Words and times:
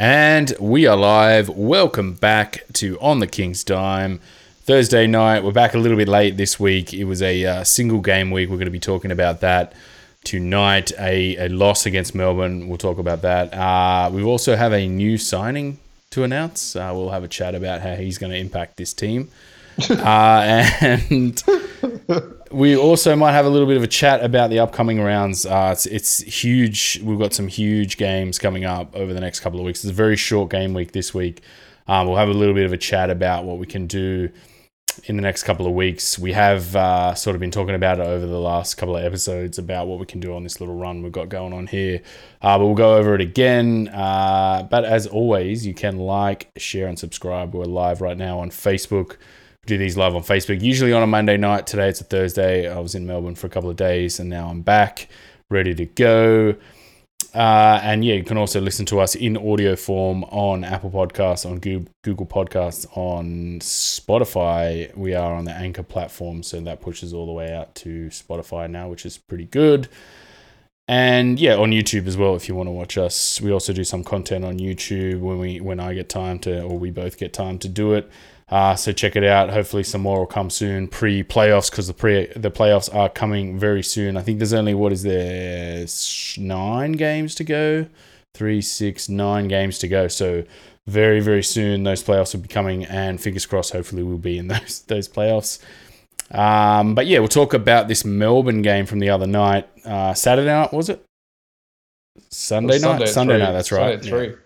And 0.00 0.54
we 0.58 0.86
are 0.86 0.96
live. 0.96 1.50
Welcome 1.50 2.14
back 2.14 2.64
to 2.72 2.98
On 3.00 3.18
the 3.18 3.26
King's 3.26 3.62
Dime. 3.62 4.18
Thursday 4.62 5.06
night. 5.06 5.44
We're 5.44 5.52
back 5.52 5.74
a 5.74 5.78
little 5.78 5.98
bit 5.98 6.08
late 6.08 6.38
this 6.38 6.58
week. 6.58 6.94
It 6.94 7.04
was 7.04 7.20
a 7.20 7.44
uh, 7.44 7.64
single 7.64 8.00
game 8.00 8.30
week. 8.30 8.48
We're 8.48 8.56
going 8.56 8.64
to 8.64 8.70
be 8.70 8.80
talking 8.80 9.10
about 9.10 9.40
that 9.40 9.74
tonight. 10.24 10.90
A, 10.98 11.36
a 11.36 11.48
loss 11.50 11.84
against 11.84 12.14
Melbourne. 12.14 12.66
We'll 12.66 12.78
talk 12.78 12.96
about 12.96 13.20
that. 13.20 13.52
Uh, 13.52 14.08
we 14.10 14.22
also 14.22 14.56
have 14.56 14.72
a 14.72 14.88
new 14.88 15.18
signing 15.18 15.78
to 16.12 16.24
announce. 16.24 16.74
Uh, 16.74 16.92
we'll 16.94 17.10
have 17.10 17.22
a 17.22 17.28
chat 17.28 17.54
about 17.54 17.82
how 17.82 17.94
he's 17.94 18.16
going 18.16 18.32
to 18.32 18.38
impact 18.38 18.78
this 18.78 18.94
team. 18.94 19.28
Uh, 19.88 20.66
and 20.80 21.42
we 22.50 22.76
also 22.76 23.14
might 23.14 23.32
have 23.32 23.46
a 23.46 23.48
little 23.48 23.68
bit 23.68 23.76
of 23.76 23.82
a 23.82 23.88
chat 23.88 24.24
about 24.24 24.50
the 24.50 24.58
upcoming 24.58 25.00
rounds. 25.00 25.46
Uh, 25.46 25.70
it's, 25.72 25.86
it's 25.86 26.20
huge. 26.20 27.00
We've 27.02 27.18
got 27.18 27.32
some 27.32 27.48
huge 27.48 27.96
games 27.96 28.38
coming 28.38 28.64
up 28.64 28.94
over 28.96 29.14
the 29.14 29.20
next 29.20 29.40
couple 29.40 29.60
of 29.60 29.66
weeks. 29.66 29.84
It's 29.84 29.90
a 29.90 29.94
very 29.94 30.16
short 30.16 30.50
game 30.50 30.74
week 30.74 30.92
this 30.92 31.14
week. 31.14 31.42
Um, 31.86 32.06
we'll 32.06 32.16
have 32.16 32.28
a 32.28 32.34
little 32.34 32.54
bit 32.54 32.66
of 32.66 32.72
a 32.72 32.78
chat 32.78 33.10
about 33.10 33.44
what 33.44 33.58
we 33.58 33.66
can 33.66 33.86
do 33.86 34.30
in 35.04 35.16
the 35.16 35.22
next 35.22 35.44
couple 35.44 35.66
of 35.66 35.72
weeks. 35.72 36.18
We 36.18 36.32
have 36.32 36.74
uh, 36.74 37.14
sort 37.14 37.36
of 37.36 37.40
been 37.40 37.50
talking 37.50 37.74
about 37.74 38.00
it 38.00 38.06
over 38.06 38.26
the 38.26 38.40
last 38.40 38.74
couple 38.74 38.96
of 38.96 39.04
episodes 39.04 39.58
about 39.58 39.86
what 39.86 39.98
we 39.98 40.06
can 40.06 40.20
do 40.20 40.34
on 40.34 40.42
this 40.42 40.60
little 40.60 40.76
run 40.76 41.02
we've 41.02 41.12
got 41.12 41.28
going 41.28 41.52
on 41.52 41.66
here. 41.68 42.02
Uh, 42.42 42.58
but 42.58 42.66
we'll 42.66 42.74
go 42.74 42.96
over 42.96 43.14
it 43.14 43.20
again. 43.20 43.88
Uh, 43.88 44.66
but 44.68 44.84
as 44.84 45.06
always, 45.06 45.64
you 45.64 45.74
can 45.74 45.98
like, 45.98 46.50
share, 46.56 46.88
and 46.88 46.98
subscribe. 46.98 47.54
We're 47.54 47.64
live 47.64 48.00
right 48.00 48.16
now 48.16 48.40
on 48.40 48.50
Facebook. 48.50 49.16
Do 49.70 49.78
these 49.78 49.96
live 49.96 50.16
on 50.16 50.24
Facebook, 50.24 50.60
usually 50.60 50.92
on 50.92 51.00
a 51.00 51.06
Monday 51.06 51.36
night. 51.36 51.64
Today 51.64 51.88
it's 51.88 52.00
a 52.00 52.04
Thursday. 52.04 52.68
I 52.68 52.80
was 52.80 52.96
in 52.96 53.06
Melbourne 53.06 53.36
for 53.36 53.46
a 53.46 53.50
couple 53.50 53.70
of 53.70 53.76
days 53.76 54.18
and 54.18 54.28
now 54.28 54.48
I'm 54.48 54.62
back, 54.62 55.08
ready 55.48 55.76
to 55.76 55.86
go. 55.86 56.56
Uh, 57.32 57.78
and 57.80 58.04
yeah, 58.04 58.14
you 58.14 58.24
can 58.24 58.36
also 58.36 58.60
listen 58.60 58.84
to 58.86 58.98
us 58.98 59.14
in 59.14 59.36
audio 59.36 59.76
form 59.76 60.24
on 60.24 60.64
Apple 60.64 60.90
Podcasts, 60.90 61.48
on 61.48 61.60
Google 61.60 62.26
Podcasts, 62.26 62.84
on 62.96 63.60
Spotify. 63.60 64.92
We 64.96 65.14
are 65.14 65.34
on 65.34 65.44
the 65.44 65.52
Anchor 65.52 65.84
platform, 65.84 66.42
so 66.42 66.60
that 66.62 66.80
pushes 66.80 67.14
all 67.14 67.26
the 67.26 67.32
way 67.32 67.54
out 67.54 67.72
to 67.76 68.08
Spotify 68.08 68.68
now, 68.68 68.88
which 68.88 69.06
is 69.06 69.18
pretty 69.18 69.46
good. 69.46 69.86
And 70.88 71.38
yeah, 71.38 71.54
on 71.54 71.70
YouTube 71.70 72.08
as 72.08 72.16
well 72.16 72.34
if 72.34 72.48
you 72.48 72.56
want 72.56 72.66
to 72.66 72.72
watch 72.72 72.98
us. 72.98 73.40
We 73.40 73.52
also 73.52 73.72
do 73.72 73.84
some 73.84 74.02
content 74.02 74.44
on 74.44 74.58
YouTube 74.58 75.20
when 75.20 75.38
we 75.38 75.60
when 75.60 75.78
I 75.78 75.94
get 75.94 76.08
time 76.08 76.40
to, 76.40 76.60
or 76.62 76.76
we 76.76 76.90
both 76.90 77.18
get 77.18 77.32
time 77.32 77.60
to 77.60 77.68
do 77.68 77.94
it. 77.94 78.10
Uh, 78.50 78.74
so 78.74 78.90
check 78.90 79.14
it 79.14 79.22
out. 79.22 79.50
Hopefully, 79.50 79.84
some 79.84 80.00
more 80.00 80.20
will 80.20 80.26
come 80.26 80.50
soon 80.50 80.88
pre 80.88 81.22
playoffs 81.22 81.70
because 81.70 81.86
the 81.86 81.94
pre 81.94 82.26
the 82.34 82.50
playoffs 82.50 82.92
are 82.92 83.08
coming 83.08 83.58
very 83.58 83.82
soon. 83.82 84.16
I 84.16 84.22
think 84.22 84.38
there's 84.38 84.52
only 84.52 84.74
what 84.74 84.92
is 84.92 85.04
there 85.04 85.86
nine 86.36 86.92
games 86.92 87.36
to 87.36 87.44
go, 87.44 87.86
three, 88.34 88.60
six, 88.60 89.08
nine 89.08 89.46
games 89.46 89.78
to 89.78 89.88
go. 89.88 90.08
So 90.08 90.44
very 90.88 91.20
very 91.20 91.44
soon 91.44 91.84
those 91.84 92.02
playoffs 92.02 92.34
will 92.34 92.40
be 92.40 92.48
coming, 92.48 92.84
and 92.86 93.20
fingers 93.20 93.46
crossed. 93.46 93.72
Hopefully, 93.72 94.02
we'll 94.02 94.18
be 94.18 94.38
in 94.38 94.48
those 94.48 94.82
those 94.82 95.08
playoffs. 95.08 95.60
Um, 96.32 96.94
but 96.96 97.06
yeah, 97.06 97.20
we'll 97.20 97.28
talk 97.28 97.54
about 97.54 97.86
this 97.86 98.04
Melbourne 98.04 98.62
game 98.62 98.86
from 98.86 98.98
the 98.98 99.10
other 99.10 99.26
night. 99.28 99.68
Uh, 99.84 100.14
Saturday 100.14 100.48
night 100.48 100.72
was 100.72 100.88
it? 100.88 101.04
Sunday 102.30 102.74
night. 102.74 102.80
Sunday, 102.80 103.06
Sunday 103.06 103.38
night. 103.38 103.52
That's 103.52 103.70
right. 103.70 104.02
Sunday, 104.02 104.08
three. 104.08 104.28
Yeah. 104.28 104.36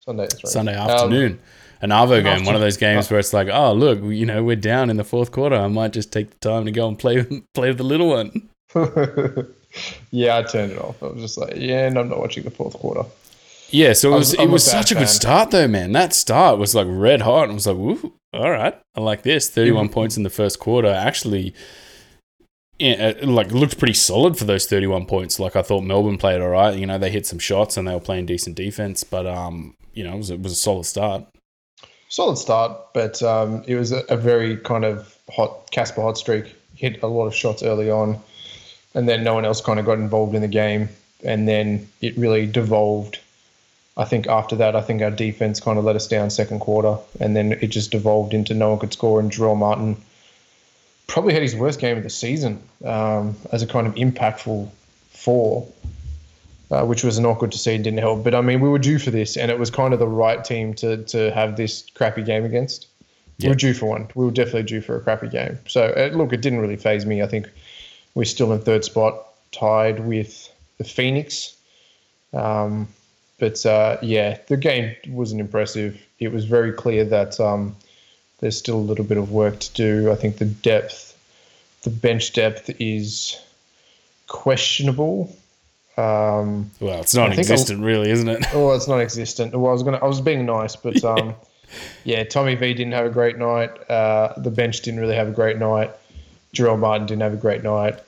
Sunday, 0.00 0.26
three. 0.26 0.50
Sunday 0.50 0.74
afternoon. 0.74 1.32
Um, 1.32 1.38
an 1.80 1.90
Arvo 1.90 2.22
game, 2.22 2.44
one 2.44 2.54
of 2.54 2.60
those 2.60 2.76
games 2.76 3.10
where 3.10 3.20
it's 3.20 3.32
like, 3.32 3.48
oh 3.48 3.72
look, 3.72 4.02
you 4.02 4.26
know, 4.26 4.42
we're 4.42 4.56
down 4.56 4.90
in 4.90 4.96
the 4.96 5.04
fourth 5.04 5.32
quarter. 5.32 5.56
I 5.56 5.68
might 5.68 5.92
just 5.92 6.12
take 6.12 6.30
the 6.30 6.38
time 6.38 6.64
to 6.64 6.72
go 6.72 6.88
and 6.88 6.98
play 6.98 7.24
play 7.54 7.68
with 7.68 7.78
the 7.78 7.84
little 7.84 8.08
one. 8.08 8.48
yeah, 10.10 10.38
I 10.38 10.42
turned 10.42 10.72
it 10.72 10.78
off. 10.78 11.02
I 11.02 11.06
was 11.06 11.22
just 11.22 11.38
like, 11.38 11.54
yeah, 11.56 11.88
no, 11.88 12.00
I'm 12.00 12.08
not 12.08 12.18
watching 12.18 12.44
the 12.44 12.50
fourth 12.50 12.74
quarter. 12.74 13.04
Yeah, 13.70 13.94
so 13.94 14.14
it 14.14 14.18
was, 14.18 14.34
it 14.34 14.46
was 14.48 14.64
such 14.64 14.92
a 14.92 14.94
good 14.94 15.08
start 15.08 15.50
though, 15.50 15.66
man. 15.66 15.92
That 15.92 16.14
start 16.14 16.58
was 16.58 16.74
like 16.74 16.86
red 16.88 17.22
hot. 17.22 17.50
I 17.50 17.52
was 17.52 17.66
like, 17.66 17.76
woo, 17.76 18.12
all 18.32 18.50
right, 18.50 18.80
I 18.94 19.00
like 19.00 19.22
this. 19.22 19.50
31 19.50 19.86
mm-hmm. 19.86 19.92
points 19.92 20.16
in 20.16 20.22
the 20.22 20.30
first 20.30 20.60
quarter. 20.60 20.88
Actually, 20.88 21.52
yeah, 22.78 23.14
like 23.22 23.50
looked 23.50 23.78
pretty 23.78 23.94
solid 23.94 24.38
for 24.38 24.44
those 24.44 24.66
31 24.66 25.06
points. 25.06 25.40
Like 25.40 25.56
I 25.56 25.62
thought 25.62 25.82
Melbourne 25.82 26.18
played 26.18 26.40
all 26.40 26.50
right. 26.50 26.78
You 26.78 26.86
know, 26.86 26.98
they 26.98 27.10
hit 27.10 27.26
some 27.26 27.40
shots 27.40 27.76
and 27.76 27.88
they 27.88 27.94
were 27.94 28.00
playing 28.00 28.26
decent 28.26 28.54
defense, 28.56 29.02
but 29.02 29.26
um, 29.26 29.74
you 29.94 30.04
know, 30.04 30.14
it 30.14 30.18
was, 30.18 30.30
it 30.30 30.42
was 30.42 30.52
a 30.52 30.56
solid 30.56 30.84
start. 30.84 31.24
Solid 32.08 32.38
start, 32.38 32.92
but 32.94 33.22
um, 33.22 33.64
it 33.66 33.74
was 33.74 33.92
a, 33.92 34.04
a 34.08 34.16
very 34.16 34.56
kind 34.56 34.84
of 34.84 35.16
hot 35.30 35.70
Casper 35.70 36.02
hot 36.02 36.16
streak. 36.16 36.54
Hit 36.74 37.02
a 37.02 37.06
lot 37.06 37.26
of 37.26 37.34
shots 37.34 37.62
early 37.62 37.90
on, 37.90 38.20
and 38.94 39.08
then 39.08 39.24
no 39.24 39.34
one 39.34 39.44
else 39.44 39.60
kind 39.60 39.80
of 39.80 39.86
got 39.86 39.98
involved 39.98 40.34
in 40.34 40.42
the 40.42 40.48
game, 40.48 40.88
and 41.24 41.48
then 41.48 41.88
it 42.00 42.16
really 42.16 42.46
devolved. 42.46 43.18
I 43.96 44.04
think 44.04 44.26
after 44.26 44.56
that, 44.56 44.76
I 44.76 44.82
think 44.82 45.02
our 45.02 45.10
defense 45.10 45.58
kind 45.58 45.78
of 45.78 45.84
let 45.84 45.96
us 45.96 46.06
down 46.06 46.30
second 46.30 46.60
quarter, 46.60 46.98
and 47.18 47.34
then 47.34 47.52
it 47.52 47.68
just 47.68 47.90
devolved 47.90 48.34
into 48.34 48.54
no 48.54 48.70
one 48.70 48.78
could 48.78 48.92
score, 48.92 49.18
and 49.18 49.32
Jarell 49.32 49.56
Martin 49.56 49.96
probably 51.06 51.32
had 51.32 51.42
his 51.42 51.56
worst 51.56 51.80
game 51.80 51.96
of 51.96 52.02
the 52.02 52.10
season 52.10 52.62
um, 52.84 53.36
as 53.52 53.62
a 53.62 53.66
kind 53.66 53.86
of 53.86 53.94
impactful 53.94 54.68
four 55.10 55.66
uh, 56.70 56.84
which 56.84 57.04
was 57.04 57.18
not 57.18 57.38
good 57.38 57.52
to 57.52 57.58
see 57.58 57.74
and 57.74 57.84
didn't 57.84 58.00
help. 58.00 58.24
But 58.24 58.34
I 58.34 58.40
mean, 58.40 58.60
we 58.60 58.68
were 58.68 58.78
due 58.78 58.98
for 58.98 59.10
this, 59.10 59.36
and 59.36 59.50
it 59.50 59.58
was 59.58 59.70
kind 59.70 59.92
of 59.94 60.00
the 60.00 60.08
right 60.08 60.44
team 60.44 60.74
to 60.74 60.98
to 61.04 61.30
have 61.32 61.56
this 61.56 61.88
crappy 61.94 62.22
game 62.22 62.44
against. 62.44 62.88
We 63.40 63.48
were 63.48 63.54
due 63.54 63.74
for 63.74 63.86
one. 63.86 64.08
We 64.14 64.24
were 64.24 64.30
definitely 64.30 64.62
due 64.62 64.80
for 64.80 64.96
a 64.96 65.00
crappy 65.00 65.28
game. 65.28 65.58
So 65.68 65.92
uh, 65.96 66.16
look, 66.16 66.32
it 66.32 66.40
didn't 66.40 66.60
really 66.60 66.76
phase 66.76 67.04
me. 67.04 67.22
I 67.22 67.26
think 67.26 67.50
we're 68.14 68.24
still 68.24 68.52
in 68.52 68.60
third 68.60 68.84
spot, 68.84 69.26
tied 69.52 70.00
with 70.00 70.50
the 70.78 70.84
Phoenix. 70.84 71.54
Um, 72.32 72.88
but 73.38 73.64
uh, 73.66 73.98
yeah, 74.00 74.38
the 74.48 74.56
game 74.56 74.96
wasn't 75.08 75.42
impressive. 75.42 76.00
It 76.18 76.32
was 76.32 76.46
very 76.46 76.72
clear 76.72 77.04
that 77.04 77.38
um, 77.38 77.76
there's 78.40 78.56
still 78.56 78.76
a 78.76 78.78
little 78.78 79.04
bit 79.04 79.18
of 79.18 79.30
work 79.30 79.58
to 79.58 79.72
do. 79.74 80.10
I 80.10 80.14
think 80.14 80.38
the 80.38 80.46
depth, 80.46 81.16
the 81.82 81.90
bench 81.90 82.32
depth 82.32 82.70
is 82.80 83.38
questionable. 84.28 85.36
Um, 85.96 86.70
well, 86.78 87.00
it's 87.00 87.14
non-existent, 87.14 87.82
really, 87.82 88.10
isn't 88.10 88.28
it? 88.28 88.44
Oh, 88.54 88.72
it's 88.72 88.86
non-existent. 88.86 89.54
Well, 89.54 89.70
I 89.70 89.72
was 89.72 89.82
gonna, 89.82 89.98
I 89.98 90.06
was 90.06 90.20
being 90.20 90.44
nice, 90.44 90.76
but 90.76 91.02
yeah. 91.02 91.10
um, 91.10 91.34
yeah, 92.04 92.24
Tommy 92.24 92.54
V 92.54 92.74
didn't 92.74 92.92
have 92.92 93.06
a 93.06 93.10
great 93.10 93.38
night. 93.38 93.70
Uh, 93.90 94.34
the 94.36 94.50
bench 94.50 94.82
didn't 94.82 95.00
really 95.00 95.16
have 95.16 95.28
a 95.28 95.32
great 95.32 95.58
night. 95.58 95.90
Jarell 96.52 96.78
Martin 96.78 97.06
didn't 97.06 97.22
have 97.22 97.32
a 97.32 97.38
great 97.38 97.62
night, 97.62 97.98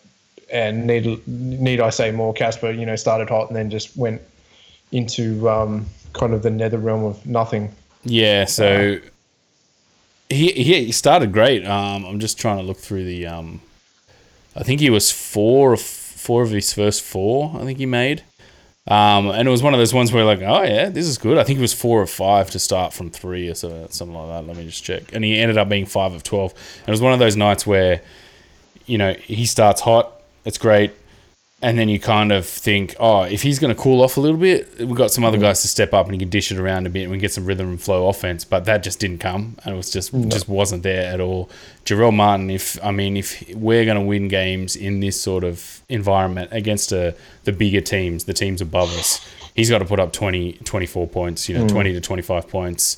and 0.53 0.87
need 0.87 1.27
need 1.27 1.81
I 1.81 1.91
say 1.91 2.11
more? 2.11 2.33
Casper, 2.35 2.71
you 2.71 2.87
know, 2.87 2.97
started 2.97 3.29
hot 3.31 3.49
and 3.49 3.57
then 3.57 3.71
just 3.71 3.97
went 3.97 4.21
into 4.93 5.49
um, 5.49 5.87
kind 6.13 6.35
of 6.35 6.43
the 6.43 6.51
nether 6.51 6.79
realm 6.79 7.05
of 7.05 7.25
nothing. 7.27 7.75
Yeah, 8.05 8.45
so 8.45 8.99
uh, 9.03 9.09
he 10.29 10.53
he 10.53 10.93
started 10.93 11.33
great. 11.33 11.67
Um, 11.67 12.05
I'm 12.05 12.21
just 12.21 12.39
trying 12.39 12.59
to 12.59 12.63
look 12.63 12.79
through 12.79 13.05
the. 13.05 13.27
Um, 13.27 13.61
I 14.55 14.63
think 14.63 14.81
he 14.81 14.91
was 14.91 15.11
four 15.11 15.73
or 15.73 15.77
four 15.77 16.08
of 16.29 16.51
his 16.51 16.73
first 16.73 17.03
four, 17.03 17.53
I 17.55 17.65
think 17.65 17.79
he 17.79 17.87
made. 17.87 18.23
Um, 18.87 19.29
and 19.29 19.47
it 19.47 19.51
was 19.51 19.63
one 19.63 19.75
of 19.75 19.79
those 19.79 19.93
ones 19.93 20.13
where 20.13 20.25
like, 20.25 20.41
oh 20.41 20.63
yeah, 20.63 20.89
this 20.89 21.07
is 21.07 21.19
good. 21.19 21.37
I 21.37 21.45
think 21.45 21.59
it 21.59 21.63
was 21.63 21.75
four 21.75 22.01
or 22.01 22.07
five 22.07 22.51
to 22.53 22.59
start 22.59 22.95
from 22.95 23.11
three 23.11 23.49
or 23.49 23.55
so, 23.55 23.87
something 23.91 24.17
like 24.17 24.29
that. 24.29 24.47
Let 24.47 24.57
me 24.57 24.65
just 24.65 24.83
check. 24.83 25.13
And 25.13 25.23
he 25.25 25.39
ended 25.39 25.59
up 25.59 25.69
being 25.69 25.85
five 25.85 26.15
of 26.15 26.23
twelve. 26.23 26.53
And 26.81 26.89
it 26.89 26.91
was 26.91 27.03
one 27.03 27.13
of 27.13 27.19
those 27.19 27.37
nights 27.37 27.67
where, 27.67 28.01
you 28.87 28.97
know, 28.97 29.13
he 29.13 29.45
starts 29.45 29.83
hot. 29.83 30.13
It's 30.47 30.57
great 30.57 30.93
and 31.61 31.77
then 31.77 31.89
you 31.89 31.99
kind 31.99 32.31
of 32.31 32.47
think, 32.47 32.95
oh, 33.01 33.23
if 33.23 33.43
he's 33.43 33.59
going 33.59 33.75
to 33.75 33.81
cool 33.81 34.01
off 34.01 34.17
a 34.17 34.21
little 34.21 34.37
bit, 34.37 34.79
we've 34.79 34.95
got 34.95 35.11
some 35.11 35.25
other 35.25 35.39
mm. 35.39 35.43
guys 35.43 35.61
to 35.63 35.69
step 35.69 35.93
up 35.93 36.07
and 36.07 36.15
he 36.15 36.19
can 36.19 36.29
dish 36.29 36.53
it 36.53 36.59
around 36.59 36.87
a 36.87 36.91
bit 36.91 37.03
and 37.03 37.11
we 37.11 37.19
get 37.19 37.33
some 37.33 37.45
rhythm 37.45 37.69
and 37.69 37.83
flow 37.83 38.09
offense. 38.09 38.45
But 38.45 38.65
that 38.67 38.85
just 38.85 39.01
didn't 39.01 39.19
come, 39.19 39.57
and 39.65 39.75
it 39.75 39.77
was 39.77 39.91
just 39.91 40.15
no. 40.15 40.29
just 40.29 40.49
wasn't 40.49 40.85
there 40.85 41.13
at 41.13 41.21
all. 41.21 41.51
Jarell 41.85 42.15
Martin, 42.15 42.51
if 42.51 42.83
I 42.85 42.93
mean, 42.93 43.17
if 43.17 43.43
we're 43.55 43.85
going 43.85 43.99
to 43.99 44.05
win 44.05 44.29
games 44.29 44.77
in 44.77 45.01
this 45.01 45.21
sort 45.21 45.43
of 45.43 45.83
environment 45.89 46.51
against 46.53 46.93
a, 46.93 47.09
uh, 47.09 47.13
the 47.43 47.53
bigger 47.53 47.81
teams, 47.81 48.25
the 48.25 48.35
teams 48.35 48.61
above 48.61 48.97
us, 48.97 49.29
he's 49.57 49.69
got 49.69 49.79
to 49.79 49.85
put 49.85 49.99
up 49.99 50.13
20, 50.13 50.53
24 50.65 51.09
points, 51.09 51.49
you 51.49 51.59
know, 51.59 51.65
mm. 51.65 51.71
20 51.71 51.93
to 51.95 52.01
25 52.01 52.49
points 52.49 52.97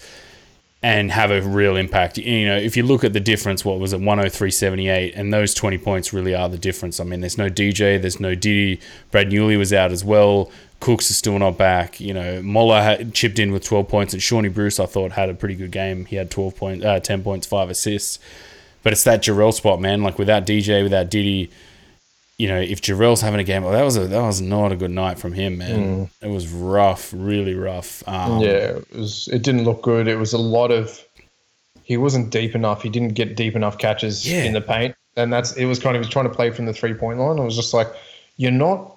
and 0.82 1.12
have 1.12 1.30
a 1.30 1.42
real 1.42 1.76
impact. 1.76 2.16
You 2.16 2.46
know, 2.46 2.56
if 2.56 2.76
you 2.76 2.82
look 2.82 3.04
at 3.04 3.12
the 3.12 3.20
difference, 3.20 3.64
what 3.64 3.78
was 3.78 3.92
it, 3.92 4.00
103.78, 4.00 5.12
and 5.14 5.32
those 5.32 5.52
20 5.52 5.76
points 5.78 6.12
really 6.12 6.34
are 6.34 6.48
the 6.48 6.58
difference. 6.58 7.00
I 7.00 7.04
mean, 7.04 7.20
there's 7.20 7.36
no 7.36 7.50
DJ, 7.50 8.00
there's 8.00 8.18
no 8.18 8.34
Didi. 8.34 8.80
Brad 9.10 9.28
Newley 9.28 9.58
was 9.58 9.72
out 9.72 9.92
as 9.92 10.04
well. 10.04 10.50
Cooks 10.80 11.10
is 11.10 11.18
still 11.18 11.38
not 11.38 11.58
back. 11.58 12.00
You 12.00 12.14
know, 12.14 12.40
Moller 12.42 12.80
had 12.80 13.12
chipped 13.12 13.38
in 13.38 13.52
with 13.52 13.62
12 13.64 13.88
points, 13.88 14.14
and 14.14 14.22
Shawnee 14.22 14.48
Bruce, 14.48 14.80
I 14.80 14.86
thought, 14.86 15.12
had 15.12 15.28
a 15.28 15.34
pretty 15.34 15.54
good 15.54 15.70
game. 15.70 16.06
He 16.06 16.16
had 16.16 16.30
12 16.30 16.56
points, 16.56 16.84
uh, 16.84 16.98
10 16.98 17.22
points, 17.22 17.46
five 17.46 17.68
assists. 17.68 18.18
But 18.82 18.94
it's 18.94 19.04
that 19.04 19.22
Jarell 19.22 19.52
spot, 19.52 19.80
man. 19.82 20.02
Like 20.02 20.18
without 20.18 20.46
DJ, 20.46 20.82
without 20.82 21.10
Didi, 21.10 21.50
you 22.40 22.48
know, 22.48 22.58
if 22.58 22.80
Jarell's 22.80 23.20
having 23.20 23.38
a 23.38 23.44
game, 23.44 23.62
well, 23.62 23.72
that 23.72 23.84
was 23.84 23.98
a, 23.98 24.06
that 24.06 24.22
was 24.22 24.40
not 24.40 24.72
a 24.72 24.76
good 24.76 24.90
night 24.90 25.18
from 25.18 25.34
him, 25.34 25.58
man. 25.58 26.06
Mm. 26.06 26.10
It 26.22 26.28
was 26.28 26.48
rough, 26.48 27.12
really 27.14 27.54
rough. 27.54 28.02
Um, 28.08 28.40
yeah, 28.40 28.78
it 28.78 28.96
was. 28.96 29.28
It 29.28 29.42
didn't 29.42 29.64
look 29.64 29.82
good. 29.82 30.08
It 30.08 30.16
was 30.16 30.32
a 30.32 30.38
lot 30.38 30.70
of. 30.70 31.04
He 31.84 31.98
wasn't 31.98 32.30
deep 32.30 32.54
enough. 32.54 32.82
He 32.82 32.88
didn't 32.88 33.12
get 33.12 33.36
deep 33.36 33.54
enough 33.54 33.76
catches 33.76 34.26
yeah. 34.26 34.44
in 34.44 34.54
the 34.54 34.62
paint, 34.62 34.96
and 35.16 35.30
that's. 35.30 35.52
It 35.52 35.66
was 35.66 35.78
kind 35.78 35.96
of 35.96 36.00
he 36.00 36.06
was 36.06 36.08
trying 36.08 36.28
to 36.28 36.34
play 36.34 36.50
from 36.50 36.64
the 36.64 36.72
three 36.72 36.94
point 36.94 37.18
line. 37.18 37.38
I 37.38 37.44
was 37.44 37.56
just 37.56 37.74
like, 37.74 37.88
you're 38.38 38.50
not. 38.50 38.96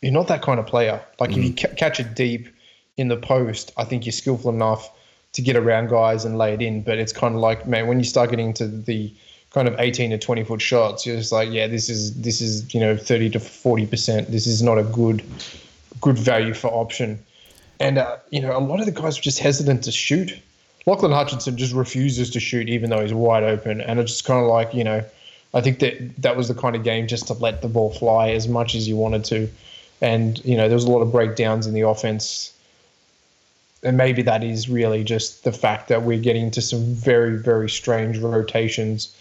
You're 0.00 0.12
not 0.12 0.28
that 0.28 0.42
kind 0.42 0.60
of 0.60 0.66
player. 0.68 1.02
Like 1.18 1.30
mm. 1.30 1.38
if 1.38 1.44
you 1.44 1.50
mm. 1.54 1.60
ca- 1.60 1.74
catch 1.74 1.98
it 1.98 2.14
deep, 2.14 2.48
in 2.96 3.08
the 3.08 3.16
post, 3.16 3.72
I 3.76 3.84
think 3.84 4.06
you're 4.06 4.12
skillful 4.12 4.50
enough 4.50 4.90
to 5.32 5.42
get 5.42 5.56
around 5.56 5.90
guys 5.90 6.24
and 6.24 6.38
lay 6.38 6.54
it 6.54 6.62
in. 6.62 6.82
But 6.82 6.98
it's 6.98 7.12
kind 7.12 7.34
of 7.34 7.40
like, 7.40 7.66
man, 7.66 7.88
when 7.88 7.98
you 7.98 8.04
start 8.04 8.30
getting 8.30 8.52
to 8.54 8.68
the 8.68 9.12
kind 9.56 9.68
of 9.68 9.74
18 9.78 10.10
to 10.10 10.18
20 10.18 10.44
foot 10.44 10.60
shots, 10.60 11.06
you're 11.06 11.16
just 11.16 11.32
like, 11.32 11.50
yeah, 11.50 11.66
this 11.66 11.88
is 11.88 12.14
this 12.20 12.42
is 12.42 12.74
you 12.74 12.78
know 12.78 12.94
30 12.94 13.30
to 13.30 13.40
40 13.40 13.86
percent. 13.86 14.30
This 14.30 14.46
is 14.46 14.62
not 14.62 14.76
a 14.76 14.82
good 14.82 15.22
good 16.02 16.18
value 16.18 16.52
for 16.52 16.68
option. 16.68 17.18
And 17.80 17.96
uh, 17.96 18.18
you 18.28 18.42
know, 18.42 18.54
a 18.54 18.60
lot 18.60 18.80
of 18.80 18.86
the 18.86 18.92
guys 18.92 19.16
were 19.16 19.22
just 19.22 19.38
hesitant 19.38 19.84
to 19.84 19.92
shoot. 19.92 20.38
Lachlan 20.84 21.10
Hutchinson 21.10 21.56
just 21.56 21.72
refuses 21.72 22.30
to 22.32 22.38
shoot 22.38 22.68
even 22.68 22.90
though 22.90 23.00
he's 23.00 23.14
wide 23.14 23.44
open, 23.44 23.80
and 23.80 23.98
it's 23.98 24.12
just 24.12 24.26
kind 24.26 24.44
of 24.44 24.50
like 24.50 24.74
you 24.74 24.84
know, 24.84 25.02
I 25.54 25.62
think 25.62 25.78
that 25.78 26.20
that 26.20 26.36
was 26.36 26.48
the 26.48 26.54
kind 26.54 26.76
of 26.76 26.84
game 26.84 27.06
just 27.06 27.28
to 27.28 27.32
let 27.32 27.62
the 27.62 27.68
ball 27.68 27.90
fly 27.90 28.32
as 28.32 28.46
much 28.46 28.74
as 28.74 28.86
you 28.86 28.96
wanted 28.96 29.24
to, 29.24 29.48
and 30.02 30.44
you 30.44 30.58
know 30.58 30.68
there 30.68 30.76
was 30.76 30.84
a 30.84 30.90
lot 30.90 31.00
of 31.00 31.10
breakdowns 31.10 31.66
in 31.66 31.72
the 31.72 31.80
offense, 31.80 32.52
and 33.82 33.96
maybe 33.96 34.20
that 34.20 34.44
is 34.44 34.68
really 34.68 35.02
just 35.02 35.44
the 35.44 35.52
fact 35.52 35.88
that 35.88 36.02
we're 36.02 36.20
getting 36.20 36.44
into 36.44 36.60
some 36.60 36.84
very 36.94 37.38
very 37.38 37.70
strange 37.70 38.18
rotations. 38.18 39.16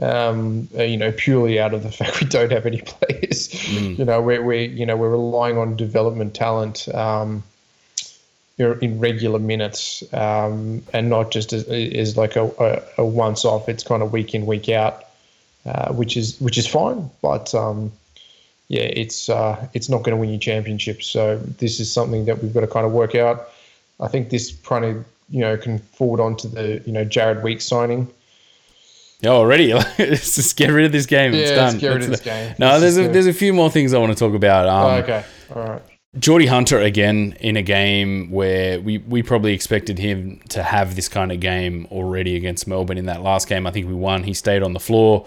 Um, 0.00 0.68
uh, 0.76 0.82
you 0.82 0.98
know, 0.98 1.10
purely 1.10 1.58
out 1.58 1.72
of 1.72 1.82
the 1.82 1.90
fact 1.90 2.20
we 2.20 2.26
don't 2.26 2.52
have 2.52 2.66
any 2.66 2.82
players. 2.82 3.48
Mm. 3.48 3.98
You 3.98 4.04
know, 4.04 4.20
we're, 4.20 4.42
we're 4.42 4.66
you 4.66 4.84
know 4.84 4.96
we're 4.96 5.10
relying 5.10 5.58
on 5.58 5.76
development 5.76 6.34
talent. 6.34 6.88
Um, 6.94 7.42
in 8.58 8.98
regular 8.98 9.38
minutes 9.38 10.02
um, 10.14 10.82
and 10.92 11.10
not 11.10 11.30
just 11.30 11.52
as, 11.52 11.64
as 11.68 12.16
like 12.16 12.36
a, 12.36 12.46
a, 12.58 13.02
a, 13.02 13.04
once 13.04 13.44
off. 13.44 13.68
It's 13.68 13.82
kind 13.82 14.02
of 14.02 14.12
week 14.12 14.34
in 14.34 14.46
week 14.46 14.68
out, 14.68 15.04
uh, 15.66 15.92
which 15.92 16.16
is 16.16 16.40
which 16.40 16.56
is 16.56 16.66
fine. 16.66 17.10
But 17.20 17.54
um, 17.54 17.92
yeah, 18.68 18.82
it's 18.82 19.28
uh, 19.28 19.68
it's 19.74 19.88
not 19.88 19.98
going 19.98 20.12
to 20.12 20.16
win 20.16 20.30
you 20.30 20.38
championships. 20.38 21.06
So 21.06 21.36
this 21.36 21.80
is 21.80 21.92
something 21.92 22.24
that 22.24 22.42
we've 22.42 22.54
got 22.54 22.60
to 22.60 22.66
kind 22.66 22.86
of 22.86 22.92
work 22.92 23.14
out. 23.14 23.50
I 24.00 24.08
think 24.08 24.30
this 24.30 24.56
kind 24.64 24.84
of 24.84 25.04
you 25.28 25.40
know 25.40 25.56
can 25.56 25.78
forward 25.78 26.20
on 26.20 26.36
to 26.38 26.48
the 26.48 26.82
you 26.86 26.92
know 26.92 27.04
Jared 27.04 27.42
Weeks 27.42 27.64
signing. 27.64 28.08
Oh, 29.24 29.36
already? 29.36 29.72
let's 29.98 30.34
just 30.34 30.56
get 30.56 30.68
rid 30.68 30.84
of 30.84 30.92
this 30.92 31.06
game. 31.06 31.32
Yeah, 31.32 31.40
it's 31.40 31.50
done. 31.50 31.78
Get 31.78 31.88
rid 31.88 32.02
of 32.02 32.10
this 32.10 32.20
game. 32.20 32.54
No, 32.58 32.68
let's 32.68 32.80
there's 32.80 32.98
a, 32.98 33.08
there's 33.08 33.26
a 33.26 33.32
few 33.32 33.52
more 33.52 33.70
things 33.70 33.94
I 33.94 33.98
want 33.98 34.12
to 34.12 34.18
talk 34.18 34.34
about. 34.34 34.68
Um, 34.68 34.84
oh, 34.84 34.96
okay. 35.02 35.24
All 35.54 35.64
right. 35.64 35.82
Geordie 36.18 36.46
Hunter 36.46 36.80
again 36.80 37.36
in 37.40 37.56
a 37.56 37.62
game 37.62 38.30
where 38.30 38.80
we, 38.80 38.98
we 38.98 39.22
probably 39.22 39.52
expected 39.52 39.98
him 39.98 40.40
to 40.48 40.62
have 40.62 40.96
this 40.96 41.08
kind 41.08 41.30
of 41.30 41.40
game 41.40 41.86
already 41.90 42.36
against 42.36 42.66
Melbourne 42.66 42.96
in 42.96 43.06
that 43.06 43.22
last 43.22 43.48
game. 43.48 43.66
I 43.66 43.70
think 43.70 43.86
we 43.86 43.94
won. 43.94 44.22
He 44.22 44.32
stayed 44.32 44.62
on 44.62 44.72
the 44.72 44.80
floor. 44.80 45.26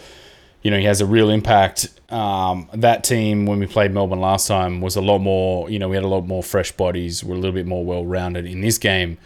You 0.63 0.71
know, 0.71 0.77
he 0.77 0.86
has 0.86 1.00
a 1.00 1.06
real 1.06 1.30
impact. 1.30 1.89
Um, 2.12 2.69
that 2.74 3.03
team, 3.03 3.45
when 3.45 3.59
we 3.59 3.68
played 3.68 3.91
Melbourne 3.91 4.19
last 4.19 4.47
time, 4.47 4.81
was 4.81 4.95
a 4.95 5.01
lot 5.01 5.19
more, 5.19 5.69
you 5.69 5.77
know, 5.77 5.88
we 5.88 5.95
had 5.95 6.03
a 6.03 6.09
lot 6.09 6.25
more 6.25 6.41
fresh 6.41 6.71
bodies. 6.71 7.24
We're 7.24 7.36
a 7.36 7.39
little 7.39 7.53
bit 7.53 7.68
more 7.68 7.86
well 7.86 8.06
rounded. 8.06 8.45
In 8.45 8.62
this 8.62 8.77
game, 8.77 9.19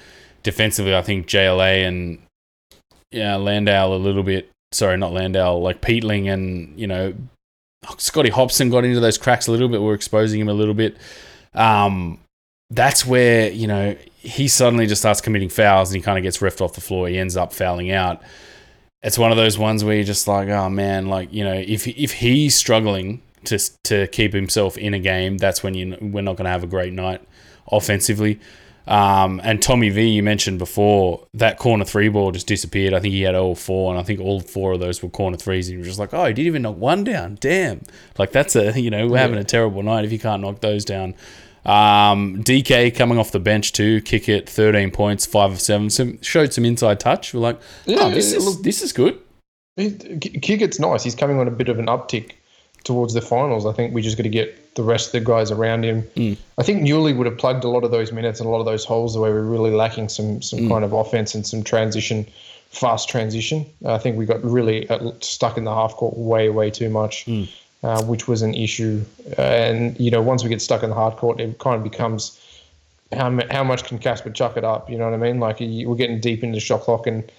defensively, 0.43 0.93
I 0.93 1.01
think 1.01 1.27
JLA 1.27 1.87
and 1.87 2.19
yeah, 3.13 3.35
Landale 3.35 3.93
a 3.93 3.97
little 3.97 4.23
bit, 4.23 4.49
sorry, 4.71 4.97
not 4.97 5.13
Landale, 5.13 5.61
like 5.61 5.81
Peatling 5.81 6.31
and, 6.31 6.79
you 6.79 6.87
know, 6.87 7.13
Scotty 7.97 8.29
Hopson 8.29 8.69
got 8.69 8.85
into 8.85 8.99
those 8.99 9.17
cracks 9.17 9.47
a 9.47 9.51
little 9.51 9.67
bit. 9.67 9.81
We're 9.81 9.93
exposing 9.93 10.39
him 10.39 10.49
a 10.49 10.53
little 10.53 10.73
bit 10.73 10.97
um, 11.55 12.19
that's 12.69 13.05
where 13.05 13.51
you 13.51 13.67
know 13.67 13.95
he 14.17 14.47
suddenly 14.47 14.87
just 14.87 15.01
starts 15.01 15.21
committing 15.21 15.49
fouls 15.49 15.89
and 15.91 15.97
he 15.97 16.01
kind 16.01 16.17
of 16.17 16.23
gets 16.23 16.41
ripped 16.41 16.61
off 16.61 16.73
the 16.73 16.81
floor. 16.81 17.07
He 17.07 17.17
ends 17.17 17.37
up 17.37 17.53
fouling 17.53 17.91
out. 17.91 18.21
It's 19.01 19.17
one 19.17 19.31
of 19.31 19.37
those 19.37 19.57
ones 19.57 19.83
where 19.83 19.95
you're 19.95 20.05
just 20.05 20.27
like, 20.27 20.47
oh 20.49 20.69
man, 20.69 21.07
like 21.07 21.33
you 21.33 21.43
know, 21.43 21.53
if 21.53 21.87
if 21.87 22.13
he's 22.13 22.55
struggling 22.55 23.21
to 23.45 23.59
to 23.85 24.07
keep 24.07 24.33
himself 24.33 24.77
in 24.77 24.93
a 24.93 24.99
game, 24.99 25.37
that's 25.37 25.61
when 25.61 25.73
you 25.73 25.97
we're 26.01 26.21
not 26.21 26.37
going 26.37 26.45
to 26.45 26.51
have 26.51 26.63
a 26.63 26.67
great 26.67 26.93
night 26.93 27.21
offensively. 27.71 28.39
Um, 28.85 29.39
and 29.43 29.61
Tommy 29.61 29.89
V, 29.89 30.09
you 30.09 30.23
mentioned 30.23 30.59
before, 30.59 31.25
that 31.33 31.57
corner 31.57 31.85
three 31.85 32.09
ball 32.09 32.31
just 32.31 32.47
disappeared. 32.47 32.93
I 32.93 32.99
think 32.99 33.13
he 33.13 33.21
had 33.21 33.35
all 33.35 33.55
four, 33.55 33.91
and 33.91 33.99
I 33.99 34.03
think 34.03 34.19
all 34.19 34.41
four 34.41 34.73
of 34.73 34.79
those 34.79 35.01
were 35.01 35.09
corner 35.09 35.37
threes. 35.37 35.69
And 35.69 35.73
you 35.73 35.79
were 35.79 35.85
just 35.85 35.99
like, 35.99 36.13
oh, 36.13 36.25
he 36.25 36.33
didn't 36.33 36.47
even 36.47 36.61
knock 36.63 36.77
one 36.77 37.03
down. 37.03 37.37
Damn. 37.39 37.81
Like, 38.17 38.31
that's 38.31 38.55
a, 38.55 38.79
you 38.79 38.89
know, 38.89 39.07
we're 39.07 39.17
having 39.17 39.37
a 39.37 39.43
terrible 39.43 39.83
night 39.83 40.05
if 40.05 40.11
you 40.11 40.19
can't 40.19 40.41
knock 40.41 40.59
those 40.59 40.83
down. 40.83 41.15
Um, 41.65 42.43
DK 42.43 42.93
coming 42.93 43.17
off 43.17 43.31
the 43.31 43.39
bench 43.39 43.71
too, 43.71 44.01
Kickert, 44.01 44.49
13 44.49 44.91
points, 44.91 45.25
five 45.25 45.51
of 45.51 45.61
seven. 45.61 45.89
Some, 45.89 46.21
showed 46.21 46.51
some 46.51 46.65
inside 46.65 46.99
touch. 46.99 47.33
We're 47.33 47.39
like, 47.39 47.61
yeah, 47.85 47.99
oh, 48.01 48.09
this, 48.09 48.33
is, 48.33 48.61
this 48.61 48.81
is 48.81 48.91
good. 48.91 49.17
Kickert's 49.77 50.79
nice. 50.79 51.03
He's 51.03 51.15
coming 51.15 51.39
on 51.39 51.47
a 51.47 51.51
bit 51.51 51.69
of 51.69 51.79
an 51.79 51.85
uptick 51.85 52.33
towards 52.83 53.13
the 53.13 53.21
finals. 53.21 53.65
I 53.65 53.73
think 53.73 53.93
we 53.93 54.01
just 54.01 54.17
got 54.17 54.23
to 54.23 54.29
get 54.29 54.75
the 54.75 54.83
rest 54.83 55.07
of 55.07 55.11
the 55.13 55.21
guys 55.21 55.51
around 55.51 55.85
him. 55.85 56.03
Mm. 56.15 56.37
I 56.57 56.63
think 56.63 56.81
Newley 56.81 57.15
would 57.15 57.27
have 57.27 57.37
plugged 57.37 57.63
a 57.63 57.69
lot 57.69 57.83
of 57.83 57.91
those 57.91 58.11
minutes 58.11 58.39
and 58.39 58.47
a 58.47 58.51
lot 58.51 58.59
of 58.59 58.65
those 58.65 58.83
holes 58.83 59.13
the 59.13 59.21
way 59.21 59.29
we're 59.29 59.41
really 59.41 59.71
lacking 59.71 60.09
some 60.09 60.41
some 60.41 60.59
mm. 60.59 60.69
kind 60.69 60.83
of 60.83 60.93
offense 60.93 61.35
and 61.35 61.45
some 61.45 61.63
transition, 61.63 62.25
fast 62.69 63.09
transition. 63.09 63.65
I 63.85 63.97
think 63.97 64.17
we 64.17 64.25
got 64.25 64.43
really 64.43 64.89
uh, 64.89 65.11
stuck 65.21 65.57
in 65.57 65.63
the 65.63 65.73
half 65.73 65.93
court 65.93 66.17
way 66.17 66.49
way 66.49 66.69
too 66.69 66.89
much. 66.89 67.25
Mm 67.25 67.49
uh, 67.83 68.01
which 68.03 68.27
was 68.27 68.41
an 68.41 68.53
issue. 68.55 69.03
And 69.37 69.99
you 69.99 70.09
know, 70.09 70.21
once 70.21 70.43
we 70.43 70.49
get 70.49 70.61
stuck 70.61 70.83
in 70.83 70.89
the 70.89 70.95
hard 70.95 71.17
court, 71.17 71.39
it 71.39 71.59
kind 71.59 71.75
of 71.75 71.83
becomes 71.83 72.39
how 73.11 73.37
how 73.51 73.63
much 73.63 73.83
can 73.83 73.99
Casper 73.99 74.29
chuck 74.29 74.57
it 74.57 74.63
up? 74.63 74.89
You 74.89 74.97
know 74.97 75.05
what 75.05 75.13
I 75.13 75.17
mean? 75.17 75.39
Like 75.39 75.59
we're 75.59 75.95
getting 75.95 76.19
deep 76.19 76.43
into 76.43 76.55
the 76.55 76.61
shot 76.61 76.81
clock, 76.81 77.05
and 77.07 77.29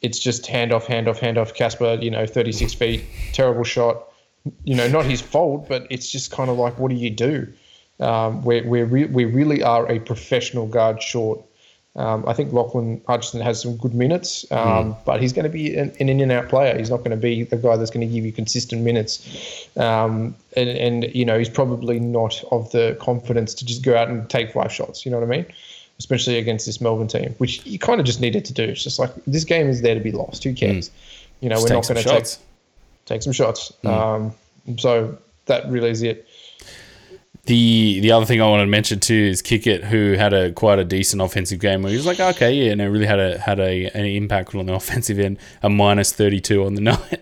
it's 0.00 0.18
just 0.18 0.46
hand 0.46 0.72
off, 0.72 0.86
hand 0.86 1.08
off, 1.08 1.20
hand 1.20 1.38
off. 1.38 1.54
Casper, 1.54 1.98
you 2.00 2.10
know, 2.10 2.26
36 2.26 2.74
feet, 2.74 3.04
terrible 3.32 3.64
shot. 3.64 4.09
You 4.64 4.74
know, 4.74 4.88
not 4.88 5.04
his 5.04 5.20
fault, 5.20 5.68
but 5.68 5.86
it's 5.90 6.10
just 6.10 6.30
kind 6.30 6.50
of 6.50 6.56
like, 6.58 6.78
what 6.78 6.90
do 6.90 6.96
you 6.96 7.10
do? 7.10 7.46
Um, 8.00 8.42
we 8.42 8.62
we 8.62 8.82
re- 8.82 9.06
we 9.06 9.24
really 9.26 9.62
are 9.62 9.86
a 9.90 9.98
professional 9.98 10.66
guard 10.66 11.02
short. 11.02 11.40
Um, 11.96 12.24
I 12.26 12.34
think 12.34 12.52
Lachlan 12.52 13.02
Hutchinson 13.08 13.40
has 13.40 13.60
some 13.62 13.76
good 13.76 13.94
minutes, 13.94 14.50
um, 14.52 14.94
mm. 14.94 14.96
but 15.04 15.20
he's 15.20 15.32
going 15.32 15.42
to 15.42 15.50
be 15.50 15.76
an, 15.76 15.92
an, 15.98 16.08
in 16.08 16.20
and 16.20 16.30
out 16.30 16.48
player. 16.48 16.78
He's 16.78 16.88
not 16.88 16.98
going 16.98 17.10
to 17.10 17.16
be 17.16 17.42
the 17.42 17.56
guy 17.56 17.76
that's 17.76 17.90
going 17.90 18.06
to 18.08 18.14
give 18.14 18.24
you 18.24 18.30
consistent 18.30 18.82
minutes. 18.82 19.68
Um, 19.76 20.36
and, 20.56 20.68
and, 20.68 21.14
you 21.14 21.24
know, 21.24 21.36
he's 21.36 21.48
probably 21.48 21.98
not 21.98 22.44
of 22.52 22.70
the 22.70 22.96
confidence 23.00 23.54
to 23.54 23.66
just 23.66 23.82
go 23.82 23.96
out 23.96 24.08
and 24.08 24.30
take 24.30 24.52
five 24.52 24.72
shots. 24.72 25.04
You 25.04 25.10
know 25.10 25.18
what 25.18 25.26
I 25.26 25.36
mean? 25.38 25.46
Especially 25.98 26.38
against 26.38 26.64
this 26.64 26.80
Melbourne 26.80 27.08
team, 27.08 27.34
which 27.38 27.66
you 27.66 27.78
kind 27.78 27.98
of 27.98 28.06
just 28.06 28.20
needed 28.20 28.44
to 28.44 28.52
do. 28.52 28.62
It's 28.62 28.84
just 28.84 29.00
like 29.00 29.10
this 29.26 29.42
game 29.44 29.68
is 29.68 29.82
there 29.82 29.96
to 29.96 30.00
be 30.00 30.12
lost. 30.12 30.44
Who 30.44 30.54
cares? 30.54 30.88
Mm. 30.88 30.92
You 31.40 31.48
know, 31.48 31.56
just 31.56 31.68
we're 31.68 31.74
not 31.74 31.88
going 31.88 32.02
to 32.02 32.08
take, 32.08 32.26
take 33.10 33.22
some 33.22 33.32
shots. 33.32 33.72
Mm. 33.82 34.32
so 34.78 35.18
that 35.46 35.68
really 35.68 35.90
is 35.90 36.02
it. 36.02 36.26
The 37.44 38.00
the 38.00 38.12
other 38.12 38.26
thing 38.26 38.40
I 38.40 38.48
want 38.48 38.60
to 38.60 38.66
mention 38.66 39.00
too 39.00 39.14
is 39.14 39.42
Kickert, 39.42 39.82
who 39.84 40.12
had 40.12 40.32
a 40.32 40.52
quite 40.52 40.78
a 40.78 40.84
decent 40.84 41.20
offensive 41.20 41.58
game 41.58 41.82
where 41.82 41.90
he 41.90 41.96
was 41.96 42.06
like, 42.06 42.20
okay, 42.20 42.52
yeah, 42.52 42.70
and 42.70 42.80
it 42.80 42.86
really 42.86 43.06
had 43.06 43.18
a 43.18 43.38
had 43.38 43.58
a 43.58 43.86
an 43.86 44.04
impact 44.04 44.54
on 44.54 44.66
the 44.66 44.74
offensive 44.80 45.18
end, 45.18 45.38
a 45.62 45.68
minus 45.68 46.12
thirty 46.12 46.40
two 46.40 46.64
on 46.64 46.74
the 46.74 46.80
night. 46.92 47.20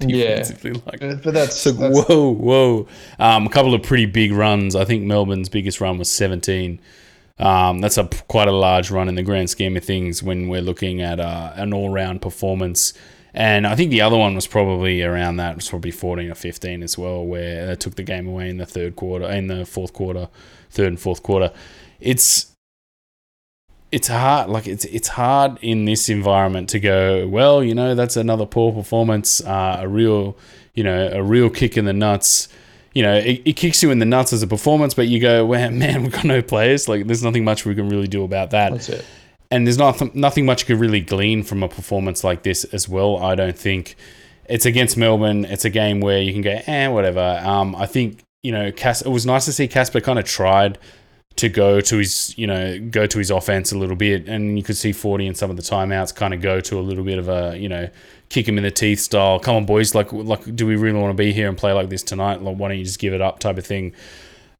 yeah, 0.00 0.48
like, 0.62 1.00
but 1.22 1.34
that's, 1.34 1.56
so 1.56 1.72
that's 1.72 2.06
whoa, 2.08 2.32
whoa. 2.32 2.86
Um, 3.18 3.46
a 3.46 3.50
couple 3.50 3.74
of 3.74 3.82
pretty 3.82 4.06
big 4.06 4.32
runs. 4.32 4.76
I 4.76 4.84
think 4.84 5.04
Melbourne's 5.04 5.48
biggest 5.48 5.80
run 5.80 5.98
was 5.98 6.10
seventeen. 6.10 6.80
Um, 7.38 7.78
that's 7.78 7.96
a 7.96 8.04
quite 8.26 8.48
a 8.48 8.52
large 8.52 8.90
run 8.90 9.08
in 9.08 9.14
the 9.14 9.22
grand 9.22 9.48
scheme 9.48 9.76
of 9.76 9.84
things 9.84 10.22
when 10.22 10.48
we're 10.48 10.60
looking 10.60 11.00
at 11.00 11.20
uh, 11.20 11.52
an 11.54 11.72
all 11.72 11.88
round 11.88 12.20
performance 12.20 12.92
and 13.34 13.66
I 13.66 13.74
think 13.74 13.90
the 13.90 14.00
other 14.00 14.16
one 14.16 14.34
was 14.34 14.46
probably 14.46 15.02
around 15.02 15.36
that, 15.36 15.52
it 15.52 15.56
was 15.56 15.68
probably 15.68 15.90
14 15.90 16.30
or 16.30 16.34
15 16.34 16.82
as 16.82 16.96
well, 16.96 17.24
where 17.24 17.66
they 17.66 17.76
took 17.76 17.96
the 17.96 18.02
game 18.02 18.26
away 18.26 18.48
in 18.48 18.56
the 18.56 18.66
third 18.66 18.96
quarter, 18.96 19.26
in 19.26 19.48
the 19.48 19.66
fourth 19.66 19.92
quarter, 19.92 20.28
third 20.70 20.88
and 20.88 21.00
fourth 21.00 21.22
quarter. 21.22 21.52
It's 22.00 22.54
it's 23.90 24.08
hard 24.08 24.50
like 24.50 24.66
it's 24.66 24.84
it's 24.86 25.08
hard 25.08 25.58
in 25.62 25.86
this 25.86 26.10
environment 26.10 26.68
to 26.68 26.78
go 26.78 27.26
well 27.26 27.64
you 27.64 27.74
know 27.74 27.94
that's 27.94 28.18
another 28.18 28.44
poor 28.44 28.70
performance 28.70 29.42
uh, 29.46 29.78
a 29.80 29.88
real 29.88 30.36
you 30.74 30.84
know 30.84 31.08
a 31.10 31.22
real 31.22 31.48
kick 31.48 31.76
in 31.76 31.84
the 31.84 31.92
nuts. 31.92 32.48
You 32.92 33.02
know 33.02 33.14
it, 33.14 33.42
it 33.44 33.52
kicks 33.54 33.82
you 33.82 33.90
in 33.90 33.98
the 33.98 34.04
nuts 34.04 34.32
as 34.32 34.42
a 34.42 34.46
performance 34.46 34.92
but 34.92 35.08
you 35.08 35.20
go 35.20 35.46
well, 35.46 35.70
man 35.72 36.02
we've 36.02 36.12
got 36.12 36.24
no 36.24 36.42
players 36.42 36.88
like 36.88 37.06
there's 37.06 37.22
nothing 37.22 37.44
much 37.44 37.64
we 37.64 37.74
can 37.74 37.88
really 37.88 38.08
do 38.08 38.24
about 38.24 38.50
that. 38.50 38.72
That's 38.72 38.88
it 38.88 39.04
and 39.50 39.66
there's 39.66 39.78
not 39.78 40.14
nothing 40.14 40.46
much 40.46 40.62
you 40.62 40.66
could 40.66 40.80
really 40.80 41.00
glean 41.00 41.42
from 41.42 41.62
a 41.62 41.68
performance 41.68 42.22
like 42.24 42.42
this 42.42 42.64
as 42.64 42.88
well. 42.88 43.16
I 43.18 43.34
don't 43.34 43.58
think 43.58 43.96
it's 44.48 44.66
against 44.66 44.96
Melbourne. 44.96 45.44
It's 45.44 45.64
a 45.64 45.70
game 45.70 46.00
where 46.00 46.20
you 46.20 46.32
can 46.32 46.42
go, 46.42 46.60
eh, 46.66 46.88
whatever. 46.88 47.40
Um, 47.44 47.74
I 47.76 47.86
think 47.86 48.24
you 48.42 48.52
know, 48.52 48.70
Cas- 48.70 49.02
it 49.02 49.08
was 49.08 49.26
nice 49.26 49.44
to 49.46 49.52
see 49.52 49.68
Casper 49.68 50.00
kind 50.00 50.18
of 50.18 50.24
tried 50.24 50.78
to 51.36 51.48
go 51.48 51.80
to 51.80 51.98
his, 51.98 52.36
you 52.36 52.46
know, 52.46 52.78
go 52.90 53.06
to 53.06 53.18
his 53.18 53.30
offense 53.30 53.72
a 53.72 53.78
little 53.78 53.96
bit, 53.96 54.28
and 54.28 54.56
you 54.56 54.64
could 54.64 54.76
see 54.76 54.92
forty 54.92 55.26
in 55.26 55.34
some 55.34 55.50
of 55.50 55.56
the 55.56 55.62
timeouts 55.62 56.14
kind 56.14 56.34
of 56.34 56.40
go 56.40 56.60
to 56.60 56.78
a 56.78 56.82
little 56.82 57.04
bit 57.04 57.18
of 57.18 57.28
a, 57.28 57.56
you 57.58 57.68
know, 57.68 57.88
kick 58.28 58.48
him 58.48 58.58
in 58.58 58.64
the 58.64 58.70
teeth 58.70 59.00
style. 59.00 59.38
Come 59.38 59.56
on, 59.56 59.66
boys, 59.66 59.94
like, 59.94 60.12
like, 60.12 60.56
do 60.56 60.66
we 60.66 60.76
really 60.76 60.98
want 60.98 61.16
to 61.16 61.20
be 61.20 61.32
here 61.32 61.48
and 61.48 61.56
play 61.56 61.72
like 61.72 61.88
this 61.88 62.02
tonight? 62.02 62.42
Like, 62.42 62.56
why 62.56 62.68
don't 62.68 62.78
you 62.78 62.84
just 62.84 62.98
give 62.98 63.12
it 63.12 63.20
up, 63.20 63.38
type 63.38 63.58
of 63.58 63.66
thing 63.66 63.94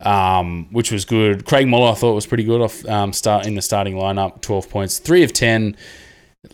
um, 0.00 0.68
which 0.72 0.90
was 0.92 1.04
good. 1.04 1.44
Craig 1.44 1.66
Moller 1.66 1.92
I 1.92 1.94
thought 1.94 2.14
was 2.14 2.26
pretty 2.26 2.44
good 2.44 2.60
off 2.60 2.84
um, 2.86 3.12
start 3.12 3.46
in 3.46 3.54
the 3.54 3.62
starting 3.62 3.94
lineup. 3.94 4.40
Twelve 4.40 4.68
points, 4.68 4.98
three 4.98 5.22
of 5.22 5.32
ten. 5.32 5.76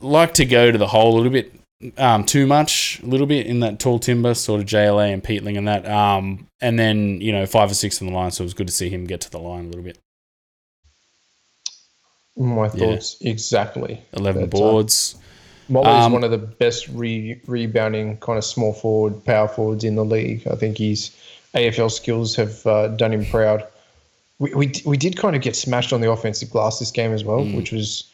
Like 0.00 0.34
to 0.34 0.44
go 0.44 0.70
to 0.70 0.78
the 0.78 0.86
hole 0.86 1.14
a 1.14 1.16
little 1.16 1.32
bit 1.32 1.52
um, 1.98 2.24
too 2.24 2.46
much, 2.46 3.00
a 3.02 3.06
little 3.06 3.26
bit 3.26 3.46
in 3.46 3.60
that 3.60 3.78
tall 3.78 3.98
timber 3.98 4.34
sort 4.34 4.60
of 4.60 4.66
JLA 4.66 5.12
and 5.12 5.22
Peatling 5.22 5.58
and 5.58 5.68
that. 5.68 5.86
Um, 5.86 6.46
and 6.60 6.78
then 6.78 7.20
you 7.20 7.32
know 7.32 7.46
five 7.46 7.70
or 7.70 7.74
six 7.74 8.00
on 8.00 8.08
the 8.08 8.14
line, 8.14 8.30
so 8.30 8.42
it 8.42 8.46
was 8.46 8.54
good 8.54 8.66
to 8.66 8.72
see 8.72 8.88
him 8.88 9.06
get 9.06 9.20
to 9.22 9.30
the 9.30 9.38
line 9.38 9.66
a 9.66 9.68
little 9.68 9.82
bit. 9.82 9.98
My 12.36 12.68
thoughts 12.68 13.16
exactly. 13.20 14.02
11 14.14 14.48
But, 14.48 14.56
uh, 14.56 14.60
boards. 14.60 15.16
Is 15.68 15.76
Um, 15.76 16.12
one 16.12 16.24
of 16.24 16.30
the 16.30 16.38
best 16.38 16.88
re- 16.88 17.40
rebounding 17.46 18.18
kind 18.18 18.36
of 18.36 18.44
small 18.44 18.72
forward, 18.72 19.24
power 19.24 19.48
forwards 19.48 19.84
in 19.84 19.94
the 19.94 20.04
league. 20.04 20.46
I 20.50 20.56
think 20.56 20.78
his 20.78 21.10
AFL 21.54 21.90
skills 21.90 22.34
have 22.36 22.66
uh, 22.66 22.88
done 22.88 23.12
him 23.12 23.24
proud. 23.26 23.64
We, 24.38 24.52
we, 24.54 24.72
we 24.84 24.96
did 24.96 25.16
kind 25.16 25.36
of 25.36 25.42
get 25.42 25.54
smashed 25.56 25.92
on 25.92 26.00
the 26.00 26.10
offensive 26.10 26.50
glass 26.50 26.78
this 26.78 26.90
game 26.90 27.12
as 27.12 27.24
well, 27.24 27.40
Mm. 27.40 27.56
which 27.56 27.70
was 27.72 28.04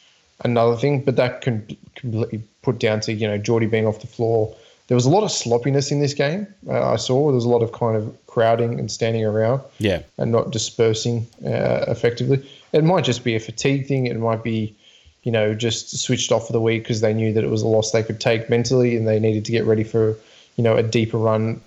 another 0.43 0.75
thing, 0.75 1.01
but 1.01 1.15
that 1.15 1.41
can 1.41 1.65
completely 1.95 2.43
put 2.61 2.79
down 2.79 2.99
to, 3.01 3.13
you 3.13 3.27
know, 3.27 3.37
Geordie 3.37 3.65
being 3.67 3.87
off 3.87 3.99
the 4.01 4.07
floor. 4.07 4.55
There 4.87 4.95
was 4.95 5.05
a 5.05 5.09
lot 5.09 5.23
of 5.23 5.31
sloppiness 5.31 5.91
in 5.91 5.99
this 5.99 6.13
game. 6.13 6.45
Uh, 6.67 6.91
I 6.91 6.95
saw 6.97 7.27
there 7.27 7.35
was 7.35 7.45
a 7.45 7.49
lot 7.49 7.63
of 7.63 7.71
kind 7.71 7.95
of 7.95 8.15
crowding 8.27 8.79
and 8.79 8.91
standing 8.91 9.23
around 9.25 9.61
Yeah. 9.79 10.01
and 10.17 10.31
not 10.31 10.51
dispersing 10.51 11.25
uh, 11.45 11.85
effectively. 11.87 12.47
It 12.73 12.83
might 12.83 13.03
just 13.03 13.23
be 13.23 13.35
a 13.35 13.39
fatigue 13.39 13.87
thing. 13.87 14.05
It 14.07 14.17
might 14.19 14.43
be, 14.43 14.75
you 15.23 15.31
know, 15.31 15.53
just 15.53 15.97
switched 15.97 16.31
off 16.31 16.47
for 16.47 16.53
the 16.53 16.61
week 16.61 16.83
because 16.83 17.01
they 17.01 17.13
knew 17.13 17.31
that 17.33 17.43
it 17.43 17.49
was 17.49 17.61
a 17.61 17.67
loss 17.67 17.91
they 17.91 18.03
could 18.03 18.19
take 18.19 18.49
mentally 18.49 18.95
and 18.97 19.07
they 19.07 19.19
needed 19.19 19.45
to 19.45 19.51
get 19.51 19.65
ready 19.65 19.83
for, 19.83 20.15
you 20.57 20.63
know, 20.63 20.75
a 20.75 20.83
deeper 20.83 21.17
run 21.17 21.61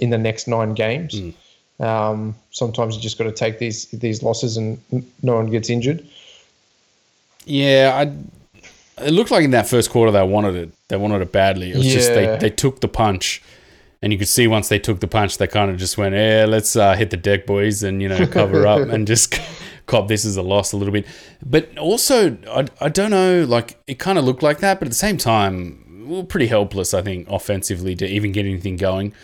in 0.00 0.10
the 0.10 0.18
next 0.18 0.48
nine 0.48 0.74
games. 0.74 1.14
Um, 1.78 2.34
sometimes 2.50 2.94
you 2.94 3.00
just 3.00 3.16
got 3.16 3.24
to 3.24 3.32
take 3.32 3.58
these 3.58 3.86
these 3.86 4.22
losses 4.22 4.56
and 4.56 4.78
no 5.22 5.36
one 5.36 5.46
gets 5.46 5.70
injured. 5.70 6.06
Yeah, 7.46 7.92
I. 7.94 8.12
It 9.02 9.12
looked 9.12 9.30
like 9.30 9.44
in 9.44 9.52
that 9.52 9.66
first 9.66 9.88
quarter 9.88 10.12
they 10.12 10.22
wanted 10.22 10.54
it. 10.56 10.72
They 10.88 10.96
wanted 10.98 11.22
it 11.22 11.32
badly. 11.32 11.70
It 11.70 11.76
was 11.78 11.86
just 11.86 12.12
they, 12.12 12.36
they 12.38 12.50
took 12.50 12.80
the 12.80 12.88
punch, 12.88 13.42
and 14.02 14.12
you 14.12 14.18
could 14.18 14.28
see 14.28 14.46
once 14.46 14.68
they 14.68 14.78
took 14.78 15.00
the 15.00 15.08
punch, 15.08 15.38
they 15.38 15.46
kind 15.46 15.70
of 15.70 15.78
just 15.78 15.96
went, 15.96 16.14
"Yeah, 16.14 16.44
let's 16.46 16.76
uh, 16.76 16.94
hit 16.94 17.08
the 17.08 17.16
deck, 17.16 17.46
boys, 17.46 17.82
and 17.82 18.02
you 18.02 18.08
know 18.08 18.26
cover 18.26 18.66
up 18.74 18.90
and 18.90 19.06
just 19.06 19.40
cop 19.86 20.08
this 20.08 20.26
as 20.26 20.36
a 20.36 20.42
loss 20.42 20.72
a 20.72 20.76
little 20.76 20.92
bit." 20.92 21.06
But 21.42 21.78
also, 21.78 22.36
I, 22.50 22.66
I 22.78 22.90
don't 22.90 23.10
know, 23.10 23.44
like 23.44 23.78
it 23.86 23.98
kind 23.98 24.18
of 24.18 24.24
looked 24.24 24.42
like 24.42 24.58
that, 24.58 24.80
but 24.80 24.86
at 24.88 24.90
the 24.90 24.96
same 24.96 25.16
time, 25.16 26.06
we 26.06 26.16
were 26.16 26.24
pretty 26.24 26.48
helpless. 26.48 26.92
I 26.92 27.00
think 27.00 27.26
offensively 27.30 27.96
to 27.96 28.06
even 28.06 28.32
get 28.32 28.44
anything 28.44 28.76
going, 28.76 29.14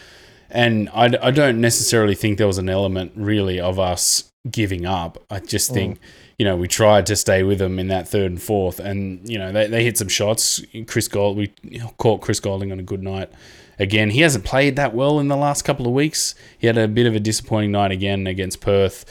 and 0.50 0.88
I, 0.90 1.10
I 1.22 1.30
don't 1.30 1.60
necessarily 1.60 2.14
think 2.14 2.38
there 2.38 2.46
was 2.46 2.58
an 2.58 2.68
element 2.68 3.12
really 3.16 3.60
of 3.60 3.78
us 3.78 4.30
giving 4.50 4.86
up. 4.86 5.22
I 5.30 5.40
just 5.40 5.72
think, 5.72 5.98
you 6.38 6.44
know, 6.44 6.56
we 6.56 6.68
tried 6.68 7.06
to 7.06 7.16
stay 7.16 7.42
with 7.42 7.58
them 7.58 7.78
in 7.78 7.88
that 7.88 8.08
third 8.08 8.30
and 8.30 8.40
fourth, 8.40 8.78
and 8.78 9.28
you 9.28 9.38
know 9.38 9.52
they, 9.52 9.66
they 9.66 9.84
hit 9.84 9.98
some 9.98 10.08
shots. 10.08 10.62
Chris 10.86 11.08
Gold, 11.08 11.36
we 11.36 11.52
caught 11.98 12.20
Chris 12.20 12.40
Goulding 12.40 12.72
on 12.72 12.78
a 12.78 12.84
good 12.84 13.02
night. 13.02 13.30
Again, 13.78 14.10
he 14.10 14.20
hasn't 14.20 14.44
played 14.44 14.76
that 14.76 14.94
well 14.94 15.18
in 15.18 15.28
the 15.28 15.36
last 15.36 15.62
couple 15.62 15.86
of 15.86 15.92
weeks. 15.92 16.34
He 16.58 16.66
had 16.66 16.78
a 16.78 16.88
bit 16.88 17.06
of 17.06 17.14
a 17.14 17.20
disappointing 17.20 17.72
night 17.72 17.90
again 17.90 18.26
against 18.26 18.60
Perth. 18.60 19.04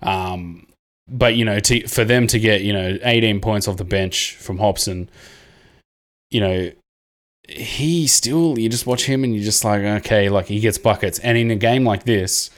Um, 0.00 0.66
but 1.08 1.34
you 1.36 1.44
know, 1.44 1.60
to, 1.60 1.86
for 1.88 2.04
them 2.04 2.26
to 2.28 2.38
get 2.38 2.62
you 2.62 2.72
know 2.72 2.98
18 3.02 3.40
points 3.40 3.68
off 3.68 3.76
the 3.76 3.84
bench 3.84 4.36
from 4.36 4.58
Hopson, 4.58 5.10
you 6.30 6.40
know, 6.40 6.70
he 7.48 8.06
still 8.06 8.58
you 8.58 8.68
just 8.68 8.86
watch 8.86 9.04
him 9.06 9.24
and 9.24 9.34
you're 9.34 9.44
just 9.44 9.64
like 9.64 9.82
okay, 9.82 10.28
like 10.28 10.46
he 10.46 10.60
gets 10.60 10.78
buckets. 10.78 11.18
And 11.20 11.38
in 11.38 11.50
a 11.50 11.56
game 11.56 11.84
like 11.84 12.04
this, 12.04 12.50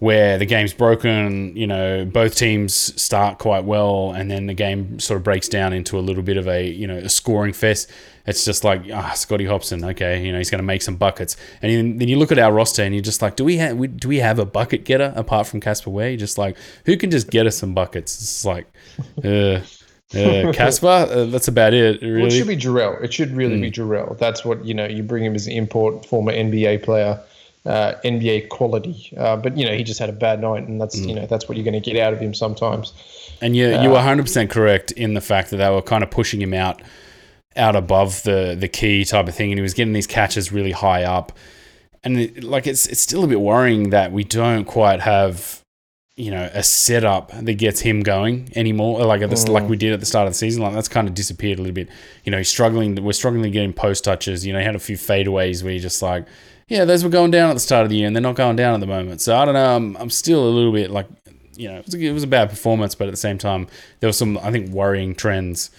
where 0.00 0.38
the 0.38 0.46
game's 0.46 0.72
broken, 0.72 1.54
you 1.54 1.66
know, 1.66 2.06
both 2.06 2.34
teams 2.34 2.74
start 3.00 3.38
quite 3.38 3.64
well, 3.64 4.12
and 4.12 4.30
then 4.30 4.46
the 4.46 4.54
game 4.54 4.98
sort 4.98 5.18
of 5.18 5.22
breaks 5.22 5.46
down 5.46 5.74
into 5.74 5.98
a 5.98 6.00
little 6.00 6.22
bit 6.22 6.38
of 6.38 6.48
a, 6.48 6.66
you 6.66 6.86
know, 6.86 6.96
a 6.96 7.08
scoring 7.10 7.52
fest. 7.52 7.90
It's 8.26 8.44
just 8.44 8.64
like, 8.64 8.82
ah, 8.92 9.12
Scotty 9.12 9.44
Hopson, 9.44 9.84
okay, 9.84 10.24
you 10.24 10.32
know, 10.32 10.38
he's 10.38 10.50
going 10.50 10.58
to 10.58 10.64
make 10.64 10.80
some 10.80 10.96
buckets. 10.96 11.36
And 11.60 12.00
then, 12.00 12.08
you 12.08 12.16
look 12.16 12.32
at 12.32 12.38
our 12.38 12.50
roster 12.50 12.82
and 12.82 12.94
you're 12.94 13.02
just 13.02 13.20
like, 13.20 13.36
do 13.36 13.44
we 13.44 13.58
have, 13.58 13.98
do 13.98 14.08
we 14.08 14.18
have 14.18 14.38
a 14.38 14.46
bucket 14.46 14.84
getter 14.84 15.12
apart 15.16 15.46
from 15.46 15.60
Casper 15.60 15.90
Ware? 15.90 16.16
Just 16.16 16.38
like, 16.38 16.56
who 16.86 16.96
can 16.96 17.10
just 17.10 17.28
get 17.28 17.46
us 17.46 17.58
some 17.58 17.74
buckets? 17.74 18.16
It's 18.22 18.44
like, 18.46 18.66
uh, 19.24 19.60
uh, 20.14 20.52
Casper, 20.52 20.86
uh, 20.88 21.24
that's 21.26 21.48
about 21.48 21.72
it, 21.72 22.00
really. 22.02 22.16
Well, 22.22 22.26
it 22.26 22.30
should 22.32 22.48
be 22.48 22.56
Jarell. 22.56 23.02
It 23.02 23.12
should 23.12 23.30
really 23.36 23.56
Hmm. 23.56 23.62
be 23.62 23.70
Jarell. 23.70 24.18
That's 24.18 24.44
what 24.44 24.64
you 24.64 24.74
know. 24.74 24.86
You 24.86 25.02
bring 25.02 25.24
him 25.24 25.34
as 25.34 25.46
an 25.46 25.52
import, 25.52 26.04
former 26.06 26.32
NBA 26.32 26.82
player, 26.82 27.20
uh, 27.66 27.92
NBA 28.04 28.48
quality. 28.48 29.12
Uh, 29.16 29.36
but 29.36 29.56
you 29.56 29.64
know, 29.64 29.74
he 29.74 29.84
just 29.84 30.00
had 30.00 30.08
a 30.08 30.12
bad 30.12 30.40
night, 30.40 30.64
and 30.64 30.72
Hmm. 30.74 30.78
that's 30.78 30.98
you 30.98 31.14
know 31.14 31.26
that's 31.26 31.48
what 31.48 31.56
you're 31.56 31.64
going 31.64 31.80
to 31.80 31.90
get 31.92 32.00
out 32.00 32.12
of 32.12 32.18
him 32.20 32.34
sometimes. 32.34 32.92
And 33.40 33.56
you 33.56 33.68
you 33.80 33.90
were 33.90 33.98
100% 33.98 34.50
correct 34.50 34.90
in 34.92 35.14
the 35.14 35.20
fact 35.20 35.50
that 35.50 35.56
they 35.58 35.70
were 35.70 35.80
kind 35.82 36.02
of 36.02 36.10
pushing 36.10 36.42
him 36.42 36.52
out 36.54 36.82
out 37.56 37.74
above 37.76 38.22
the 38.24 38.56
the 38.58 38.68
key 38.68 39.04
type 39.04 39.26
of 39.28 39.34
thing 39.34 39.50
and 39.50 39.58
he 39.58 39.62
was 39.62 39.74
getting 39.74 39.92
these 39.92 40.06
catches 40.06 40.52
really 40.52 40.72
high 40.72 41.04
up. 41.04 41.32
And 42.04 42.18
it, 42.18 42.44
like 42.44 42.66
it's 42.66 42.86
it's 42.86 43.00
still 43.00 43.24
a 43.24 43.26
bit 43.26 43.40
worrying 43.40 43.90
that 43.90 44.12
we 44.12 44.24
don't 44.24 44.64
quite 44.64 45.00
have 45.00 45.59
you 46.16 46.30
know 46.30 46.50
a 46.52 46.62
setup 46.62 47.30
that 47.32 47.54
gets 47.54 47.80
him 47.80 48.02
going 48.02 48.50
anymore 48.54 49.04
like 49.04 49.22
at 49.22 49.30
this 49.30 49.48
like 49.48 49.64
mm. 49.64 49.68
we 49.68 49.76
did 49.76 49.92
at 49.92 50.00
the 50.00 50.06
start 50.06 50.26
of 50.26 50.32
the 50.32 50.38
season 50.38 50.62
like 50.62 50.74
that's 50.74 50.88
kind 50.88 51.08
of 51.08 51.14
disappeared 51.14 51.58
a 51.58 51.62
little 51.62 51.74
bit. 51.74 51.88
You 52.24 52.32
know 52.32 52.38
he's 52.38 52.50
struggling 52.50 52.94
we're 53.02 53.12
struggling 53.12 53.44
to 53.44 53.50
get 53.50 53.64
him 53.64 53.72
post 53.72 54.04
touches 54.04 54.44
you 54.44 54.52
know 54.52 54.58
he 54.58 54.64
had 54.64 54.76
a 54.76 54.80
few 54.80 54.96
fadeaways 54.96 55.62
where 55.62 55.72
you're 55.72 55.82
just 55.82 56.02
like 56.02 56.26
yeah 56.68 56.84
those 56.84 57.04
were 57.04 57.10
going 57.10 57.30
down 57.30 57.50
at 57.50 57.54
the 57.54 57.60
start 57.60 57.84
of 57.84 57.90
the 57.90 57.96
year 57.96 58.06
and 58.06 58.14
they're 58.14 58.20
not 58.20 58.36
going 58.36 58.56
down 58.56 58.74
at 58.74 58.80
the 58.80 58.86
moment. 58.86 59.20
So 59.20 59.36
i 59.36 59.44
don't 59.44 59.54
know 59.54 59.76
i'm, 59.76 59.96
I'm 59.96 60.10
still 60.10 60.46
a 60.46 60.50
little 60.50 60.72
bit 60.72 60.90
like 60.90 61.06
you 61.56 61.68
know 61.68 61.78
it 61.78 61.86
was, 61.86 61.94
a, 61.94 61.98
it 61.98 62.12
was 62.12 62.22
a 62.22 62.28
bad 62.28 62.50
performance 62.50 62.94
but 62.94 63.06
at 63.06 63.12
the 63.12 63.16
same 63.16 63.38
time 63.38 63.66
there 64.00 64.08
were 64.08 64.12
some 64.12 64.36
i 64.38 64.50
think 64.50 64.70
worrying 64.70 65.14
trends 65.14 65.70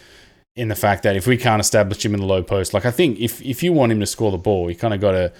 in 0.55 0.67
the 0.67 0.75
fact 0.75 1.03
that 1.03 1.15
if 1.15 1.27
we 1.27 1.37
can't 1.37 1.59
establish 1.59 2.05
him 2.05 2.13
in 2.13 2.19
the 2.19 2.25
low 2.25 2.43
post 2.43 2.73
like 2.73 2.85
i 2.85 2.91
think 2.91 3.19
if 3.19 3.41
if 3.41 3.63
you 3.63 3.73
want 3.73 3.91
him 3.91 3.99
to 3.99 4.05
score 4.05 4.31
the 4.31 4.37
ball 4.37 4.69
you 4.69 4.75
kind 4.75 4.93
of 4.93 5.01
got 5.01 5.11
to 5.11 5.31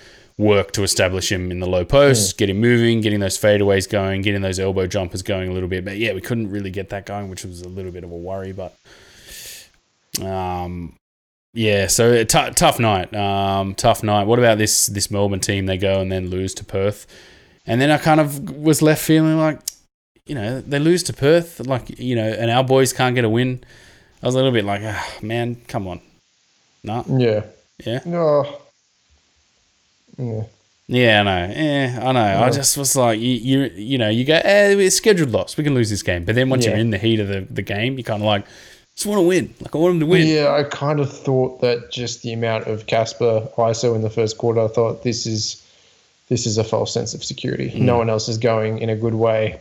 work 0.41 0.71
to 0.73 0.83
establish 0.83 1.31
him 1.31 1.51
in 1.51 1.59
the 1.59 1.67
low 1.67 1.85
post, 1.85 2.37
get 2.37 2.49
him 2.49 2.59
moving, 2.59 2.99
getting 3.01 3.19
those 3.19 3.37
fadeaways 3.37 3.89
going, 3.89 4.21
getting 4.23 4.41
those 4.41 4.59
elbow 4.59 4.87
jumpers 4.87 5.21
going 5.21 5.49
a 5.49 5.53
little 5.53 5.69
bit. 5.69 5.85
But 5.85 5.97
yeah, 5.97 6.13
we 6.13 6.21
couldn't 6.21 6.49
really 6.49 6.71
get 6.71 6.89
that 6.89 7.05
going, 7.05 7.29
which 7.29 7.43
was 7.45 7.61
a 7.61 7.69
little 7.69 7.91
bit 7.91 8.03
of 8.03 8.11
a 8.11 8.15
worry. 8.17 8.51
But 8.51 8.75
um, 10.21 10.95
yeah, 11.53 11.87
so 11.87 12.11
a 12.13 12.25
t- 12.25 12.49
tough 12.51 12.79
night. 12.79 13.13
Um, 13.13 13.75
tough 13.75 14.03
night. 14.03 14.25
What 14.27 14.39
about 14.39 14.57
this 14.57 14.87
this 14.87 15.11
Melbourne 15.11 15.39
team? 15.39 15.65
They 15.65 15.77
go 15.77 16.01
and 16.01 16.11
then 16.11 16.29
lose 16.29 16.53
to 16.55 16.63
Perth, 16.65 17.05
and 17.65 17.79
then 17.79 17.91
I 17.91 17.97
kind 17.97 18.19
of 18.19 18.57
was 18.57 18.81
left 18.81 19.01
feeling 19.03 19.37
like, 19.37 19.59
you 20.25 20.35
know, 20.35 20.61
they 20.61 20.79
lose 20.79 21.03
to 21.03 21.13
Perth, 21.13 21.59
like 21.67 21.99
you 21.99 22.15
know, 22.15 22.27
and 22.27 22.49
our 22.49 22.63
boys 22.63 22.93
can't 22.93 23.15
get 23.15 23.25
a 23.25 23.29
win. 23.29 23.63
I 24.23 24.27
was 24.27 24.35
a 24.35 24.37
little 24.37 24.51
bit 24.51 24.65
like, 24.65 24.81
ah, 24.83 25.07
man, 25.21 25.55
come 25.67 25.87
on, 25.87 25.99
no, 26.83 27.03
Yeah. 27.07 27.43
yeah. 27.85 28.01
No. 28.05 28.57
Yeah. 30.17 30.43
Yeah, 30.87 31.21
I 31.21 31.23
know. 31.23 31.53
Yeah, 31.53 31.99
I 32.03 32.11
know. 32.11 32.43
I 32.43 32.49
just 32.49 32.77
was 32.77 32.97
like, 32.97 33.17
you, 33.19 33.29
you, 33.29 33.61
you 33.75 33.97
know, 33.97 34.09
you 34.09 34.25
go, 34.25 34.33
eh, 34.43 34.75
it's 34.77 34.97
scheduled 34.97 35.31
loss. 35.31 35.55
We 35.55 35.63
can 35.63 35.73
lose 35.73 35.89
this 35.89 36.03
game. 36.03 36.25
But 36.25 36.35
then 36.35 36.49
once 36.49 36.65
you're 36.65 36.75
in 36.75 36.89
the 36.89 36.97
heat 36.97 37.21
of 37.21 37.29
the, 37.29 37.47
the 37.49 37.61
game, 37.61 37.97
you 37.97 38.03
kind 38.03 38.21
of 38.21 38.25
like, 38.25 38.45
just 38.95 39.05
want 39.07 39.19
to 39.19 39.27
win. 39.27 39.53
Like 39.61 39.73
I 39.73 39.77
want 39.77 39.93
them 39.93 39.99
to 40.01 40.05
win. 40.05 40.27
Yeah, 40.27 40.53
I 40.53 40.63
kind 40.63 40.99
of 40.99 41.11
thought 41.11 41.61
that 41.61 41.91
just 41.91 42.23
the 42.23 42.33
amount 42.33 42.67
of 42.67 42.87
Casper 42.87 43.47
ISO 43.57 43.95
in 43.95 44.01
the 44.01 44.09
first 44.09 44.37
quarter, 44.37 44.61
I 44.61 44.67
thought 44.67 45.03
this 45.03 45.25
is 45.25 45.65
this 46.27 46.45
is 46.45 46.57
a 46.57 46.63
false 46.63 46.93
sense 46.93 47.13
of 47.13 47.23
security. 47.23 47.77
No 47.79 47.97
one 47.97 48.09
else 48.09 48.29
is 48.29 48.37
going 48.37 48.79
in 48.79 48.89
a 48.89 48.95
good 48.95 49.15
way, 49.15 49.59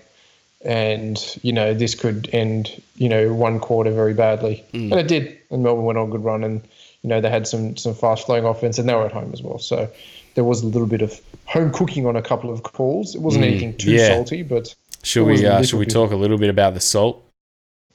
and 0.63 1.39
you 1.43 1.53
know 1.53 1.75
this 1.75 1.95
could 1.95 2.29
end 2.33 2.83
you 2.97 3.09
know 3.09 3.33
one 3.33 3.61
quarter 3.61 3.91
very 3.93 4.15
badly, 4.15 4.65
and 4.73 4.93
it 4.93 5.09
did. 5.09 5.39
And 5.51 5.63
Melbourne 5.63 5.85
went 5.85 5.99
on 5.99 6.09
a 6.09 6.11
good 6.11 6.25
run, 6.25 6.45
and 6.45 6.61
you 7.03 7.09
know 7.09 7.21
they 7.21 7.31
had 7.31 7.47
some 7.47 7.77
some 7.77 7.95
fast 7.95 8.27
flowing 8.27 8.45
offense, 8.45 8.79
and 8.79 8.89
they 8.89 8.95
were 8.95 9.07
at 9.07 9.13
home 9.13 9.31
as 9.33 9.43
well. 9.43 9.59
So 9.59 9.89
there 10.35 10.45
was 10.45 10.63
a 10.63 10.67
little 10.67 10.87
bit 10.89 11.03
of 11.03 11.21
home 11.47 11.71
cooking 11.73 12.07
on 12.07 12.17
a 12.17 12.23
couple 12.23 12.51
of 12.53 12.63
calls. 12.63 13.15
It 13.15 13.21
wasn't 13.21 13.45
anything 13.45 13.77
too 13.77 13.93
yeah. 13.93 14.09
salty, 14.09 14.43
but 14.43 14.75
Should 15.03 15.27
we? 15.27 15.45
Uh, 15.47 15.63
should 15.63 15.79
we 15.79 15.85
bit- 15.87 15.93
talk 15.95 16.11
a 16.13 16.17
little 16.17 16.39
bit 16.39 16.51
about 16.51 16.75
the 16.75 16.81
salt? 16.81 17.23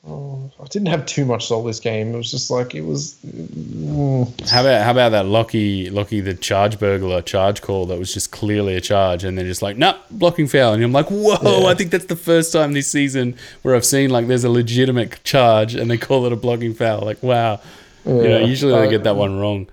oh, 0.07 0.51
I 0.61 0.65
didn't 0.65 0.89
have 0.89 1.05
too 1.07 1.25
much 1.25 1.47
salt 1.47 1.65
this 1.65 1.79
game. 1.79 2.13
It 2.13 2.17
was 2.17 2.29
just 2.29 2.51
like 2.51 2.75
it 2.75 2.81
was. 2.81 3.15
mm, 3.25 4.49
How 4.49 4.61
about 4.61 4.83
how 4.83 4.91
about 4.91 5.09
that 5.13 5.25
Lockie 5.25 5.89
Lockie 5.89 6.21
the 6.21 6.33
charge 6.35 6.79
burglar 6.79 7.21
charge 7.23 7.61
call 7.61 7.85
that 7.87 7.97
was 7.97 8.13
just 8.13 8.31
clearly 8.31 8.75
a 8.75 8.81
charge 8.81 9.23
and 9.23 9.37
they're 9.37 9.45
just 9.47 9.61
like 9.63 9.77
nah 9.77 9.95
blocking 10.11 10.47
foul 10.47 10.73
and 10.73 10.83
I'm 10.83 10.91
like 10.91 11.07
whoa 11.09 11.61
Yeah. 11.61 11.67
I 11.67 11.73
think 11.75 11.89
that's 11.91 12.05
the 12.05 12.15
first 12.15 12.53
time 12.53 12.73
this 12.73 12.87
season 12.87 13.35
where 13.63 13.75
I've 13.75 13.85
seen 13.85 14.09
like 14.11 14.27
there's 14.27 14.43
a 14.43 14.49
legitimate 14.49 15.23
charge 15.23 15.73
and 15.75 15.89
they 15.89 15.97
call 15.97 16.25
it 16.27 16.31
a 16.33 16.35
blocking 16.35 16.73
foul 16.75 17.01
like 17.01 17.21
wow 17.23 17.59
you 18.05 18.13
know 18.13 18.21
Yeah. 18.39 18.45
usually 18.45 18.73
they 18.73 18.87
Uh, 18.87 18.89
get 18.91 19.03
that 19.05 19.15
one 19.15 19.39
wrong 19.39 19.67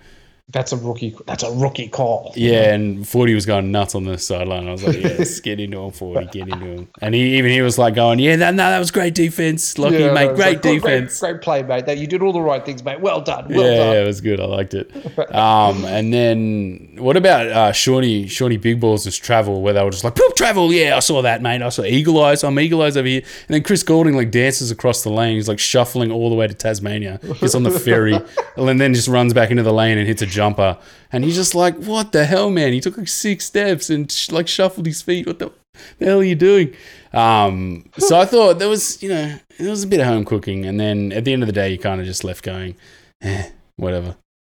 That's 0.49 0.72
a 0.72 0.76
rookie. 0.76 1.16
That's 1.26 1.44
a 1.44 1.50
rookie 1.52 1.88
call. 1.88 2.32
Yeah, 2.37 2.75
and 2.75 3.08
Forty 3.08 3.32
was 3.34 3.46
going 3.46 3.70
nuts 3.72 3.94
on 3.94 4.04
the 4.04 4.18
sideline. 4.18 4.68
I 4.68 4.72
was 4.72 4.84
like, 4.84 5.00
"Yes, 5.00 5.40
get 5.40 5.61
into 5.61 5.78
him, 5.78 5.92
Forty, 5.92 6.26
get 6.26 6.49
into 6.49 6.66
him." 6.66 6.88
And 7.00 7.14
he 7.14 7.38
even 7.38 7.52
he 7.52 7.62
was 7.62 7.78
like 7.78 7.94
going, 7.94 8.18
"Yeah, 8.18 8.37
that, 8.37 8.54
no, 8.54 8.68
that 8.68 8.78
was 8.78 8.90
great 8.90 9.14
defense, 9.14 9.78
Lucky, 9.78 9.99
Yeah, 9.99 10.12
mate, 10.12 10.34
great 10.34 10.56
like, 10.56 10.66
"Oh, 10.66 10.75
defense." 10.75 11.20
Great, 11.20 11.30
great 11.32 11.42
play, 11.42 11.62
mate. 11.62 11.87
That 11.87 11.96
you 11.99 12.06
did 12.06 12.22
all 12.22 12.32
the 12.32 12.40
right 12.40 12.62
things, 12.62 12.84
mate. 12.84 13.00
Well 13.00 13.20
done. 13.22 13.46
Well 13.49 13.64
yeah, 13.64 13.76
done. 13.76 13.92
yeah, 13.94 14.02
it 14.02 14.06
was 14.06 14.20
good. 14.20 14.40
I 14.40 14.44
liked 14.44 14.75
it. 14.75 14.90
Um, 15.34 15.84
and 15.84 16.12
then 16.12 16.96
what 16.99 17.16
about 17.16 17.46
uh, 17.46 17.72
Shawnee 17.72 18.26
Shawnee 18.26 18.56
Big 18.58 18.80
Balls' 18.80 19.04
just 19.04 19.22
travel, 19.25 19.62
where 19.62 19.72
they 19.72 19.82
were 19.82 19.90
just 19.90 20.04
like, 20.04 20.16
"Poop 20.16 20.34
travel." 20.37 20.72
Yeah, 20.72 20.96
I 20.96 21.00
saw 21.00 21.22
that, 21.22 21.40
mate. 21.40 21.62
I 21.62 21.68
saw 21.70 21.84
Eagle 21.84 22.22
Eyes. 22.22 22.44
I'm 22.44 22.58
Eagle 22.58 22.82
Eyes 22.82 22.96
over 22.96 23.08
here. 23.08 23.22
And 23.22 23.54
then 23.54 23.62
Chris 23.62 23.82
Goulding 23.82 24.16
like 24.16 24.30
dances 24.30 24.70
across 24.70 25.02
the 25.02 25.11
lane. 25.11 25.37
He's 25.37 25.49
like 25.49 25.61
shuffling 25.61 26.11
all 26.11 26.28
the 26.28 26.37
way 26.37 26.46
to 26.46 26.54
Tasmania. 26.54 27.20
Gets 27.40 27.54
on 27.54 27.62
the 27.62 27.70
ferry, 27.70 28.18
and 28.56 28.80
then 28.80 28.92
just 28.92 29.08
runs 29.08 29.32
back 29.32 29.50
into 29.50 29.62
the 29.62 29.72
lane 29.72 29.99
and 29.99 30.06
hits 30.06 30.20
a 30.20 30.26
jumper. 30.32 30.78
And 31.12 31.24
he's 31.24 31.36
just 31.36 31.54
like, 31.54 31.76
"What 31.76 32.12
the 32.12 32.24
hell, 32.24 32.50
man?" 32.50 32.72
He 32.72 32.80
took 32.80 32.98
like 32.98 33.08
six 33.08 33.44
steps 33.44 33.90
and 33.90 34.10
sh- 34.10 34.30
like 34.30 34.48
shuffled 34.48 34.86
his 34.86 35.02
feet. 35.02 35.26
What 35.26 35.38
the 35.38 35.52
the 35.98 36.06
hell 36.06 36.20
are 36.20 36.24
you 36.24 36.34
doing? 36.34 36.74
Um, 37.12 37.88
so 37.98 38.18
I 38.18 38.24
thought 38.24 38.58
there 38.58 38.68
was, 38.68 39.02
you 39.02 39.08
know, 39.08 39.38
there 39.58 39.70
was 39.70 39.84
a 39.84 39.86
bit 39.86 40.00
of 40.00 40.06
home 40.06 40.24
cooking, 40.24 40.64
and 40.64 40.78
then 40.78 41.12
at 41.12 41.24
the 41.24 41.32
end 41.32 41.42
of 41.42 41.46
the 41.46 41.52
day, 41.52 41.70
you 41.70 41.78
kind 41.78 42.00
of 42.00 42.06
just 42.06 42.24
left 42.24 42.44
going, 42.44 42.76
eh, 43.22 43.50
whatever. 43.76 44.16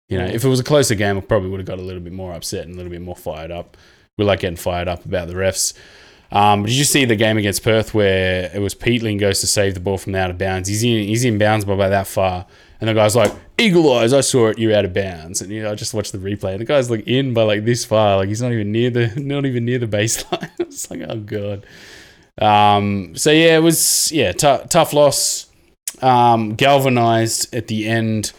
You 0.08 0.18
know, 0.18 0.26
if 0.26 0.44
it 0.44 0.48
was 0.48 0.60
a 0.60 0.64
closer 0.64 0.94
game, 0.94 1.16
I 1.16 1.20
probably 1.20 1.50
would 1.50 1.60
have 1.60 1.66
got 1.66 1.78
a 1.78 1.82
little 1.82 2.02
bit 2.02 2.12
more 2.12 2.32
upset 2.32 2.66
and 2.66 2.74
a 2.74 2.76
little 2.76 2.90
bit 2.90 3.00
more 3.00 3.16
fired 3.16 3.50
up. 3.50 3.76
We 4.18 4.24
like 4.24 4.40
getting 4.40 4.56
fired 4.56 4.86
up 4.86 5.04
about 5.04 5.28
the 5.28 5.34
refs. 5.34 5.72
Um, 6.30 6.64
did 6.64 6.74
you 6.74 6.84
see 6.84 7.04
the 7.04 7.16
game 7.16 7.36
against 7.36 7.62
Perth 7.62 7.94
where 7.94 8.50
it 8.52 8.58
was 8.60 8.74
Peatling 8.74 9.18
goes 9.18 9.40
to 9.40 9.46
save 9.46 9.74
the 9.74 9.80
ball 9.80 9.98
from 9.98 10.12
the 10.12 10.18
out 10.18 10.30
of 10.30 10.38
bounds? 10.38 10.68
He's 10.68 10.82
in, 10.82 11.04
he's 11.04 11.24
in 11.24 11.38
bounds 11.38 11.64
by 11.64 11.74
about 11.74 11.90
that 11.90 12.06
far, 12.06 12.46
and 12.80 12.88
the 12.88 12.94
guy's 12.94 13.16
like, 13.16 13.32
"Eagle 13.58 13.92
eyes, 13.92 14.12
I 14.12 14.20
saw 14.20 14.48
it. 14.48 14.58
You're 14.58 14.74
out 14.74 14.84
of 14.84 14.92
bounds." 14.92 15.40
And 15.40 15.50
you 15.50 15.62
know, 15.62 15.72
I 15.72 15.74
just 15.74 15.94
watched 15.94 16.12
the 16.12 16.18
replay, 16.18 16.52
and 16.52 16.60
the 16.60 16.64
guy's 16.64 16.90
like 16.90 17.06
in 17.06 17.34
by 17.34 17.42
like 17.42 17.64
this 17.64 17.84
far, 17.84 18.16
like 18.18 18.28
he's 18.28 18.42
not 18.42 18.52
even 18.52 18.72
near 18.72 18.90
the 18.90 19.12
not 19.16 19.46
even 19.46 19.64
near 19.64 19.78
the 19.78 19.86
baseline. 19.86 20.50
it's 20.58 20.90
like, 20.90 21.00
oh 21.08 21.18
god. 21.18 21.66
Um, 22.40 23.16
so 23.16 23.30
yeah, 23.30 23.56
it 23.56 23.62
was 23.62 24.10
yeah 24.12 24.32
t- 24.32 24.66
tough 24.68 24.92
loss. 24.92 25.50
Um, 26.02 26.56
galvanized 26.56 27.54
at 27.54 27.68
the 27.68 27.86
end, 27.86 28.32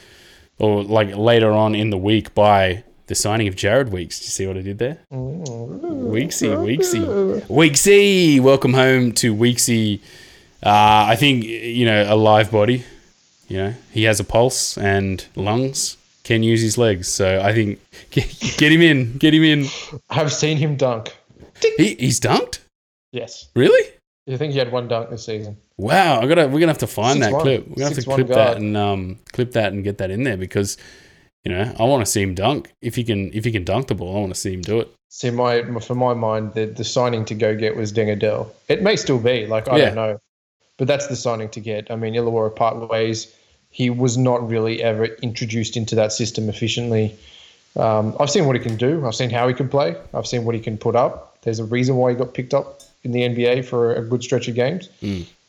or 0.60 0.84
like 0.84 1.16
later 1.16 1.52
on 1.52 1.74
in 1.74 1.90
the 1.90 1.98
week 1.98 2.36
by 2.36 2.84
the 3.08 3.16
signing 3.16 3.48
of 3.48 3.56
Jared 3.56 3.92
Weeks. 3.92 4.20
Did 4.20 4.26
you 4.26 4.32
see 4.32 4.48
what 4.48 4.58
I 4.58 4.62
did 4.62 4.78
there? 4.78 4.98
Weeksy, 5.12 6.50
Weeksy, 6.50 7.42
Weeksy. 7.48 8.40
Welcome 8.42 8.74
home 8.74 9.12
to 9.14 9.34
Weeksy. 9.34 10.02
Uh, 10.64 11.06
I 11.10 11.16
think 11.16 11.46
you 11.46 11.86
know 11.86 12.14
a 12.14 12.16
live 12.16 12.52
body. 12.52 12.84
You 13.48 13.58
know 13.58 13.74
he 13.92 14.04
has 14.04 14.20
a 14.20 14.24
pulse 14.24 14.78
and 14.78 15.26
lungs. 15.36 15.98
Can 16.24 16.42
use 16.42 16.62
his 16.62 16.76
legs. 16.78 17.08
So 17.08 17.40
I 17.40 17.54
think 17.54 17.80
get, 18.10 18.28
get 18.58 18.72
him 18.72 18.82
in. 18.82 19.18
Get 19.18 19.34
him 19.34 19.44
in. 19.44 19.68
I've 20.10 20.34
seen 20.34 20.58
him 20.58 20.76
dunk. 20.76 21.16
He, 21.78 21.94
he's 21.96 22.20
dunked. 22.20 22.60
Yes. 23.12 23.48
Really? 23.56 23.92
You 24.26 24.38
think 24.40 24.54
he 24.54 24.58
had 24.60 24.72
one 24.72 24.88
dunk 24.88 25.12
this 25.12 25.24
season. 25.24 25.56
Wow, 25.78 26.20
I 26.22 26.26
gotta 26.26 26.48
we're 26.48 26.60
gonna 26.60 26.72
have 26.72 26.80
to 26.80 26.88
find 26.88 27.22
that 27.22 27.32
6'1". 27.34 27.42
clip. 27.42 27.68
We're 27.68 27.76
gonna 27.76 27.90
have 27.96 28.04
to 28.04 28.10
6'1" 28.10 28.16
clip 28.16 28.28
that 28.30 28.58
and 28.58 28.76
um 28.76 29.20
clip 29.34 29.52
that 29.52 29.72
and 29.74 29.84
get 29.84 30.00
that 30.00 30.10
in 30.10 30.24
there 30.24 30.38
because 30.38 30.78
you 31.44 31.52
know 31.52 31.76
I 31.78 31.84
want 31.84 32.04
to 32.04 32.12
see 32.12 32.24
him 32.24 32.34
dunk. 32.34 32.72
If 32.82 32.96
he 32.96 33.04
can 33.04 33.32
if 33.34 33.46
he 33.46 33.52
can 33.52 33.64
dunk 33.64 33.88
the 33.88 33.94
ball, 33.96 34.16
I 34.18 34.20
want 34.22 34.34
to 34.34 34.40
see 34.40 34.54
him 34.54 34.62
do 34.62 34.80
it. 34.80 34.90
See, 35.10 35.30
my 35.30 35.62
for 35.80 35.94
my 35.96 36.14
mind, 36.16 36.56
the, 36.56 36.66
the 36.66 36.84
signing 36.84 37.24
to 37.26 37.36
go 37.36 37.56
get 37.56 37.76
was 37.78 37.94
Deng 37.94 38.12
Adel. 38.12 38.52
It 38.68 38.82
may 38.82 38.96
still 38.98 39.20
be, 39.20 39.46
like, 39.46 39.70
I 39.70 39.78
Yeah. 39.78 39.86
don't 39.86 39.96
know. 39.96 40.20
But 40.78 40.88
that's 40.88 41.08
the 41.08 41.16
signing 41.16 41.50
to 41.50 41.60
get. 41.60 41.90
I 41.90 41.96
mean, 41.96 42.14
Illawarra 42.14 42.56
part 42.56 42.78
ways. 42.90 43.34
He 43.72 43.90
was 43.90 44.18
not 44.18 44.48
really 44.48 44.82
ever 44.84 45.06
introduced 45.06 45.76
into 45.78 45.96
that 45.96 46.12
system 46.12 46.50
efficiently. 46.50 47.16
Um, 47.76 48.16
I've 48.20 48.30
seen 48.30 48.46
what 48.46 48.56
he 48.56 48.62
can 48.62 48.78
do. 48.78 49.06
I've 49.06 49.16
seen 49.16 49.30
how 49.30 49.48
he 49.48 49.54
can 49.54 49.68
play. 49.70 49.96
I've 50.14 50.28
seen 50.28 50.46
what 50.46 50.56
he 50.56 50.62
can 50.62 50.78
put 50.78 50.96
up. 50.96 51.38
There's 51.42 51.60
a 51.60 51.66
reason 51.66 51.96
why 51.98 52.12
he 52.12 52.16
got 52.18 52.34
picked 52.34 52.54
up 52.54 52.82
in 53.04 53.12
the 53.12 53.22
NBA 53.22 53.66
for 53.66 53.94
a 53.94 54.02
good 54.02 54.24
stretch 54.24 54.48
of 54.48 54.56
games. 54.56 54.90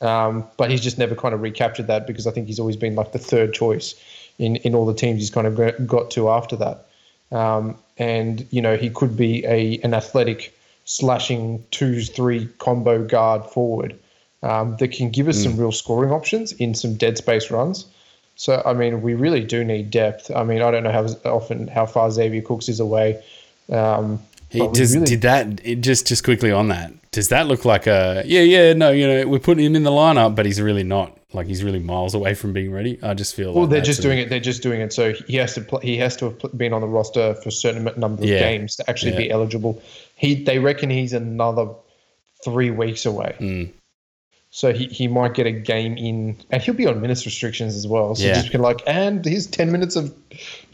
Um, 0.00 0.44
but 0.56 0.70
he's 0.70 0.82
just 0.82 0.98
never 0.98 1.14
kind 1.14 1.34
of 1.34 1.40
recaptured 1.40 1.86
that 1.86 2.06
because 2.06 2.26
I 2.26 2.30
think 2.30 2.48
he's 2.48 2.58
always 2.58 2.76
been 2.76 2.94
like 2.96 3.12
the 3.12 3.18
third 3.18 3.54
choice 3.54 3.94
in, 4.38 4.56
in 4.56 4.74
all 4.74 4.84
the 4.86 4.92
teams 4.94 5.20
he's 5.20 5.30
kind 5.30 5.46
of 5.46 5.56
got- 5.56 5.86
got 5.86 6.10
to 6.12 6.28
after 6.28 6.56
that. 6.56 6.86
Um, 7.32 7.76
and 7.96 8.46
you 8.50 8.60
know 8.60 8.76
he 8.76 8.90
could 8.90 9.16
be 9.16 9.44
a 9.46 9.78
an 9.82 9.94
athletic 9.94 10.54
slashing 10.84 11.64
two 11.70 12.02
three 12.02 12.46
combo 12.58 13.02
guard 13.04 13.44
forward 13.46 13.98
um, 14.42 14.76
that 14.78 14.88
can 14.92 15.10
give 15.10 15.28
us 15.28 15.42
some 15.42 15.56
real 15.56 15.72
scoring 15.72 16.10
options 16.10 16.52
in 16.52 16.74
some 16.74 16.94
dead 16.94 17.16
space 17.18 17.50
runs. 17.50 17.86
So 18.36 18.62
I 18.66 18.74
mean 18.74 19.00
we 19.02 19.14
really 19.14 19.42
do 19.44 19.64
need 19.64 19.90
depth. 19.90 20.30
I 20.34 20.44
mean 20.44 20.60
I 20.62 20.70
don't 20.70 20.82
know 20.84 20.92
how 20.92 21.04
often 21.30 21.68
how 21.68 21.86
far 21.86 22.10
Xavier 22.10 22.42
Cooks 22.42 22.68
is 22.68 22.80
away. 22.80 23.22
Um, 23.70 24.20
He 24.50 24.60
really- 24.60 25.04
did 25.06 25.22
that 25.22 25.62
just 25.80 26.06
just 26.06 26.22
quickly 26.22 26.52
on 26.52 26.68
that. 26.68 26.92
Does 27.12 27.28
that 27.28 27.46
look 27.46 27.64
like 27.64 27.86
a 27.86 28.22
yeah 28.26 28.42
yeah 28.42 28.72
no 28.74 28.90
you 28.90 29.06
know 29.06 29.26
we're 29.26 29.38
putting 29.38 29.64
him 29.64 29.74
in 29.74 29.84
the 29.84 29.90
lineup 29.90 30.34
but 30.34 30.44
he's 30.44 30.60
really 30.60 30.84
not 30.84 31.16
like 31.32 31.46
he's 31.46 31.64
really 31.64 31.80
miles 31.80 32.14
away 32.14 32.34
from 32.34 32.52
being 32.52 32.70
ready. 32.72 32.98
I 33.02 33.14
just 33.14 33.34
feel 33.34 33.52
Well, 33.52 33.62
like 33.64 33.70
they're 33.70 33.80
just 33.80 34.00
doing 34.02 34.18
it. 34.18 34.28
They're 34.28 34.38
just 34.38 34.62
doing 34.62 34.80
it. 34.80 34.92
So 34.92 35.12
he 35.12 35.36
has 35.36 35.54
to. 35.54 35.60
Pl- 35.62 35.80
he 35.80 35.96
has 35.98 36.16
to 36.18 36.26
have 36.30 36.56
been 36.58 36.72
on 36.72 36.80
the 36.82 36.86
roster 36.88 37.34
for 37.34 37.48
a 37.48 37.52
certain 37.52 37.84
number 37.98 38.22
of 38.22 38.28
Yeah. 38.28 38.38
games 38.38 38.76
to 38.76 38.88
actually 38.88 39.16
be 39.16 39.30
eligible. 39.30 39.82
He. 40.16 40.44
They 40.44 40.58
reckon 40.60 40.88
he's 40.88 41.12
another 41.12 41.68
three 42.44 42.70
weeks 42.70 43.04
away. 43.06 43.34
Mm. 43.40 43.70
So 44.56 44.72
he, 44.72 44.86
he 44.86 45.06
might 45.06 45.34
get 45.34 45.46
a 45.46 45.52
game 45.52 45.98
in, 45.98 46.34
and 46.50 46.62
he'll 46.62 46.72
be 46.72 46.86
on 46.86 46.98
minutes 47.02 47.26
restrictions 47.26 47.76
as 47.76 47.86
well. 47.86 48.14
So 48.14 48.24
Yeah. 48.24 48.32
just 48.40 48.50
be 48.50 48.56
like, 48.56 48.80
and 48.86 49.22
here's 49.22 49.46
ten 49.46 49.70
minutes 49.70 49.96
of 49.96 50.14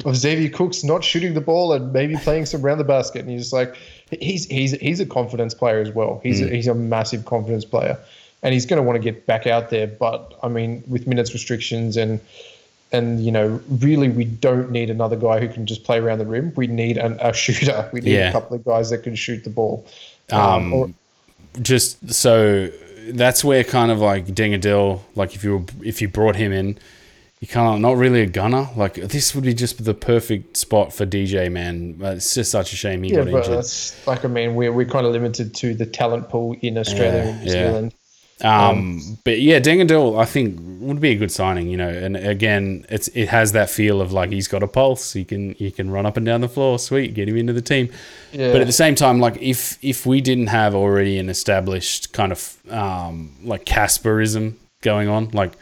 of 0.05 0.15
Xavier 0.17 0.51
Cooks 0.51 0.85
not 0.85 1.03
shooting 1.03 1.35
the 1.35 1.41
ball 1.41 1.73
and 1.73 1.93
maybe 1.93 2.15
playing 2.15 2.47
some 2.47 2.63
round 2.63 2.79
the 2.79 2.85
basket, 2.85 3.23
and 3.23 3.31
you're 3.33 3.41
just 3.41 3.53
like, 3.53 3.75
he's 4.21 4.45
he's 4.45 4.71
he's 4.75 5.01
a 5.01 5.05
confidence 5.07 5.53
player 5.53 5.81
as 5.81 5.91
well. 5.91 6.21
He's 6.23 6.41
Mm. 6.41 6.47
a, 6.53 6.55
he's 6.55 6.69
a 6.69 6.75
massive 6.75 7.25
confidence 7.25 7.65
player, 7.65 7.99
and 8.45 8.55
he's 8.55 8.67
going 8.67 8.77
to 8.77 8.85
want 8.85 8.95
to 8.99 9.03
get 9.03 9.27
back 9.27 9.49
out 9.49 9.71
there. 9.71 9.89
But 9.89 10.33
I 10.45 10.47
mean, 10.49 10.85
with 10.87 11.09
minutes 11.09 11.33
restrictions 11.33 11.97
and 11.97 12.21
and 12.93 13.25
you 13.27 13.33
know, 13.33 13.61
really, 13.69 14.11
we 14.11 14.27
don't 14.27 14.71
need 14.71 14.91
another 14.91 15.17
guy 15.17 15.41
who 15.41 15.49
can 15.49 15.67
just 15.67 15.83
play 15.83 15.99
around 15.99 16.19
the 16.19 16.27
rim. 16.27 16.53
We 16.55 16.69
need 16.69 16.99
an, 16.99 17.19
a 17.21 17.33
shooter. 17.33 17.91
We 17.93 18.01
need 18.01 18.13
Yeah. 18.15 18.29
a 18.29 18.33
couple 18.33 18.55
of 18.55 18.65
guys 18.65 18.91
that 18.91 18.99
can 19.03 19.17
shoot 19.17 19.43
the 19.43 19.51
ball. 19.51 19.85
Um, 20.31 20.73
or- 20.73 20.91
just 21.61 22.15
so 22.15 22.71
that's 23.11 23.45
where 23.45 23.65
kind 23.65 23.91
of 23.91 23.99
like 24.01 24.27
Deng 24.27 24.55
Adel, 24.55 25.05
like 25.15 25.35
if 25.35 25.45
you 25.45 25.59
were, 25.59 25.65
if 25.85 26.01
you 26.03 26.09
brought 26.09 26.37
him 26.37 26.53
in, 26.53 26.79
you 27.41 27.49
kind 27.49 27.75
of 27.75 27.81
not 27.81 27.97
really 27.97 28.21
a 28.21 28.27
gunner. 28.27 28.69
Like 28.77 28.95
this 28.95 29.35
would 29.35 29.45
be 29.45 29.55
just 29.55 29.85
the 29.85 29.95
perfect 29.95 30.57
spot 30.57 30.93
for 30.93 31.05
DJ 31.07 31.51
man. 31.51 31.99
It's 32.01 32.35
just 32.35 32.51
such 32.51 32.73
a 32.73 32.77
shame 32.77 33.03
he 33.03 33.11
Yeah, 33.11 33.25
got 33.25 33.31
but 33.33 33.39
injured. 33.39 33.59
that's 33.59 34.07
like 34.07 34.25
I 34.25 34.29
mean, 34.29 34.55
we're 34.55 34.73
we're 34.73 34.87
kind 34.87 35.07
of 35.07 35.13
limited 35.13 35.55
to 35.57 35.75
the 35.75 35.87
talent 35.87 36.29
pool 36.29 36.57
in 36.61 36.79
Australia 36.79 37.25
Yeah, 37.25 37.29
and 37.31 37.41
New 37.41 37.47
yeah. 37.47 37.53
Zealand. 37.53 37.95
Um, 38.43 39.19
but 39.25 39.41
yeah, 39.41 39.61
Deng 39.61 39.81
Adel, 39.81 40.19
I 40.19 40.25
think 40.25 40.59
would 40.81 41.01
be 41.01 41.11
a 41.11 41.15
good 41.15 41.31
signing. 41.31 41.69
You 41.69 41.77
know, 41.77 41.89
and 41.89 42.17
again, 42.17 42.85
it's 42.89 43.09
it 43.09 43.29
has 43.29 43.53
that 43.53 43.71
feel 43.71 44.01
of 44.01 44.13
like 44.13 44.31
he's 44.31 44.49
got 44.49 44.63
a 44.63 44.67
pulse. 44.67 45.13
He 45.13 45.25
can 45.25 45.55
he 45.55 45.71
can 45.71 45.91
run 45.91 46.07
up 46.07 46.17
and 46.17 46.27
down 46.27 46.41
the 46.41 46.49
floor. 46.49 46.79
Sweet, 46.79 47.15
get 47.15 47.29
him 47.29 47.37
into 47.37 47.53
the 47.53 47.63
team. 47.63 47.91
Yeah. 48.33 48.53
But 48.53 48.61
at 48.61 48.67
the 48.67 48.73
same 48.73 48.95
time, 48.95 49.21
like 49.21 49.41
if 49.41 49.83
if 49.83 50.05
we 50.07 50.21
didn't 50.21 50.49
have 50.49 50.75
already 50.75 51.19
an 51.19 51.29
established 51.29 52.13
kind 52.13 52.33
of 52.33 52.57
um, 52.71 53.33
like 53.45 53.65
Casperism 53.65 54.59
going 54.81 55.09
on, 55.09 55.29
like 55.29 55.53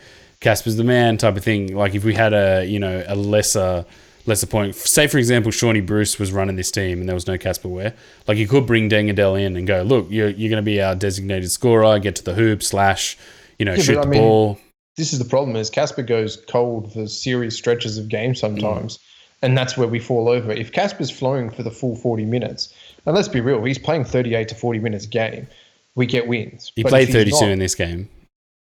Casper's 0.40 0.76
the 0.76 0.84
man 0.84 1.18
type 1.18 1.36
of 1.36 1.44
thing. 1.44 1.76
Like 1.76 1.94
if 1.94 2.04
we 2.04 2.14
had 2.14 2.32
a 2.32 2.64
you 2.64 2.78
know 2.78 3.04
a 3.06 3.14
lesser 3.14 3.84
lesser 4.26 4.46
point, 4.46 4.74
say 4.74 5.06
for 5.06 5.18
example, 5.18 5.50
Shawnee 5.50 5.80
Bruce 5.80 6.18
was 6.18 6.33
running 6.33 6.56
this 6.56 6.70
team 6.70 7.00
and 7.00 7.09
there 7.09 7.14
was 7.14 7.26
no 7.26 7.38
Casper 7.38 7.68
Ware, 7.68 7.94
like 8.28 8.38
you 8.38 8.46
could 8.46 8.66
bring 8.66 8.88
Deng 8.88 9.11
Adel 9.11 9.35
in 9.35 9.56
and 9.56 9.66
go, 9.66 9.83
look, 9.83 10.06
you're 10.11 10.28
you're 10.28 10.50
going 10.50 10.62
to 10.62 10.66
be 10.66 10.80
our 10.80 10.94
designated 10.94 11.50
scorer, 11.50 11.98
get 11.98 12.16
to 12.16 12.24
the 12.24 12.35
hoop, 12.35 12.62
slash, 12.62 13.16
you 13.59 13.64
know, 13.64 13.74
Yeah, 13.74 13.83
shoot 13.83 13.94
the 13.94 14.00
I 14.02 14.06
mean- 14.06 14.20
ball. 14.20 14.59
this 14.96 15.12
is 15.12 15.18
the 15.18 15.24
problem: 15.24 15.56
is 15.56 15.70
Casper 15.70 16.02
goes 16.02 16.37
cold 16.48 16.92
for 16.92 17.06
serious 17.06 17.56
stretches 17.56 17.98
of 17.98 18.09
game 18.09 18.33
mm. 18.33 18.37
sometimes, 18.38 18.98
and 19.42 19.56
that's 19.56 19.76
where 19.76 19.88
we 19.88 19.98
fall 19.98 20.28
over. 20.28 20.52
If 20.52 20.72
Casper's 20.72 21.11
flowing 21.11 21.50
for 21.50 21.62
the 21.62 21.70
full 21.70 21.96
forty 21.96 22.24
minutes, 22.24 22.72
and 23.06 23.14
let's 23.16 23.28
be 23.28 23.40
real, 23.40 23.62
he's 23.64 23.78
playing 23.78 24.04
thirty-eight 24.04 24.48
to 24.48 24.54
forty 24.54 24.78
minutes 24.78 25.06
a 25.06 25.09
game, 25.09 25.46
we 25.94 26.06
get 26.06 26.26
wins. 26.28 26.72
He 26.76 26.83
But 26.83 26.90
played 26.90 27.09
32 27.09 27.30
not- 27.40 27.50
in 27.50 27.59
this 27.59 27.74
game. 27.74 28.09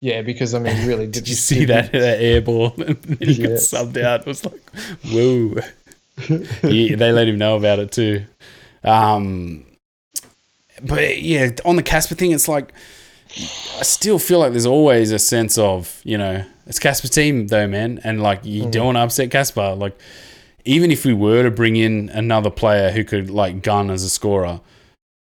Yeah, 0.02 0.22
because 0.22 0.54
I 0.54 0.60
mean, 0.60 0.88
really, 0.88 1.08
Did 1.08 1.28
you 1.28 1.36
see 1.36 1.66
that, 1.66 1.92
that 1.92 2.22
air 2.22 2.42
ball? 2.42 2.74
and 2.78 2.96
then 3.02 3.28
he 3.28 3.38
got 3.44 3.52
subbed 3.52 4.02
out. 4.02 4.22
It 4.22 4.26
was 4.26 4.46
like, 4.46 4.70
whoa. 5.06 5.56
yeah, 6.70 6.96
they 6.96 7.12
let 7.12 7.28
him 7.28 7.38
know 7.38 7.56
about 7.56 7.80
it 7.80 7.92
too. 7.92 8.26
Um, 8.84 9.66
but 10.82 11.22
yeah, 11.22 11.52
on 11.66 11.76
the 11.76 11.84
Casper 11.84 12.16
thing, 12.16 12.32
it's 12.32 12.48
like 12.48 12.74
I 13.78 13.84
still 13.84 14.20
feel 14.20 14.40
like 14.40 14.52
there's 14.52 14.66
always 14.66 15.12
a 15.12 15.20
sense 15.20 15.58
of 15.58 16.02
you 16.04 16.18
know 16.18 16.44
it's 16.66 16.80
Casper's 16.80 17.12
team 17.12 17.48
though, 17.48 17.68
man, 17.68 18.00
and 18.04 18.22
like 18.22 18.44
you 18.44 18.70
don't 18.70 18.86
want 18.86 18.96
to 18.98 19.02
upset 19.02 19.32
Casper. 19.32 19.76
Like 19.76 19.98
even 20.66 20.92
if 20.92 21.06
we 21.06 21.14
were 21.14 21.44
to 21.44 21.52
bring 21.52 21.76
in 21.76 22.10
another 22.10 22.50
player 22.50 22.92
who 22.92 23.04
could 23.04 23.30
like 23.30 23.64
gun 23.64 23.90
as 23.90 24.04
a 24.04 24.10
scorer, 24.10 24.62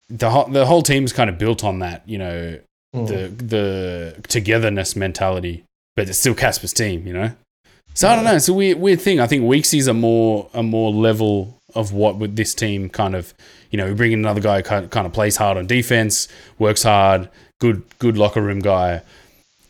the 0.08 0.30
whole, 0.30 0.46
the 0.46 0.66
whole 0.66 0.82
team's 0.82 1.12
kind 1.12 1.30
of 1.30 1.38
built 1.38 1.64
on 1.64 1.78
that, 1.78 2.06
you 2.08 2.18
know, 2.18 2.58
Mm. 2.94 3.08
the 3.08 3.44
the 3.44 4.22
togetherness 4.28 4.94
mentality, 4.94 5.64
but 5.96 6.08
it's 6.08 6.18
still 6.18 6.34
Casper's 6.34 6.72
team, 6.72 7.06
you 7.06 7.12
know. 7.12 7.32
So 7.94 8.08
I 8.08 8.14
don't 8.14 8.24
know. 8.24 8.34
It's 8.34 8.48
a 8.48 8.54
weird 8.54 8.78
weird 8.78 9.00
thing. 9.00 9.20
I 9.20 9.26
think 9.26 9.42
Weeksy's 9.44 9.86
a 9.88 9.94
more 9.94 10.48
a 10.54 10.62
more 10.62 10.92
level 10.92 11.58
of 11.74 11.92
what 11.92 12.16
with 12.16 12.36
this 12.36 12.54
team 12.54 12.88
kind 12.88 13.16
of, 13.16 13.34
you 13.70 13.76
know, 13.76 13.86
we 13.86 13.94
bring 13.94 14.12
in 14.12 14.20
another 14.20 14.40
guy 14.40 14.58
who 14.58 14.62
kind 14.62 14.90
kind 14.90 15.06
of 15.06 15.12
plays 15.12 15.36
hard 15.36 15.56
on 15.56 15.66
defense, 15.66 16.28
works 16.58 16.84
hard, 16.84 17.28
good 17.60 17.82
good 17.98 18.16
locker 18.16 18.40
room 18.40 18.60
guy. 18.60 19.02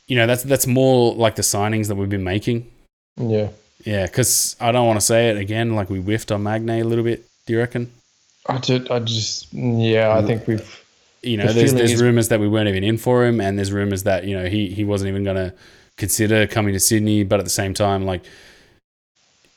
You 0.07 0.17
know, 0.17 0.27
that's 0.27 0.43
that's 0.43 0.67
more 0.67 1.15
like 1.15 1.37
the 1.37 1.43
signings 1.43 1.89
that 1.89 1.95
we've 1.95 2.11
been 2.11 2.25
making. 2.25 2.71
yeah. 3.17 3.49
Yeah, 3.85 4.07
because 4.07 4.57
I 4.61 4.73
don't 4.73 4.87
want 4.87 4.99
to 4.99 5.05
say 5.05 5.29
it 5.29 5.37
again, 5.37 5.75
like 5.75 5.91
we 5.91 5.99
whiffed 5.99 6.33
on 6.33 6.43
Magne 6.43 6.81
a 6.81 6.85
little 6.85 7.05
bit. 7.05 7.27
Do 7.47 7.53
you 7.53 7.59
reckon? 7.59 7.93
I 8.47 8.57
just, 8.57 8.91
I 8.91 8.99
just, 8.99 9.53
yeah, 9.53 10.17
I 10.17 10.23
think 10.23 10.47
we've. 10.47 10.84
You 11.25 11.37
know, 11.37 11.47
The 11.49 11.53
there's 11.55 11.75
there's 11.75 11.93
is- 11.93 12.03
rumors 12.03 12.29
that 12.29 12.41
we 12.41 12.49
weren't 12.49 12.69
even 12.69 12.85
in 12.85 12.99
for 12.99 13.25
him, 13.25 13.41
and 13.41 13.59
there's 13.59 13.73
rumors 13.73 14.03
that 14.05 14.25
you 14.25 14.37
know 14.37 14.47
he 14.47 14.69
he 14.69 14.85
wasn't 14.85 15.09
even 15.09 15.25
going 15.25 15.37
to 15.37 15.55
consider 15.97 16.47
coming 16.47 16.73
to 16.75 16.81
Sydney. 16.81 17.25
But 17.25 17.39
at 17.41 17.45
the 17.45 17.51
same 17.51 17.75
time, 17.75 18.05
like 18.05 18.23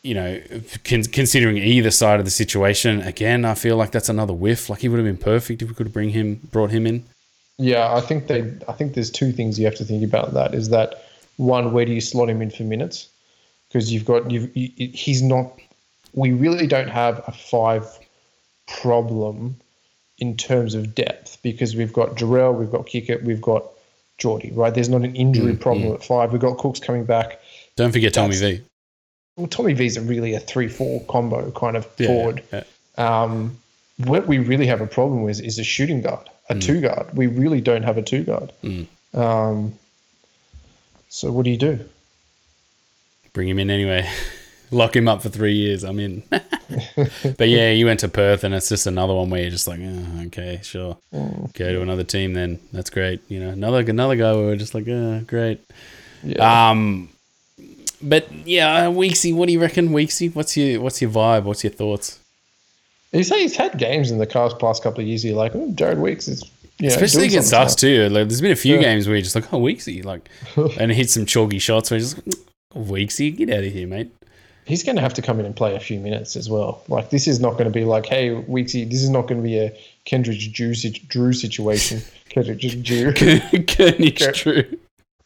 you 0.04 0.14
know, 0.14 0.42
con- 0.86 1.04
considering 1.04 1.58
either 1.58 1.92
side 1.92 2.20
of 2.20 2.26
the 2.26 2.32
situation, 2.32 3.02
again, 3.02 3.44
I 3.44 3.56
feel 3.56 3.76
like 3.76 3.92
that's 3.92 4.10
another 4.10 4.34
whiff. 4.34 4.70
Like 4.70 4.80
he 4.80 4.88
would 4.90 4.98
have 4.98 5.06
been 5.06 5.18
perfect 5.18 5.62
if 5.62 5.68
we 5.68 5.76
could 5.76 5.88
have 5.88 5.94
bring 5.94 6.10
him 6.12 6.40
brought 6.52 6.70
him 6.72 6.88
in. 6.88 7.04
Yeah, 7.58 7.94
I 7.94 8.02
think 8.02 8.28
they. 8.28 8.42
I 8.68 8.74
think 8.74 8.94
there's 8.94 9.10
two 9.12 9.32
things 9.32 9.60
you 9.60 9.66
have 9.66 9.76
to 9.76 9.84
think 9.86 10.04
about. 10.04 10.34
That 10.34 10.54
is 10.54 10.70
that 10.70 11.04
one, 11.38 11.74
where 11.74 11.86
do 11.86 11.92
you 11.92 12.02
slot 12.02 12.30
him 12.30 12.42
in 12.42 12.52
for 12.52 12.64
minutes? 12.64 13.10
Because 13.68 13.92
you've 13.92 14.06
got 14.06 14.30
you've 14.32 14.56
you, 14.56 14.70
he's 14.78 15.22
not. 15.22 15.52
We 16.14 16.32
really 16.32 16.68
don't 16.68 16.88
have 16.90 17.22
a 17.28 17.32
five 17.32 17.86
problem 18.68 19.56
in 20.18 20.36
terms 20.36 20.74
of 20.76 20.96
depth 20.96 21.38
because 21.44 21.76
we've 21.76 21.94
got 21.94 22.16
Jarell, 22.16 22.56
we've 22.58 22.72
got 22.72 22.86
Kickert, 22.88 23.24
we've 23.24 23.42
got 23.42 23.64
Geordie. 24.18 24.52
Right? 24.52 24.74
There's 24.74 24.90
not 24.90 25.02
an 25.04 25.16
injury 25.16 25.54
Mm, 25.54 25.60
problem 25.60 25.94
at 25.94 26.04
five. 26.04 26.32
We've 26.32 26.42
got 26.42 26.58
Cooks 26.58 26.80
coming 26.80 27.06
back. 27.06 27.40
Don't 27.76 27.92
forget 27.92 28.14
Tommy 28.14 28.36
That's- 28.36 28.58
V. 28.60 28.64
Well, 29.36 29.48
Tommy 29.48 29.74
V's 29.74 29.98
a 29.98 30.02
really 30.02 30.34
a 30.34 30.40
three-four 30.40 31.02
combo 31.06 31.52
kind 31.52 31.78
of 31.78 31.88
Yeah, 32.00 32.08
forward. 32.08 32.44
yeah. 32.52 32.64
Um, 32.98 33.60
what 33.98 34.26
we 34.28 34.40
really 34.40 34.66
have 34.66 34.82
a 34.82 34.88
problem 34.88 35.22
with 35.22 35.40
is 35.40 35.60
a 35.60 35.64
shooting 35.64 36.02
guard, 36.02 36.28
a 36.50 36.56
two 36.58 36.82
guard. 36.82 37.16
We 37.16 37.28
really 37.28 37.62
don't 37.62 37.84
have 37.84 38.00
a 38.00 38.02
two 38.02 38.24
guard. 38.24 38.52
Mm. 38.64 38.88
Um, 39.14 39.74
so 41.10 41.32
what 41.32 41.44
do 41.46 41.52
you 41.52 41.58
do? 41.58 41.80
Bring 43.34 43.48
him 43.48 43.60
in 43.60 43.70
anyway. 43.70 44.10
Lock 44.72 44.96
him 44.96 45.08
up 45.08 45.22
for 45.22 45.30
three 45.30 45.54
years. 45.56 45.84
I'm 45.84 46.00
in. 46.00 46.24
but 46.30 47.48
yeah, 47.48 47.72
you 47.72 47.86
went 47.86 48.02
to 48.02 48.08
Perth, 48.10 48.44
and 48.44 48.54
it's 48.54 48.68
just 48.70 48.86
another 48.88 49.14
one 49.14 49.30
where 49.30 49.42
you're 49.42 49.50
just 49.50 49.68
like, 49.68 49.80
oh, 49.82 50.24
okay, 50.28 50.60
sure, 50.64 50.98
Mm. 51.14 51.54
go 51.54 51.72
to 51.74 51.82
another 51.82 52.04
team. 52.04 52.34
Then 52.34 52.60
that's 52.74 52.90
great. 52.90 53.22
You 53.30 53.40
know, 53.40 53.50
another 53.50 53.80
another 53.80 54.16
guy 54.16 54.34
where 54.34 54.44
we're 54.46 54.56
just 54.58 54.74
like, 54.76 54.88
oh, 54.90 55.22
great. 55.26 55.62
Yeah. 56.24 56.70
Um, 56.72 57.10
but 58.02 58.32
yeah, 58.46 58.88
uh, 58.88 58.92
Weeksy, 58.92 59.34
what 59.34 59.48
do 59.48 59.54
you 59.54 59.62
reckon, 59.62 59.90
Weeksy? 59.90 60.34
What's 60.36 60.58
your 60.58 60.82
what's 60.82 61.02
your 61.02 61.12
vibe? 61.12 61.44
What's 61.44 61.64
your 61.64 61.72
thoughts? 61.74 62.20
he's, 63.14 63.30
he's 63.34 63.56
had 63.56 63.78
games 63.78 64.12
in 64.12 64.18
the 64.18 64.26
past 64.28 64.60
past 64.60 64.84
couple 64.84 65.00
of 65.02 65.08
years. 65.08 65.24
You're 65.24 65.36
like, 65.38 65.54
oh, 65.56 65.72
Jared 65.76 66.00
Weeks 66.00 66.28
is, 66.28 66.44
you 66.78 66.90
know, 66.90 66.94
Especially 66.94 67.26
against 67.26 67.54
us 67.54 67.74
too. 67.74 68.10
Like, 68.10 68.28
there's 68.28 68.42
been 68.42 68.52
a 68.52 68.56
few 68.56 68.76
Yeah. 68.76 68.82
games 68.82 69.08
where 69.08 69.16
you're 69.16 69.24
just 69.24 69.34
like, 69.36 69.52
oh, 69.54 69.62
Weeksy, 69.62 70.04
like, 70.04 70.28
and 70.80 70.92
hit 70.92 71.10
some 71.10 71.26
chalky 71.26 71.58
shots 71.60 71.90
where 71.90 72.00
you're 72.00 72.10
just 72.10 72.18
like, 72.28 72.36
oh, 72.76 72.82
Weeksy, 72.84 73.36
get 73.36 73.50
out 73.50 73.64
of 73.64 73.72
here, 73.72 73.88
mate. 73.88 74.12
He's 74.68 74.84
going 74.84 74.98
to 74.98 75.02
have 75.02 75.14
to 75.14 75.22
come 75.22 75.40
in 75.40 75.46
and 75.46 75.56
play 75.56 75.76
a 75.76 75.80
few 75.80 76.00
minutes 76.00 76.36
as 76.36 76.50
well. 76.50 76.84
Like 76.90 77.10
this 77.10 77.26
is 77.26 77.40
not 77.40 77.54
going 77.54 77.66
to 77.66 77.72
be 77.72 77.86
like, 77.86 78.06
hey, 78.06 78.32
Weeksy, 78.32 78.90
this 78.90 79.02
is 79.02 79.10
not 79.10 79.22
going 79.28 79.38
to 79.38 79.44
be 79.44 79.58
a 79.58 79.78
Kendrick 80.06 80.40
Drew, 80.52 80.74
Drew 80.74 81.34
situation. 81.34 82.02
Kendrick 82.30 82.60
Drew. 82.60 83.14
Koenig 83.14 84.18
Drew. 84.34 84.64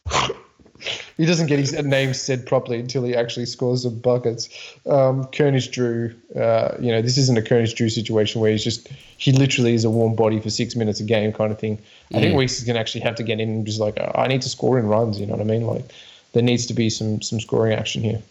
he 1.18 1.26
doesn't 1.26 1.48
get 1.48 1.60
his 1.60 1.74
name 1.84 2.14
said 2.14 2.46
properly 2.46 2.80
until 2.80 3.04
he 3.04 3.16
actually 3.16 3.46
scores 3.46 3.84
some 3.84 4.00
buckets. 4.00 4.48
Um, 4.86 5.26
Kernish 5.26 5.72
Drew, 5.72 6.14
uh, 6.36 6.76
you 6.80 6.92
know, 6.92 7.02
this 7.02 7.18
isn't 7.18 7.38
a 7.38 7.42
Kernish 7.42 7.76
Drew 7.76 7.90
situation 7.90 8.42
where 8.42 8.52
he's 8.52 8.64
just 8.64 8.88
he 9.18 9.32
literally 9.32 9.74
is 9.74 9.86
a 9.86 9.90
warm 9.90 10.16
body 10.16 10.40
for 10.40 10.50
six 10.50 10.76
minutes 10.76 11.00
a 11.00 11.04
game 11.04 11.34
kind 11.34 11.52
of 11.52 11.60
thing. 11.60 11.80
I 12.14 12.20
think 12.20 12.38
Weeks 12.38 12.60
is 12.60 12.64
going 12.64 12.76
to 12.76 12.80
actually 12.80 13.02
have 13.02 13.16
to 13.16 13.24
get 13.24 13.40
in 13.40 13.50
and 13.50 13.66
just 13.66 13.80
like 13.80 13.98
I 14.16 14.28
need 14.28 14.42
to 14.44 14.50
score 14.50 14.78
in 14.78 14.88
runs. 14.88 15.20
You 15.20 15.26
know 15.26 15.34
what 15.34 15.42
I 15.42 15.46
mean? 15.46 15.66
Like 15.66 15.86
there 16.34 16.44
needs 16.44 16.66
to 16.68 16.74
be 16.74 16.90
some 16.90 17.22
some 17.22 17.40
scoring 17.40 17.74
action 17.74 18.02
here. 18.02 18.22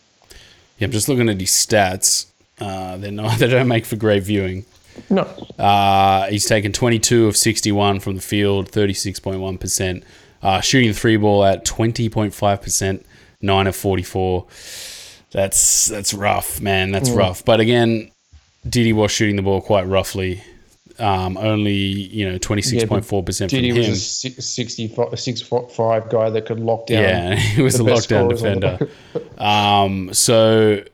Yeah, 0.80 0.86
I'm 0.86 0.90
just 0.92 1.08
looking 1.08 1.28
at 1.28 1.38
his 1.38 1.50
stats. 1.50 2.26
Uh, 2.58 2.96
they're 2.96 3.12
not, 3.12 3.38
they 3.38 3.46
don't 3.48 3.68
make 3.68 3.86
for 3.86 3.94
great 3.96 4.24
viewing. 4.24 4.64
No, 5.08 5.22
Uh, 5.58 6.26
he's 6.26 6.46
taken 6.46 6.72
22 6.72 7.26
of 7.28 7.36
61 7.36 8.00
from 8.00 8.16
the 8.16 8.20
field, 8.20 8.70
36.1%. 8.72 10.02
Uh, 10.42 10.60
shooting 10.60 10.88
the 10.88 10.94
three 10.94 11.16
ball 11.16 11.44
at 11.44 11.64
20.5%, 11.64 13.04
9 13.40 13.66
of 13.66 13.76
44. 13.76 14.46
That's 15.30 15.86
that's 15.86 16.12
rough, 16.12 16.60
man. 16.60 16.90
That's 16.90 17.08
rough. 17.10 17.44
But 17.44 17.60
again, 17.60 18.10
Diddy 18.68 18.92
was 18.92 19.12
shooting 19.12 19.36
the 19.36 19.42
ball 19.42 19.60
quite 19.60 19.86
roughly. 19.86 20.42
Um, 21.00 21.38
only, 21.38 21.72
you 21.72 22.30
know, 22.30 22.38
26.4% 22.38 23.38
from 23.38 23.46
Diddy 23.48 23.72
was 23.72 23.86
him. 23.86 23.92
a 23.92 23.96
six, 23.96 24.44
65, 24.44 25.18
six 25.18 25.40
foot 25.40 25.72
five 25.72 26.10
guy 26.10 26.28
that 26.30 26.44
could 26.46 26.60
lock 26.60 26.86
down. 26.86 27.02
Yeah, 27.02 27.34
he 27.36 27.62
was 27.62 27.78
the 27.78 27.84
a 27.84 27.86
lockdown 27.86 28.02
scorers 28.02 28.44
on 28.44 28.60
the- 28.60 28.76
defender. 28.76 28.90
um, 29.42 30.12
so 30.12 30.84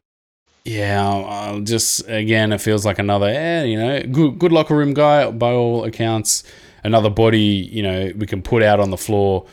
yeah, 0.64 1.04
I'll, 1.04 1.24
I'll 1.24 1.60
just 1.60 2.08
again, 2.08 2.52
it 2.52 2.60
feels 2.60 2.84
like 2.84 2.98
another, 2.98 3.26
eh, 3.26 3.64
you 3.64 3.78
know, 3.78 4.02
good 4.02 4.38
good 4.38 4.52
locker 4.52 4.76
room 4.76 4.94
guy 4.94 5.30
by 5.30 5.52
all 5.52 5.84
accounts. 5.84 6.44
Another 6.84 7.10
body, 7.10 7.40
you 7.40 7.82
know, 7.82 8.12
we 8.16 8.26
can 8.26 8.42
put 8.42 8.62
out 8.62 8.78
on 8.78 8.90
the 8.90 8.96
floor. 8.96 9.46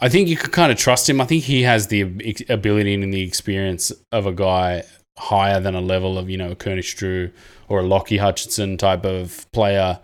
I 0.00 0.08
think 0.08 0.28
you 0.28 0.36
could 0.36 0.50
kind 0.50 0.72
of 0.72 0.78
trust 0.78 1.08
him. 1.08 1.20
I 1.20 1.26
think 1.26 1.44
he 1.44 1.62
has 1.62 1.86
the 1.86 2.00
ability 2.48 2.94
and 2.94 3.14
the 3.14 3.22
experience 3.22 3.92
of 4.10 4.26
a 4.26 4.32
guy 4.32 4.82
higher 5.18 5.60
than 5.60 5.74
a 5.74 5.80
level 5.80 6.18
of 6.18 6.30
you 6.30 6.36
know 6.36 6.50
a 6.50 6.56
Kernish 6.56 6.96
Drew 6.96 7.30
or 7.68 7.80
a 7.80 7.82
Lockie 7.82 8.18
Hutchinson 8.18 8.76
type 8.76 9.04
of 9.04 9.50
player. 9.52 10.00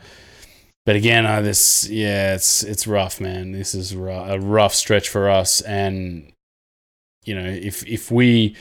But 0.86 0.96
again, 0.96 1.26
uh, 1.26 1.42
this 1.42 1.88
yeah, 1.88 2.34
it's 2.34 2.62
it's 2.62 2.86
rough, 2.86 3.20
man. 3.20 3.52
This 3.52 3.74
is 3.74 3.92
a 3.92 4.38
rough 4.40 4.74
stretch 4.74 5.08
for 5.08 5.28
us, 5.28 5.60
and 5.62 6.32
you 7.24 7.34
know, 7.34 7.44
if 7.44 7.86
if 7.86 8.10
we 8.10 8.56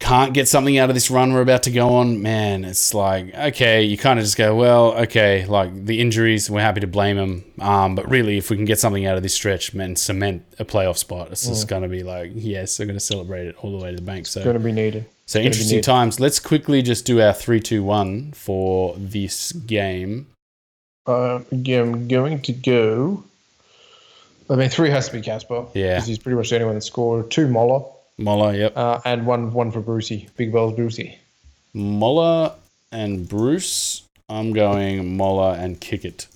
can't 0.00 0.32
get 0.32 0.46
something 0.46 0.78
out 0.78 0.88
of 0.90 0.94
this 0.94 1.10
run 1.10 1.32
we're 1.32 1.40
about 1.40 1.64
to 1.64 1.72
go 1.72 1.96
on, 1.96 2.22
man, 2.22 2.64
it's 2.64 2.94
like 2.94 3.34
okay, 3.34 3.82
you 3.82 3.98
kind 3.98 4.18
of 4.18 4.24
just 4.24 4.36
go, 4.36 4.54
well, 4.54 4.92
okay, 4.92 5.44
like 5.46 5.86
the 5.86 6.00
injuries, 6.00 6.48
we're 6.48 6.60
happy 6.60 6.80
to 6.80 6.86
blame 6.86 7.16
them, 7.16 7.44
um, 7.60 7.94
but 7.96 8.08
really, 8.08 8.38
if 8.38 8.48
we 8.48 8.56
can 8.56 8.64
get 8.64 8.78
something 8.78 9.06
out 9.06 9.16
of 9.16 9.22
this 9.24 9.34
stretch, 9.34 9.74
man, 9.74 9.96
cement 9.96 10.44
a 10.58 10.64
playoff 10.64 10.98
spot, 10.98 11.32
it's 11.32 11.46
just 11.46 11.66
going 11.66 11.82
to 11.82 11.88
be 11.88 12.02
like, 12.04 12.30
yes, 12.34 12.76
they're 12.76 12.86
going 12.86 12.98
to 12.98 13.04
celebrate 13.04 13.46
it 13.48 13.56
all 13.58 13.76
the 13.76 13.82
way 13.84 13.90
to 13.90 13.96
the 13.96 14.02
bank. 14.02 14.26
So 14.26 14.40
it's 14.40 14.44
Going 14.44 14.56
to 14.56 14.64
be 14.64 14.72
needed. 14.72 15.04
so 15.26 15.40
gonna 15.40 15.46
interesting 15.46 15.82
times. 15.82 16.20
Let's 16.20 16.38
quickly 16.38 16.80
just 16.80 17.04
do 17.04 17.20
our 17.20 17.32
three, 17.32 17.60
two, 17.60 17.82
one 17.82 18.32
for 18.32 18.94
this 18.96 19.50
game. 19.52 20.28
Uh, 21.06 21.40
yeah, 21.50 21.80
I'm 21.80 22.06
going 22.06 22.40
to 22.42 22.52
go. 22.52 23.24
I 24.50 24.54
mean, 24.56 24.68
three 24.68 24.90
has 24.90 25.08
to 25.08 25.12
be 25.14 25.20
Casper. 25.22 25.66
Yeah. 25.74 25.94
because 25.96 26.06
he's 26.06 26.18
pretty 26.18 26.36
much 26.36 26.50
the 26.50 26.56
only 26.56 26.66
one 26.66 26.74
that 26.76 26.82
scored. 26.82 27.30
Two 27.30 27.48
Moller, 27.48 27.84
Moller, 28.18 28.54
yep. 28.54 28.76
uh, 28.76 29.00
and 29.04 29.24
one 29.24 29.52
one 29.52 29.70
for 29.70 29.80
Brucey. 29.80 30.28
Big 30.36 30.52
Bells 30.52 30.74
Brucey. 30.74 31.18
Moller 31.72 32.52
and 32.90 33.28
Bruce. 33.28 34.02
I'm 34.28 34.52
going 34.52 35.16
Moller 35.16 35.56
and 35.56 35.80
Kickert. 35.80 36.26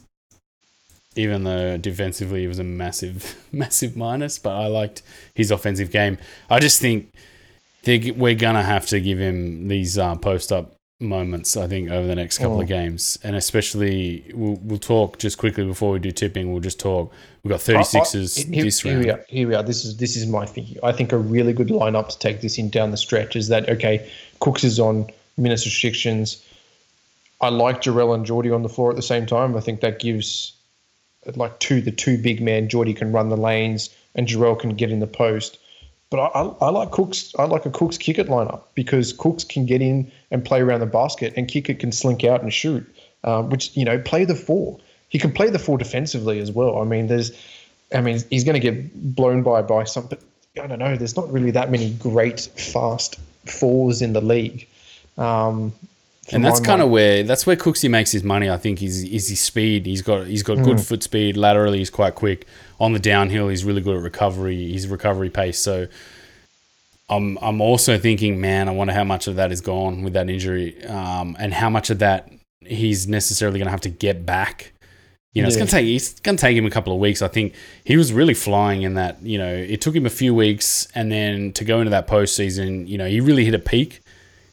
Even 1.14 1.44
though 1.44 1.76
defensively 1.76 2.44
it 2.44 2.48
was 2.48 2.58
a 2.58 2.64
massive, 2.64 3.36
massive 3.52 3.96
minus, 3.96 4.38
but 4.38 4.54
I 4.54 4.68
liked 4.68 5.02
his 5.34 5.50
offensive 5.50 5.90
game. 5.90 6.18
I 6.48 6.60
just 6.60 6.80
think 6.80 7.12
we're 7.84 8.34
gonna 8.34 8.62
have 8.62 8.86
to 8.86 9.00
give 9.00 9.18
him 9.18 9.68
these 9.68 9.98
uh, 9.98 10.14
post 10.14 10.52
up 10.52 10.76
moments. 11.02 11.56
I 11.56 11.66
think 11.66 11.90
over 11.90 12.06
the 12.06 12.14
next 12.14 12.38
couple 12.38 12.60
of 12.60 12.64
Oh. 12.64 12.68
games, 12.68 13.18
and 13.22 13.36
especially 13.36 14.24
we'll, 14.34 14.58
we'll 14.62 14.78
talk 14.78 15.18
just 15.18 15.36
quickly 15.38 15.64
before 15.64 15.92
we 15.92 15.98
do 15.98 16.10
tipping. 16.10 16.52
We'll 16.52 16.62
just 16.62 16.78
talk. 16.80 17.12
We've 17.42 17.50
got 17.50 17.68
I- 17.68 17.72
I- 17.72 17.82
36s 17.82 18.36
here, 18.54 18.64
this 18.64 18.80
here 18.80 18.98
we 18.98 19.10
are. 19.10 19.24
Here 19.28 19.48
we 19.48 19.54
are. 19.54 19.62
This 19.62 19.84
is 19.84 19.96
this 19.96 20.16
is 20.16 20.26
my 20.26 20.46
thinking. 20.46 20.78
I 20.82 20.92
think 20.92 21.12
a 21.12 21.18
really 21.18 21.52
good 21.52 21.68
lineup 21.68 22.08
to 22.10 22.18
take 22.18 22.40
this 22.40 22.56
in 22.58 22.70
down 22.70 22.90
the 22.92 22.96
stretch 22.96 23.36
is 23.36 23.48
that 23.48 23.68
okay. 23.68 24.08
Cooks 24.40 24.64
is 24.64 24.78
on 24.80 25.06
minutes 25.36 25.64
restrictions. 25.66 26.42
I 27.40 27.48
like 27.48 27.82
Jarell 27.82 28.14
and 28.14 28.24
Geordie 28.24 28.50
on 28.50 28.62
the 28.62 28.68
floor 28.68 28.90
at 28.90 28.96
the 28.96 29.02
same 29.02 29.26
time. 29.26 29.56
I 29.56 29.60
think 29.60 29.80
that 29.80 29.98
gives 29.98 30.52
like 31.36 31.58
two 31.58 31.80
the 31.80 31.90
two 31.90 32.16
big 32.18 32.40
man. 32.40 32.68
Geordie 32.68 32.94
can 32.94 33.12
run 33.12 33.28
the 33.28 33.36
lanes 33.36 33.90
and 34.14 34.28
Jarell 34.28 34.58
can 34.58 34.70
get 34.76 34.90
in 34.92 35.00
the 35.00 35.06
post. 35.06 35.58
But 36.12 36.30
I, 36.34 36.66
I, 36.66 36.68
like 36.68 36.90
Cooks. 36.90 37.34
I 37.38 37.44
like 37.44 37.64
a 37.64 37.70
Cooks 37.70 37.96
Kickert 37.96 38.28
lineup 38.28 38.64
because 38.74 39.14
Cooks 39.14 39.44
can 39.44 39.64
get 39.64 39.80
in 39.80 40.12
and 40.30 40.44
play 40.44 40.60
around 40.60 40.80
the 40.80 40.86
basket, 40.86 41.32
and 41.38 41.48
Kickert 41.48 41.80
can 41.80 41.90
slink 41.90 42.22
out 42.22 42.42
and 42.42 42.52
shoot. 42.52 42.86
Uh, 43.24 43.42
which 43.42 43.74
you 43.76 43.84
know, 43.84 43.98
play 43.98 44.24
the 44.24 44.34
four. 44.34 44.78
He 45.08 45.18
can 45.18 45.32
play 45.32 45.48
the 45.48 45.58
four 45.58 45.78
defensively 45.78 46.38
as 46.38 46.50
well. 46.50 46.80
I 46.80 46.84
mean, 46.84 47.06
there's, 47.06 47.32
I 47.94 48.00
mean, 48.00 48.20
he's 48.30 48.44
going 48.44 48.60
to 48.60 48.60
get 48.60 49.14
blown 49.14 49.42
by 49.42 49.62
by 49.62 49.84
some, 49.84 50.06
but 50.06 50.20
I 50.62 50.66
don't 50.66 50.78
know. 50.78 50.96
There's 50.96 51.16
not 51.16 51.32
really 51.32 51.52
that 51.52 51.70
many 51.70 51.94
great 51.94 52.40
fast 52.40 53.18
fours 53.46 54.02
in 54.02 54.12
the 54.12 54.20
league. 54.20 54.68
Um, 55.16 55.72
and 56.30 56.44
that's 56.44 56.60
kind 56.60 56.80
of 56.80 56.88
where 56.90 57.22
that's 57.24 57.46
where 57.46 57.56
Cooksey 57.56 57.90
makes 57.90 58.12
his 58.12 58.22
money. 58.22 58.48
I 58.48 58.56
think 58.56 58.82
is 58.82 59.02
is 59.02 59.28
his 59.28 59.40
speed. 59.40 59.86
He's 59.86 60.02
got 60.02 60.26
he's 60.26 60.42
got 60.42 60.58
Mm. 60.58 60.64
good 60.64 60.80
foot 60.80 61.02
speed 61.02 61.36
laterally. 61.36 61.78
He's 61.78 61.90
quite 61.90 62.14
quick 62.14 62.46
on 62.78 62.92
the 62.92 62.98
downhill. 63.00 63.48
He's 63.48 63.64
really 63.64 63.80
good 63.80 63.96
at 63.96 64.02
recovery. 64.02 64.72
His 64.72 64.86
recovery 64.86 65.30
pace. 65.30 65.58
So 65.58 65.88
I'm 67.08 67.38
I'm 67.42 67.60
also 67.60 67.98
thinking, 67.98 68.40
man, 68.40 68.68
I 68.68 68.72
wonder 68.72 68.92
how 68.94 69.04
much 69.04 69.26
of 69.26 69.36
that 69.36 69.52
is 69.52 69.60
gone 69.60 70.02
with 70.02 70.12
that 70.14 70.30
injury, 70.30 70.82
um, 70.86 71.36
and 71.38 71.52
how 71.52 71.68
much 71.68 71.90
of 71.90 71.98
that 71.98 72.30
he's 72.64 73.08
necessarily 73.08 73.58
going 73.58 73.66
to 73.66 73.72
have 73.72 73.80
to 73.82 73.88
get 73.90 74.24
back. 74.24 74.72
You 75.34 75.40
know, 75.42 75.48
it's 75.48 75.56
going 75.56 75.66
to 75.66 75.72
take 75.72 75.86
it's 75.88 76.20
going 76.20 76.36
to 76.36 76.40
take 76.40 76.56
him 76.56 76.66
a 76.66 76.70
couple 76.70 76.92
of 76.92 77.00
weeks. 77.00 77.22
I 77.22 77.28
think 77.28 77.54
he 77.84 77.96
was 77.96 78.12
really 78.12 78.34
flying 78.34 78.82
in 78.82 78.94
that. 78.94 79.20
You 79.22 79.38
know, 79.38 79.52
it 79.52 79.80
took 79.80 79.96
him 79.96 80.06
a 80.06 80.10
few 80.10 80.34
weeks, 80.34 80.86
and 80.94 81.10
then 81.10 81.52
to 81.54 81.64
go 81.64 81.80
into 81.80 81.90
that 81.90 82.06
postseason, 82.06 82.86
you 82.86 82.96
know, 82.98 83.08
he 83.08 83.20
really 83.20 83.44
hit 83.44 83.54
a 83.54 83.58
peak 83.58 84.01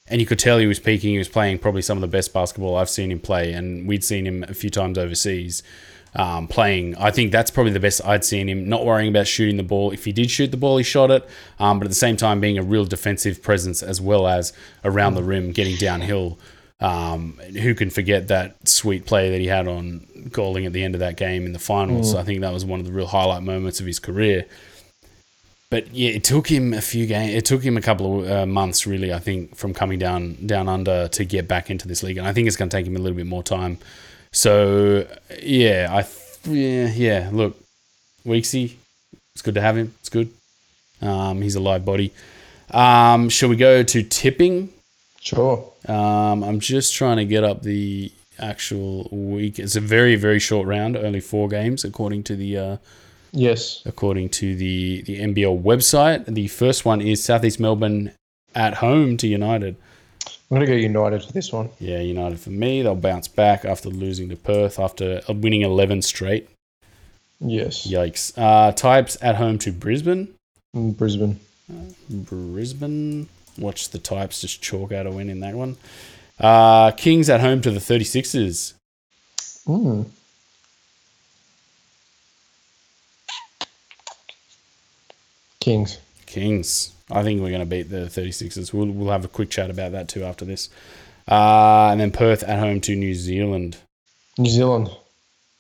and 0.10 0.19
you 0.19 0.28
could 0.28 0.39
tell 0.39 0.58
he 0.58 0.67
was 0.67 0.80
peaking. 0.80 1.12
He 1.12 1.17
was 1.17 1.30
playing 1.30 1.60
probably 1.60 1.82
some 1.82 1.98
of 1.98 2.02
the 2.02 2.08
best 2.08 2.34
basketball 2.34 2.76
I've 2.76 2.89
seen 2.89 3.12
him 3.12 3.19
play, 3.19 3.54
and 3.54 3.88
we'd 3.88 4.04
seen 4.04 4.26
him 4.26 4.43
a 4.48 4.54
few 4.54 4.69
times 4.69 4.98
overseas 4.98 5.63
um, 6.15 6.48
playing. 6.48 6.95
I 6.98 7.12
think 7.12 7.32
that's 7.32 7.52
probably 7.52 7.72
the 7.72 7.80
best 7.80 8.02
I'd 8.04 8.26
seen 8.26 8.50
him. 8.50 8.67
Not 8.67 8.86
worrying 8.86 9.10
about 9.10 9.28
shooting 9.28 9.58
the 9.58 9.63
ball. 9.63 9.91
If 9.91 10.06
he 10.06 10.12
did 10.12 10.32
shoot 10.32 10.52
the 10.52 10.58
ball, 10.58 10.78
he 10.78 10.84
shot 10.84 11.12
it, 11.12 11.30
um, 11.60 11.80
but 11.80 11.86
at 11.86 11.89
the 11.89 11.95
same 11.95 12.17
time 12.17 12.39
being 12.39 12.58
a 12.58 12.63
real 12.63 12.86
defensive 12.86 13.41
presence 13.43 13.84
as 13.84 14.02
well 14.02 14.28
as 14.28 14.54
around 14.84 15.13
the 15.13 15.24
rim, 15.24 15.52
getting 15.52 15.76
downhill 15.76 16.39
Um, 16.82 17.38
who 17.62 17.76
can 17.76 17.89
forget 17.89 18.30
that 18.30 18.67
sweet 18.67 19.06
play 19.06 19.30
that 19.32 19.41
he 19.41 19.48
had 19.48 19.67
on 19.67 20.08
Goulding 20.32 20.65
at 20.65 20.72
the 20.72 20.82
end 20.82 20.95
of 20.95 21.00
that 21.00 21.17
game 21.17 21.45
in 21.45 21.52
the 21.52 21.60
finals? 21.60 22.15
I 22.15 22.24
think 22.24 22.39
that 22.39 22.54
was 22.54 22.63
one 22.63 22.80
of 22.80 22.86
the 22.86 22.93
real 22.93 23.08
highlight 23.08 23.43
moments 23.43 23.82
of 23.82 23.86
his 23.86 24.00
career. 24.00 24.45
But 25.69 25.93
yeah, 25.93 26.10
it 26.10 26.23
took 26.23 26.47
him 26.47 26.73
a 26.73 26.82
few 26.82 27.05
games. 27.05 27.36
It 27.36 27.45
took 27.45 27.62
him 27.62 27.77
a 27.77 27.82
couple 27.82 28.21
of 28.23 28.32
uh, 28.32 28.45
months, 28.47 28.88
really. 28.88 29.13
I 29.13 29.19
think 29.19 29.55
from 29.55 29.73
coming 29.73 29.99
down 29.99 30.34
down 30.45 30.67
under 30.67 31.08
to 31.10 31.25
get 31.25 31.47
back 31.47 31.69
into 31.69 31.88
this 31.88 32.01
league, 32.01 32.17
and 32.17 32.27
I 32.27 32.34
think 32.34 32.47
it's 32.47 32.58
going 32.58 32.69
to 32.69 32.75
take 32.75 32.88
him 32.88 32.95
a 32.95 32.99
little 32.99 33.15
bit 33.15 33.27
more 33.27 33.43
time. 33.43 33.77
So 34.32 35.08
yeah, 35.41 35.88
I 35.91 36.08
yeah 36.49 36.91
yeah. 36.91 37.29
Look, 37.32 37.55
Weeksy, 38.25 38.75
it's 39.36 39.43
good 39.43 39.53
to 39.55 39.62
have 39.62 39.77
him. 39.77 39.93
It's 39.99 40.10
good. 40.10 40.32
Um, 41.01 41.41
he's 41.41 41.55
a 41.55 41.60
live 41.60 41.86
body. 41.86 42.13
Um, 42.71 43.29
shall 43.29 43.49
we 43.49 43.55
go 43.55 43.84
to 43.84 44.03
tipping? 44.03 44.73
Sure. 45.21 45.71
Um, 45.88 46.43
I'm 46.43 46.60
just 46.60 46.95
trying 46.95 47.17
to 47.17 47.25
get 47.25 47.43
up 47.43 47.62
the 47.62 48.12
actual 48.39 49.08
week. 49.12 49.60
It's 49.60 49.75
a 49.75 49.82
very 49.82 50.15
very 50.15 50.39
short 50.39 50.65
round, 50.65 50.97
only 50.97 51.19
four 51.19 51.47
games 51.47 51.86
according 51.86 52.23
to 52.23 52.36
the 52.36 52.58
uh, 52.58 52.77
Yes. 53.32 53.82
according 53.86 54.30
to 54.30 54.56
the 54.56 55.02
the 55.04 55.20
NBL 55.20 55.62
website. 55.62 56.26
The 56.26 56.48
first 56.48 56.86
one 56.86 57.02
is 57.02 57.24
Southeast 57.24 57.60
Melbourne 57.60 58.12
at 58.56 58.76
home 58.76 59.18
to 59.18 59.28
United. 59.28 59.76
I'm 60.26 60.58
going 60.58 60.62
to 60.62 60.68
go 60.68 60.74
United 60.74 61.24
for 61.24 61.32
this 61.32 61.54
one. 61.54 61.70
Yeah, 61.80 62.00
United 62.00 62.39
for 62.39 62.50
me. 62.50 62.82
They'll 62.82 62.96
bounce 62.96 63.28
back 63.28 63.65
after 63.65 63.88
losing 63.89 64.30
to 64.30 64.36
Perth 64.36 64.80
after 64.80 65.22
winning 65.30 65.62
11 65.62 66.02
straight. 66.02 66.50
Yes. 67.39 67.86
Yikes. 67.86 68.34
Uh, 68.36 68.72
types 68.72 69.15
at 69.22 69.36
home 69.36 69.60
to 69.60 69.72
Brisbane. 69.72 70.34
Mm, 70.76 70.98
Brisbane. 70.98 71.39
Brisbane. 72.10 73.30
Watch 73.60 73.89
the 73.89 74.00
types 74.00 74.42
just 74.42 74.62
chalk 74.62 74.92
out 74.92 75.06
a 75.06 75.12
win 75.12 75.30
in 75.30 75.39
that 75.42 75.54
one. 75.54 75.78
Uh, 76.39 76.92
Kings 76.92 77.30
at 77.30 77.42
home 77.42 77.62
to 77.62 77.70
the 77.70 77.80
36ers. 77.80 78.74
Mm. 79.68 80.08
Kings. 85.60 86.00
Kings. 86.26 86.93
I 87.12 87.24
think 87.24 87.41
we're 87.41 87.50
going 87.50 87.62
to 87.62 87.65
beat 87.65 87.89
the 87.89 88.06
36ers. 88.06 88.74
We'll, 88.74 88.88
we'll 88.88 89.12
have 89.12 89.26
a 89.26 89.30
quick 89.30 89.50
chat 89.50 89.69
about 89.69 89.91
that 89.93 90.08
too 90.08 90.24
after 90.24 90.45
this. 90.45 90.69
Uh, 91.28 91.89
and 91.91 92.00
then 92.00 92.12
Perth 92.12 92.43
at 92.43 92.60
home 92.60 92.82
to 92.82 92.95
New 92.95 93.13
Zealand. 93.13 93.78
New 94.38 94.50
Zealand. 94.50 94.89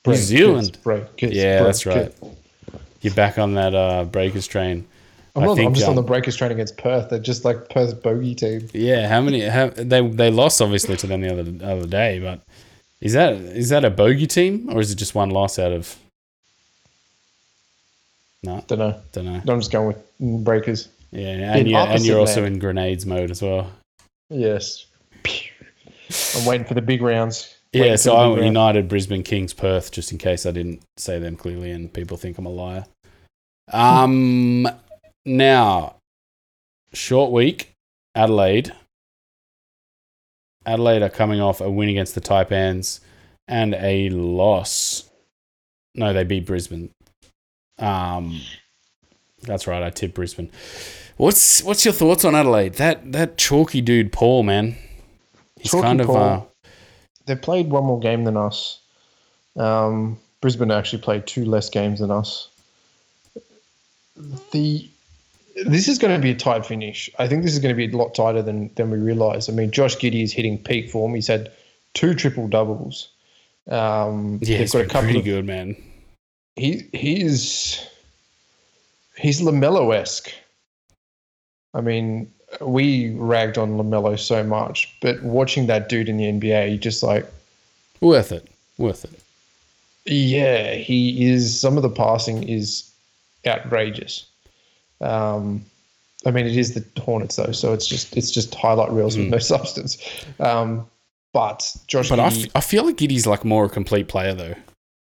New 0.05 0.15
Zealand? 0.15 0.77
Break. 0.83 1.17
Kids, 1.17 1.33
Yeah, 1.33 1.59
break, 1.59 1.67
that's 1.67 1.85
right. 1.85 2.15
kid. 2.19 2.35
You're 3.01 3.13
back 3.13 3.37
on 3.37 3.53
that 3.55 3.75
uh, 3.75 4.05
Breakers 4.05 4.47
train. 4.47 4.85
I'm, 5.35 5.43
I 5.43 5.45
not, 5.45 5.55
think, 5.55 5.67
I'm 5.67 5.73
just 5.73 5.85
on 5.85 5.91
um, 5.91 5.95
the 5.95 6.01
Breakers 6.01 6.35
train 6.35 6.51
against 6.51 6.77
Perth. 6.77 7.09
They're 7.09 7.19
just 7.19 7.45
like 7.45 7.69
Perth's 7.69 7.93
bogey 7.93 8.35
team. 8.35 8.67
Yeah, 8.73 9.07
how 9.07 9.21
many? 9.21 9.41
How, 9.41 9.69
they 9.69 10.05
they 10.07 10.31
lost 10.31 10.61
obviously 10.61 10.97
to 10.97 11.07
them 11.07 11.21
the 11.21 11.31
other 11.31 11.65
other 11.65 11.87
day, 11.87 12.19
but 12.19 12.41
is 12.99 13.13
that 13.13 13.33
is 13.33 13.69
that 13.69 13.85
a 13.85 13.89
bogey 13.89 14.27
team 14.27 14.69
or 14.71 14.81
is 14.81 14.91
it 14.91 14.95
just 14.95 15.15
one 15.15 15.29
loss 15.29 15.59
out 15.59 15.71
of? 15.71 15.95
No, 18.43 18.63
Don't 18.67 18.79
know. 18.79 19.01
don't 19.11 19.25
know. 19.25 19.41
I'm 19.47 19.59
just 19.59 19.71
going 19.71 19.87
with 19.87 20.43
Breakers. 20.45 20.89
Yeah, 21.11 21.55
and 21.55 21.67
you 21.67 21.75
and 21.75 22.05
you're 22.05 22.19
also 22.19 22.41
land. 22.43 22.55
in 22.55 22.59
grenades 22.59 23.05
mode 23.05 23.31
as 23.31 23.41
well. 23.41 23.71
Yes. 24.29 24.85
I'm 26.35 26.45
waiting 26.45 26.65
for 26.65 26.73
the 26.75 26.81
big 26.81 27.01
rounds. 27.01 27.55
Yeah, 27.73 27.95
so 27.95 28.15
I 28.15 28.27
went. 28.27 28.43
United, 28.45 28.87
Brisbane, 28.87 29.23
Kings, 29.23 29.53
Perth, 29.53 29.91
just 29.91 30.11
in 30.11 30.17
case 30.17 30.45
I 30.45 30.51
didn't 30.51 30.81
say 30.97 31.19
them 31.19 31.35
clearly 31.35 31.71
and 31.71 31.91
people 31.91 32.17
think 32.17 32.37
I'm 32.37 32.45
a 32.45 32.49
liar. 32.49 32.85
Um, 33.71 34.67
now, 35.25 35.95
short 36.93 37.31
week, 37.31 37.71
Adelaide. 38.15 38.73
Adelaide 40.65 41.03
are 41.03 41.09
coming 41.09 41.41
off 41.41 41.61
a 41.61 41.69
win 41.69 41.89
against 41.89 42.15
the 42.15 42.21
Taipans 42.21 43.01
and 43.47 43.75
a 43.75 44.09
loss. 44.09 45.09
No, 45.95 46.13
they 46.13 46.23
beat 46.23 46.45
Brisbane. 46.45 46.89
Um, 47.79 48.41
that's 49.43 49.67
right. 49.67 49.81
I 49.81 49.89
tipped 49.89 50.15
Brisbane. 50.15 50.51
What's 51.17 51.63
what's 51.63 51.83
your 51.83 51.93
thoughts 51.93 52.23
on 52.23 52.35
Adelaide? 52.35 52.75
That 52.75 53.11
that 53.11 53.37
chalky 53.37 53.81
dude, 53.81 54.11
Paul, 54.13 54.43
man. 54.43 54.75
He's 55.59 55.71
Chalky 55.71 55.83
kind 55.83 56.01
of 56.01 56.07
Paul. 56.07 56.17
uh, 56.17 56.69
They've 57.25 57.41
played 57.41 57.69
one 57.69 57.83
more 57.83 57.99
game 57.99 58.23
than 58.23 58.37
us. 58.37 58.79
Um, 59.55 60.17
Brisbane 60.41 60.71
actually 60.71 61.01
played 61.01 61.27
two 61.27 61.45
less 61.45 61.69
games 61.69 61.99
than 61.99 62.11
us. 62.11 62.49
The 64.51 64.89
this 65.65 65.87
is 65.89 65.97
going 65.97 66.15
to 66.15 66.21
be 66.21 66.31
a 66.31 66.35
tight 66.35 66.65
finish. 66.65 67.09
I 67.19 67.27
think 67.27 67.43
this 67.43 67.51
is 67.53 67.59
going 67.59 67.75
to 67.75 67.87
be 67.87 67.93
a 67.93 67.97
lot 67.97 68.15
tighter 68.15 68.41
than 68.41 68.73
than 68.75 68.89
we 68.89 68.97
realise. 68.97 69.49
I 69.49 69.51
mean, 69.51 69.71
Josh 69.71 69.97
Giddey 69.97 70.23
is 70.23 70.31
hitting 70.33 70.57
peak 70.57 70.89
form. 70.89 71.13
He's 71.13 71.27
had 71.27 71.51
two 71.93 72.13
triple 72.13 72.47
doubles. 72.47 73.09
Um, 73.67 74.39
yeah, 74.41 74.57
he's 74.57 74.71
got 74.71 74.81
a 74.81 74.85
couple 74.85 75.01
pretty 75.03 75.19
of 75.19 75.25
good, 75.25 75.45
man. 75.45 75.75
He 76.55 76.87
he's 76.93 77.85
he's 79.17 79.41
Lamelo 79.41 79.95
esque. 79.95 80.31
I 81.73 81.81
mean, 81.81 82.31
we 82.61 83.11
ragged 83.15 83.57
on 83.57 83.77
Lamelo 83.77 84.17
so 84.19 84.43
much, 84.43 84.93
but 85.01 85.21
watching 85.23 85.67
that 85.67 85.87
dude 85.89 86.09
in 86.09 86.17
the 86.17 86.25
NBA, 86.25 86.71
you 86.71 86.77
just 86.77 87.03
like, 87.03 87.25
Worth 88.01 88.31
it. 88.31 88.47
Worth 88.77 89.03
it. 89.05 89.19
yeah, 90.11 90.73
he 90.73 91.29
is. 91.29 91.57
Some 91.59 91.77
of 91.77 91.83
the 91.83 91.89
passing 91.89 92.43
is 92.43 92.89
outrageous. 93.45 94.25
Um, 95.01 95.63
I 96.25 96.31
mean, 96.31 96.45
it 96.47 96.57
is 96.57 96.73
the 96.73 96.83
Hornets 97.01 97.35
though, 97.37 97.51
so 97.51 97.71
it's 97.73 97.85
just 97.87 98.17
it's 98.17 98.31
just 98.31 98.53
highlight 98.55 98.91
reels 98.91 99.17
with 99.17 99.27
no 99.27 99.37
substance. 99.39 99.97
Um, 100.39 100.87
but 101.33 101.73
Josh, 101.87 102.09
Hmm. 102.09 102.15
But 102.15 102.19
I, 102.21 102.29
Giddey- 102.29 102.45
f- 102.47 102.51
I 102.55 102.61
feel 102.61 102.85
like 102.85 102.97
Giddey's 102.97 103.27
like 103.27 103.45
more 103.45 103.65
a 103.65 103.69
complete 103.69 104.07
player 104.07 104.33
though. 104.33 104.55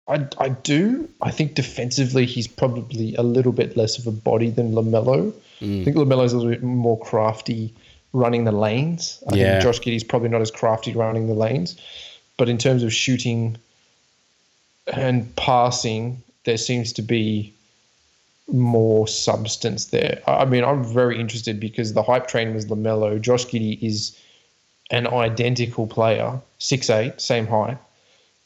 I, 0.10 0.28
I 0.38 0.50
do. 0.50 1.08
I 1.22 1.32
think 1.32 1.54
defensively, 1.56 2.26
he's 2.26 2.48
probably 2.48 3.16
a 3.16 3.22
little 3.24 3.52
bit 3.52 3.78
less 3.78 3.98
of 4.00 4.08
a 4.08 4.12
body 4.12 4.50
than 4.50 4.72
Lamelo. 4.72 5.32
Mm. 5.62 5.82
I 5.82 5.84
think 5.86 5.98
Lamelo's 5.98 6.34
a 6.34 6.38
little 6.38 6.52
bit 6.52 6.64
more 6.64 7.00
crafty 7.00 7.74
running 8.14 8.44
the 8.46 8.52
lanes. 8.52 9.24
I 9.32 9.36
Yeah. 9.36 9.52
think 9.52 9.64
Josh 9.64 9.80
Giddey's 9.82 10.04
probably 10.04 10.30
not 10.30 10.42
as 10.42 10.52
crafty 10.52 10.94
running 10.94 11.28
the 11.28 11.34
lanes. 11.36 11.76
But 12.38 12.50
in 12.50 12.58
terms 12.58 12.84
of 12.84 12.92
shooting 12.94 13.58
and 14.92 15.34
passing, 15.36 16.22
there 16.46 16.58
seems 16.58 16.94
to 16.94 17.02
be 17.02 17.54
more 18.52 19.08
substance 19.08 19.86
there. 19.88 20.22
I 20.26 20.46
mean, 20.46 20.64
I'm 20.64 20.84
very 20.84 21.20
interested 21.20 21.60
because 21.60 21.94
the 21.94 22.02
hype 22.02 22.28
train 22.28 22.56
was 22.56 22.66
Lamelo. 22.66 23.22
Josh 23.22 23.46
Giddey 23.46 23.78
is 23.84 24.18
an 24.90 25.06
identical 25.06 25.86
player, 25.86 26.40
six 26.58 26.90
eight, 26.90 27.22
same 27.22 27.46
height, 27.46 27.78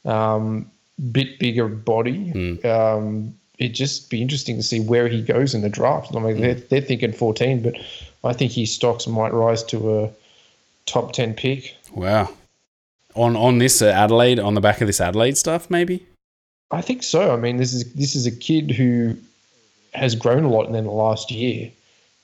um, 0.03 0.69
bit 1.11 1.39
bigger 1.39 1.67
body. 1.67 2.59
Um, 2.63 3.35
it'd 3.57 3.75
just 3.75 4.09
be 4.09 4.21
interesting 4.21 4.57
to 4.57 4.63
see 4.63 4.79
where 4.79 5.07
he 5.07 5.21
goes 5.21 5.53
in 5.53 5.61
the 5.61 5.69
draft. 5.69 6.15
I 6.15 6.19
mean, 6.19 6.41
they're, 6.41 6.55
they're 6.55 6.81
thinking 6.81 7.13
14, 7.13 7.61
but 7.61 7.75
I 8.23 8.33
think 8.33 8.51
his 8.51 8.71
stocks 8.71 9.07
might 9.07 9.33
rise 9.33 9.63
to 9.65 9.99
a 9.99 10.09
top 10.85 11.13
10 11.13 11.33
pick. 11.33 11.75
Wow. 11.91 12.29
On 13.15 13.35
on 13.35 13.59
this 13.59 13.81
uh, 13.81 13.87
Adelaide, 13.87 14.39
on 14.39 14.55
the 14.55 14.61
back 14.61 14.81
of 14.81 14.87
this 14.87 14.99
Adelaide 14.99 15.37
stuff, 15.37 15.69
maybe. 15.69 16.03
I 16.71 16.81
think 16.81 17.03
so. 17.03 17.31
I 17.31 17.35
mean, 17.35 17.57
this 17.57 17.71
is 17.71 17.93
this 17.93 18.15
is 18.15 18.25
a 18.25 18.31
kid 18.31 18.71
who 18.71 19.15
has 19.93 20.15
grown 20.15 20.43
a 20.43 20.49
lot 20.49 20.65
in 20.65 20.71
the 20.71 20.81
last 20.81 21.29
year. 21.29 21.69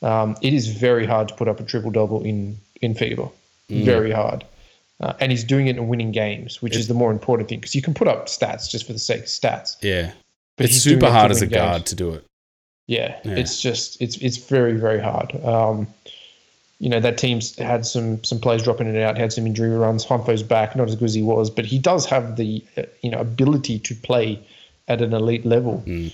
Um, 0.02 0.36
it 0.42 0.52
is 0.52 0.68
very 0.68 1.06
hard 1.06 1.28
to 1.28 1.36
put 1.36 1.48
up 1.48 1.60
a 1.60 1.64
triple 1.64 1.92
double 1.92 2.24
in 2.24 2.58
in 2.82 2.96
FIBA. 2.96 3.32
Very 3.70 4.12
hard. 4.12 4.44
Uh, 5.02 5.14
and 5.22 5.32
he's 5.32 5.46
doing 5.46 5.68
it 5.68 5.78
and 5.78 5.88
winning 5.88 6.12
games, 6.12 6.62
which 6.62 6.76
is 6.76 6.88
the 6.90 6.94
more 6.94 7.10
important 7.12 7.48
thing 7.48 7.60
because 7.60 7.74
you 7.74 7.82
can 7.82 7.94
put 7.94 8.08
up 8.08 8.26
stats 8.28 8.70
just 8.70 8.86
for 8.86 8.92
the 8.94 9.00
sake 9.00 9.22
of 9.22 9.26
stats. 9.28 9.78
Yeah. 9.82 10.12
But 10.58 10.66
it's 10.66 10.76
super 10.78 11.10
hard 11.10 11.32
as 11.32 11.42
a 11.42 11.46
win 11.46 11.50
games. 11.52 11.62
guard 11.62 11.86
to 11.86 11.96
do 11.96 12.14
it. 12.16 12.26
Yeah, 12.88 13.18
Yeah. 13.24 13.36
it's 13.36 13.62
just 13.62 14.02
it's 14.02 14.18
it's 14.18 14.36
very 14.38 14.74
very 14.74 15.00
hard. 15.00 15.34
Um, 15.46 15.88
you 16.80 16.90
know 16.90 17.00
that 17.00 17.18
team's 17.18 17.56
had 17.58 17.86
some 17.86 18.22
some 18.26 18.40
players 18.40 18.64
dropping 18.64 18.88
it 18.94 19.02
out, 19.02 19.18
had 19.18 19.32
some 19.32 19.46
injury 19.48 19.70
runs. 19.70 20.06
Humfo's 20.06 20.44
back, 20.44 20.76
not 20.76 20.90
as 20.90 20.96
good 20.96 21.06
as 21.06 21.14
he 21.14 21.22
was, 21.22 21.50
but 21.50 21.66
he 21.66 21.78
does 21.80 22.06
have 22.08 22.36
the 22.36 22.62
uh, 22.78 22.84
you 23.02 23.10
know 23.12 23.20
ability 23.20 23.80
to 23.80 23.96
play 23.96 24.42
at 24.90 25.02
an 25.02 25.14
elite 25.14 25.46
level. 25.46 25.82
Yeah, 25.86 26.10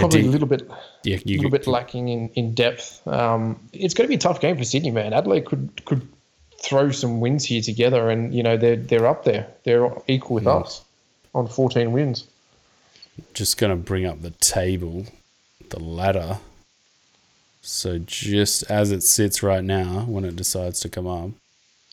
Probably 0.00 0.22
do- 0.22 0.28
a 0.28 0.32
little 0.32 0.48
bit 0.48 0.68
yeah, 1.04 1.18
you, 1.24 1.36
little 1.36 1.50
bit 1.50 1.66
lacking 1.66 2.08
in, 2.08 2.28
in 2.30 2.52
depth. 2.54 3.06
Um, 3.08 3.58
it's 3.72 3.94
going 3.94 4.04
to 4.04 4.08
be 4.08 4.16
a 4.16 4.18
tough 4.18 4.40
game 4.40 4.58
for 4.58 4.64
Sydney, 4.64 4.90
man. 4.90 5.14
Adelaide 5.14 5.46
could 5.46 5.82
could 5.86 6.06
throw 6.60 6.90
some 6.90 7.20
wins 7.20 7.44
here 7.44 7.62
together, 7.62 8.10
and 8.10 8.34
you 8.34 8.42
know 8.42 8.56
they're 8.56 8.76
they're 8.76 9.06
up 9.06 9.24
there. 9.24 9.48
They're 9.64 9.90
equal 10.08 10.34
with 10.36 10.46
us 10.46 10.84
on 11.34 11.46
14 11.48 11.92
wins. 11.92 12.26
just 13.34 13.58
going 13.58 13.70
to 13.70 13.76
bring 13.76 14.06
up 14.06 14.22
the 14.22 14.30
table, 14.30 15.06
the 15.70 15.78
ladder. 15.80 16.38
So 17.62 17.98
just 17.98 18.62
as 18.70 18.90
it 18.92 19.02
sits 19.02 19.42
right 19.42 19.62
now, 19.62 20.04
when 20.08 20.24
it 20.24 20.36
decides 20.36 20.80
to 20.80 20.88
come 20.88 21.06
up, 21.06 21.30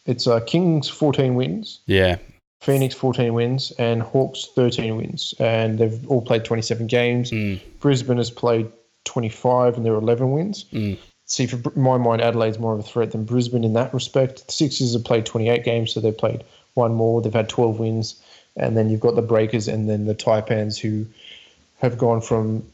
It's 0.06 0.26
uh, 0.28 0.40
Kings 0.42 0.88
14 0.88 1.36
wins, 1.36 1.80
yeah, 1.86 2.18
Phoenix 2.62 2.96
14 2.96 3.34
wins, 3.34 3.72
and 3.78 4.02
Hawks 4.02 4.48
13 4.56 4.96
wins, 4.96 5.34
and 5.40 5.78
they've 5.78 6.08
all 6.10 6.22
played 6.22 6.46
27 6.46 6.88
games. 6.88 7.32
Mm. 7.32 7.60
Brisbane 7.80 8.18
has 8.18 8.32
played 8.32 8.72
25, 9.04 9.76
and 9.78 9.86
they're 9.86 9.96
11 9.96 10.32
wins. 10.32 10.66
Mm. 10.72 10.98
See, 11.26 11.46
for 11.48 11.72
my 11.78 11.98
mind, 11.98 12.22
Adelaide's 12.22 12.60
more 12.60 12.74
of 12.74 12.80
a 12.80 12.84
threat 12.84 13.12
than 13.12 13.24
Brisbane 13.26 13.64
in 13.64 13.74
that 13.74 13.94
respect. 13.94 14.46
The 14.48 14.52
Sixers 14.54 14.94
have 14.94 15.04
played 15.04 15.26
28 15.26 15.64
games, 15.64 15.92
so 15.94 16.00
they've 16.00 16.18
played 16.18 16.44
one 16.76 16.94
more. 16.94 17.22
They've 17.22 17.34
had 17.34 17.50
12 17.50 17.80
wins. 17.80 18.22
And 18.58 18.78
then 18.78 18.90
you've 18.90 19.02
got 19.02 19.16
the 19.16 19.22
Breakers 19.22 19.68
and 19.68 19.90
then 19.90 20.06
the 20.06 20.16
Taipans 20.16 20.78
who 20.80 21.06
have 21.82 21.98
gone 21.98 22.22
from 22.22 22.66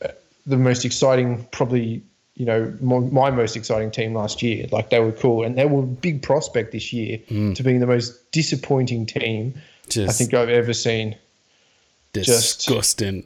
the 0.45 0.57
most 0.57 0.85
exciting, 0.85 1.43
probably, 1.51 2.01
you 2.35 2.45
know, 2.45 2.71
my, 2.81 3.31
most 3.31 3.55
exciting 3.55 3.89
team 3.89 4.13
last 4.13 4.41
year. 4.43 4.67
Like 4.71 4.89
they 4.91 4.99
were 4.99 5.11
cool 5.11 5.43
and 5.43 5.57
they 5.57 5.65
were 5.65 5.79
a 5.83 5.87
big 5.87 6.21
prospect 6.21 6.71
this 6.71 6.93
year 6.93 7.17
Mm. 7.29 7.55
to 7.55 7.63
being 7.63 7.79
the 7.79 7.87
most 7.87 8.31
disappointing 8.31 9.05
team 9.07 9.53
Just 9.89 10.09
I 10.09 10.13
think 10.13 10.33
I've 10.35 10.49
ever 10.49 10.73
seen. 10.73 11.15
just- 12.13 12.59
disgusting. 12.59 13.23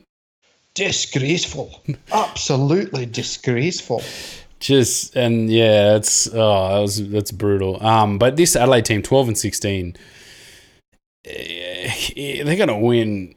Disgraceful. 0.75 1.81
Absolutely 2.11 3.05
disgraceful. 3.05 4.03
Just 4.59 5.15
and 5.15 5.51
yeah, 5.51 5.93
that's 5.93 6.27
oh, 6.33 6.73
that 6.73 6.79
was 6.79 7.09
that's 7.09 7.31
brutal. 7.31 7.85
Um, 7.85 8.17
but 8.17 8.35
this 8.37 8.55
Adelaide 8.55 8.85
team, 8.85 9.01
twelve 9.01 9.27
and 9.27 9.37
sixteen, 9.37 9.95
eh, 11.25 12.43
they're 12.43 12.55
gonna 12.55 12.79
win. 12.79 13.35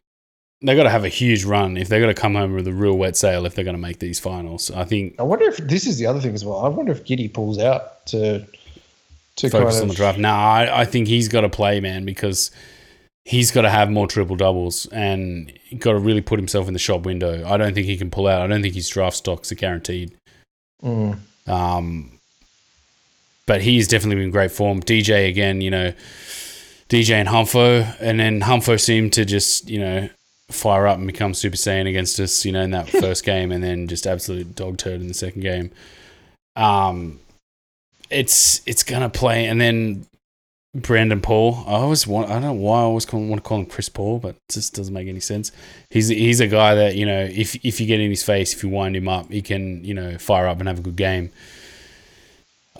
They 0.60 0.74
got 0.74 0.84
to 0.84 0.90
have 0.90 1.04
a 1.04 1.08
huge 1.08 1.44
run 1.44 1.76
if 1.76 1.86
they're 1.86 2.00
going 2.00 2.12
to 2.12 2.20
come 2.20 2.34
home 2.34 2.52
with 2.52 2.66
a 2.66 2.72
real 2.72 2.98
wet 2.98 3.16
sail. 3.16 3.46
If 3.46 3.54
they're 3.54 3.64
going 3.64 3.76
to 3.76 3.80
make 3.80 4.00
these 4.00 4.18
finals, 4.18 4.72
I 4.72 4.82
think 4.82 5.14
I 5.20 5.22
wonder 5.22 5.44
if 5.44 5.58
this 5.58 5.86
is 5.86 5.98
the 5.98 6.06
other 6.06 6.18
thing 6.18 6.34
as 6.34 6.44
well. 6.44 6.58
I 6.64 6.68
wonder 6.68 6.90
if 6.90 7.04
Giddey 7.04 7.32
pulls 7.32 7.60
out 7.60 8.06
to 8.06 8.44
to 9.36 9.50
focus 9.50 9.74
kind 9.74 9.82
on 9.82 9.88
the 9.88 9.94
draft. 9.94 10.18
No, 10.18 10.30
I, 10.30 10.80
I 10.80 10.84
think 10.84 11.06
he's 11.06 11.28
got 11.28 11.42
to 11.42 11.48
play, 11.48 11.80
man, 11.80 12.04
because 12.04 12.50
he's 13.24 13.50
got 13.50 13.62
to 13.62 13.70
have 13.70 13.90
more 13.90 14.06
triple 14.06 14.36
doubles 14.36 14.86
and 14.86 15.52
got 15.78 15.92
to 15.92 15.98
really 15.98 16.20
put 16.22 16.38
himself 16.38 16.66
in 16.66 16.72
the 16.72 16.78
shop 16.78 17.02
window. 17.02 17.46
I 17.46 17.56
don't 17.56 17.74
think 17.74 17.86
he 17.86 17.96
can 17.96 18.10
pull 18.10 18.26
out. 18.26 18.42
I 18.42 18.46
don't 18.46 18.62
think 18.62 18.74
his 18.74 18.88
draft 18.88 19.16
stocks 19.16 19.52
are 19.52 19.54
guaranteed. 19.56 20.16
Mm. 20.82 21.18
Um, 21.46 22.18
but 23.46 23.62
he's 23.62 23.88
definitely 23.88 24.16
been 24.16 24.26
in 24.26 24.30
great 24.30 24.52
form. 24.52 24.80
DJ 24.80 25.28
again, 25.28 25.60
you 25.60 25.70
know, 25.70 25.92
DJ 26.88 27.12
and 27.12 27.28
Humfo, 27.28 27.96
and 28.00 28.20
then 28.20 28.40
Humfo 28.40 28.80
seemed 28.80 29.12
to 29.14 29.24
just 29.24 29.68
you 29.68 29.80
know 29.80 30.08
fire 30.50 30.86
up 30.86 30.98
and 30.98 31.06
become 31.06 31.34
Super 31.34 31.56
Saiyan 31.56 31.88
against 31.88 32.18
us, 32.20 32.44
you 32.44 32.52
know, 32.52 32.62
in 32.62 32.70
that 32.70 32.88
first 33.00 33.24
game, 33.24 33.52
and 33.52 33.62
then 33.62 33.88
just 33.88 34.06
absolute 34.06 34.54
dog 34.54 34.78
turd 34.78 35.00
in 35.00 35.08
the 35.08 35.14
second 35.14 35.42
game. 35.42 35.70
Um, 36.56 37.20
it's 38.10 38.62
it's 38.66 38.82
gonna 38.82 39.10
play, 39.10 39.46
and 39.46 39.60
then 39.60 40.06
Brandon 40.74 41.20
Paul. 41.20 41.64
I 41.66 41.72
always 41.72 42.06
want. 42.06 42.28
I 42.28 42.34
don't 42.34 42.42
know 42.42 42.52
why 42.52 42.80
I 42.80 42.82
always 42.82 43.06
call, 43.06 43.20
want 43.24 43.42
to 43.42 43.48
call 43.48 43.60
him 43.60 43.66
Chris 43.66 43.88
Paul, 43.88 44.18
but 44.18 44.36
it 44.36 44.42
just 44.50 44.74
doesn't 44.74 44.92
make 44.92 45.08
any 45.08 45.20
sense. 45.20 45.50
He's 45.90 46.08
he's 46.08 46.40
a 46.40 46.46
guy 46.46 46.74
that 46.74 46.94
you 46.94 47.06
know 47.06 47.20
if 47.22 47.56
if 47.64 47.80
you 47.80 47.86
get 47.86 48.00
in 48.00 48.10
his 48.10 48.22
face, 48.22 48.52
if 48.52 48.62
you 48.62 48.68
wind 48.68 48.94
him 48.96 49.08
up, 49.08 49.30
he 49.30 49.42
can 49.42 49.82
you 49.84 49.94
know 49.94 50.18
fire 50.18 50.46
up 50.46 50.58
and 50.58 50.68
have 50.68 50.78
a 50.78 50.82
good 50.82 50.96
game. 50.96 51.30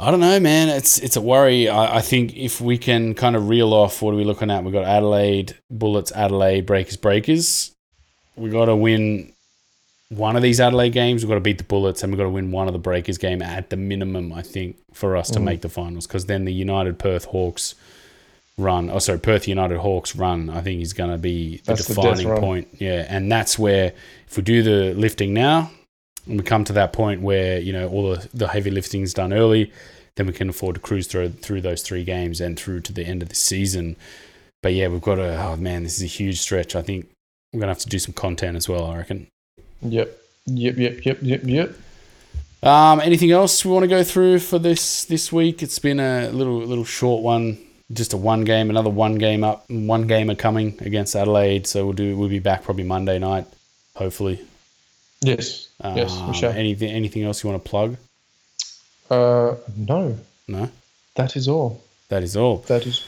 I 0.01 0.11
don't 0.11 0.21
know, 0.21 0.39
man. 0.39 0.69
It's 0.69 0.99
it's 0.99 1.17
a 1.17 1.21
worry. 1.21 1.69
I, 1.69 1.97
I 1.97 2.01
think 2.01 2.37
if 2.37 2.61
we 2.61 2.79
can 2.79 3.15
kind 3.15 3.35
of 3.35 3.49
reel 3.49 3.73
off, 3.73 4.01
what 4.03 4.13
are 4.13 4.17
we 4.17 4.25
looking 4.25 4.51
at? 4.51 4.63
We've 4.63 4.73
got 4.73 4.85
Adelaide, 4.85 5.57
Bullets, 5.71 6.13
Adelaide, 6.13 6.67
Breakers, 6.67 6.97
Breakers. 6.97 7.75
we 8.37 8.51
got 8.51 8.67
to 8.67 8.77
win 8.77 9.33
one 10.11 10.37
of 10.37 10.43
these 10.43 10.61
Adelaide 10.61 10.91
games. 10.91 11.23
We've 11.23 11.29
got 11.29 11.35
to 11.35 11.41
beat 11.41 11.59
the 11.59 11.65
Bullets 11.65 12.03
and 12.03 12.13
we've 12.13 12.17
got 12.19 12.25
to 12.25 12.31
win 12.31 12.51
one 12.51 12.67
of 12.67 12.73
the 12.73 12.79
Breakers 12.79 13.19
game 13.19 13.43
at 13.43 13.71
the 13.71 13.77
minimum, 13.77 14.33
I 14.33 14.43
think, 14.43 14.77
for 14.95 15.17
us 15.17 15.31
to 15.31 15.39
Mm. 15.39 15.45
make 15.45 15.61
the 15.61 15.69
finals. 15.69 16.07
Because 16.07 16.27
then 16.27 16.45
the 16.45 16.53
United 16.53 16.99
Perth 16.99 17.27
Hawks 17.27 17.75
run, 18.57 18.91
oh, 18.91 18.99
sorry, 18.99 19.19
Perth 19.19 19.47
United 19.47 19.79
Hawks 19.79 20.17
run, 20.17 20.49
I 20.51 20.61
think 20.63 20.81
is 20.83 20.93
going 20.93 21.11
to 21.11 21.19
be 21.19 21.59
the 21.59 21.63
That's 21.75 21.87
defining 21.87 22.27
run. 22.29 22.41
point. 22.41 22.69
Yeah. 22.79 23.07
And 23.09 23.31
that's 23.31 23.59
where, 23.59 23.93
if 24.27 24.37
we 24.37 24.43
do 24.43 24.63
the 24.63 24.95
lifting 24.95 25.35
now, 25.35 25.71
and 26.27 26.39
we 26.39 26.43
come 26.45 26.65
to 26.65 26.73
that 26.75 26.93
point 26.93 27.23
where, 27.23 27.59
you 27.59 27.73
know, 27.73 27.89
all 27.89 28.15
the, 28.15 28.29
the 28.35 28.49
heavy 28.49 28.71
lifting 28.71 29.03
is 29.03 29.15
done 29.15 29.33
early, 29.33 29.73
then 30.17 30.27
we 30.27 30.33
can 30.33 30.49
afford 30.49 30.75
to 30.75 30.81
cruise 30.81 31.07
through 31.07 31.29
through 31.31 31.61
those 31.61 31.81
three 31.81 32.03
games 32.05 32.41
and 32.41 32.59
through 32.59 32.81
to 32.81 32.93
the 32.93 33.05
end 33.07 33.23
of 33.23 33.29
the 33.29 33.35
season. 33.35 33.95
But 34.63 34.75
yeah, 34.75 34.89
we've 34.89 35.01
got 35.01 35.15
to. 35.15 35.41
Oh 35.43 35.57
man, 35.57 35.85
this 35.85 35.97
is 35.97 36.03
a 36.03 36.07
huge 36.07 36.41
stretch. 36.41 36.75
I 36.75 36.83
think 36.83 37.09
we're 37.53 37.61
gonna 37.61 37.71
have 37.71 37.79
to 37.79 37.89
do 37.89 37.99
some 38.01 38.13
content 38.15 38.57
as 38.57 38.69
well. 38.69 38.85
I 38.87 38.97
reckon. 38.97 39.29
Yep. 39.83 40.17
Yep. 40.47 40.77
Yep. 40.79 41.05
Yep. 41.05 41.19
Yep. 41.23 41.41
Yep. 41.45 41.75
Um, 42.63 43.01
anything 43.01 43.31
else 43.31 43.65
we 43.65 43.71
want 43.71 43.85
to 43.85 43.89
go 43.89 44.03
through 44.03 44.41
for 44.41 44.59
this 44.59 45.05
this 45.05 45.33
week? 45.33 45.63
It's 45.63 45.79
been 45.79 46.01
a 46.01 46.29
little 46.31 46.59
little 46.59 46.85
short 46.85 47.23
one, 47.23 47.59
just 47.93 48.13
a 48.13 48.17
one 48.17 48.43
game, 48.45 48.69
another 48.71 48.91
one 48.91 49.15
game 49.15 49.45
up, 49.45 49.65
one 49.71 50.07
gamer 50.09 50.35
coming 50.35 50.77
against 50.81 51.15
Adelaide. 51.15 51.67
So 51.67 51.85
we'll 51.85 51.95
do. 51.95 52.17
We'll 52.17 52.29
be 52.29 52.41
back 52.41 52.65
probably 52.65 52.85
Monday 52.85 53.19
night, 53.21 53.47
hopefully. 53.95 54.41
Yes. 55.21 55.69
Yes. 55.85 56.17
Um, 56.17 56.29
We 56.29 56.35
shall. 56.35 56.51
Anything 56.53 56.91
anything 56.91 57.23
else 57.23 57.45
you 57.45 57.51
want 57.51 57.63
to 57.63 57.69
plug? 57.71 57.97
Uh, 59.11 59.55
no. 59.77 60.19
No, 60.49 60.69
That 61.15 61.37
is 61.37 61.47
all. 61.47 61.83
that 62.09 62.23
is 62.23 62.35
all. 62.37 62.59
That 62.69 62.87
is. 62.87 63.05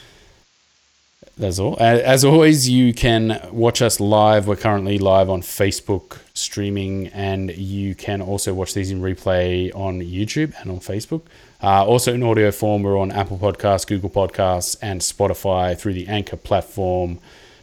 That's 1.41 1.57
all. 1.57 1.75
As 1.79 2.23
always, 2.23 2.69
you 2.69 2.93
can 2.93 3.41
watch 3.51 3.81
us 3.81 3.99
live. 3.99 4.45
We're 4.45 4.55
currently 4.55 4.99
live 4.99 5.27
on 5.27 5.41
Facebook 5.41 6.19
streaming, 6.35 7.07
and 7.07 7.49
you 7.57 7.95
can 7.95 8.21
also 8.21 8.53
watch 8.53 8.75
these 8.75 8.91
in 8.91 9.01
replay 9.01 9.73
on 9.73 10.01
YouTube 10.01 10.53
and 10.61 10.69
on 10.69 10.77
Facebook. 10.77 11.23
Uh, 11.63 11.83
also 11.83 12.13
in 12.13 12.21
audio 12.21 12.51
form, 12.51 12.83
we're 12.83 12.95
on 12.95 13.11
Apple 13.11 13.39
Podcasts, 13.39 13.87
Google 13.87 14.11
Podcasts, 14.11 14.77
and 14.83 15.01
Spotify 15.01 15.75
through 15.75 15.93
the 15.93 16.07
Anchor 16.07 16.37
platform. 16.37 17.17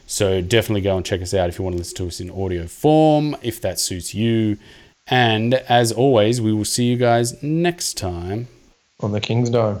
So 0.07 0.41
definitely 0.41 0.81
go 0.81 0.97
and 0.97 1.05
check 1.05 1.21
us 1.21 1.33
out 1.33 1.47
if 1.47 1.57
you 1.57 1.63
want 1.63 1.75
to 1.75 1.77
listen 1.77 1.95
to 1.99 2.07
us 2.07 2.19
in 2.19 2.29
audio 2.29 2.67
form, 2.67 3.37
if 3.41 3.61
that 3.61 3.79
suits 3.79 4.13
you. 4.13 4.57
And 5.07 5.53
as 5.53 5.93
always, 5.93 6.41
we 6.41 6.51
will 6.51 6.65
see 6.65 6.83
you 6.83 6.97
guys 6.97 7.41
next 7.41 7.97
time. 7.97 8.49
On 8.99 9.13
the 9.13 9.21
King's 9.21 9.49
Dome. 9.49 9.79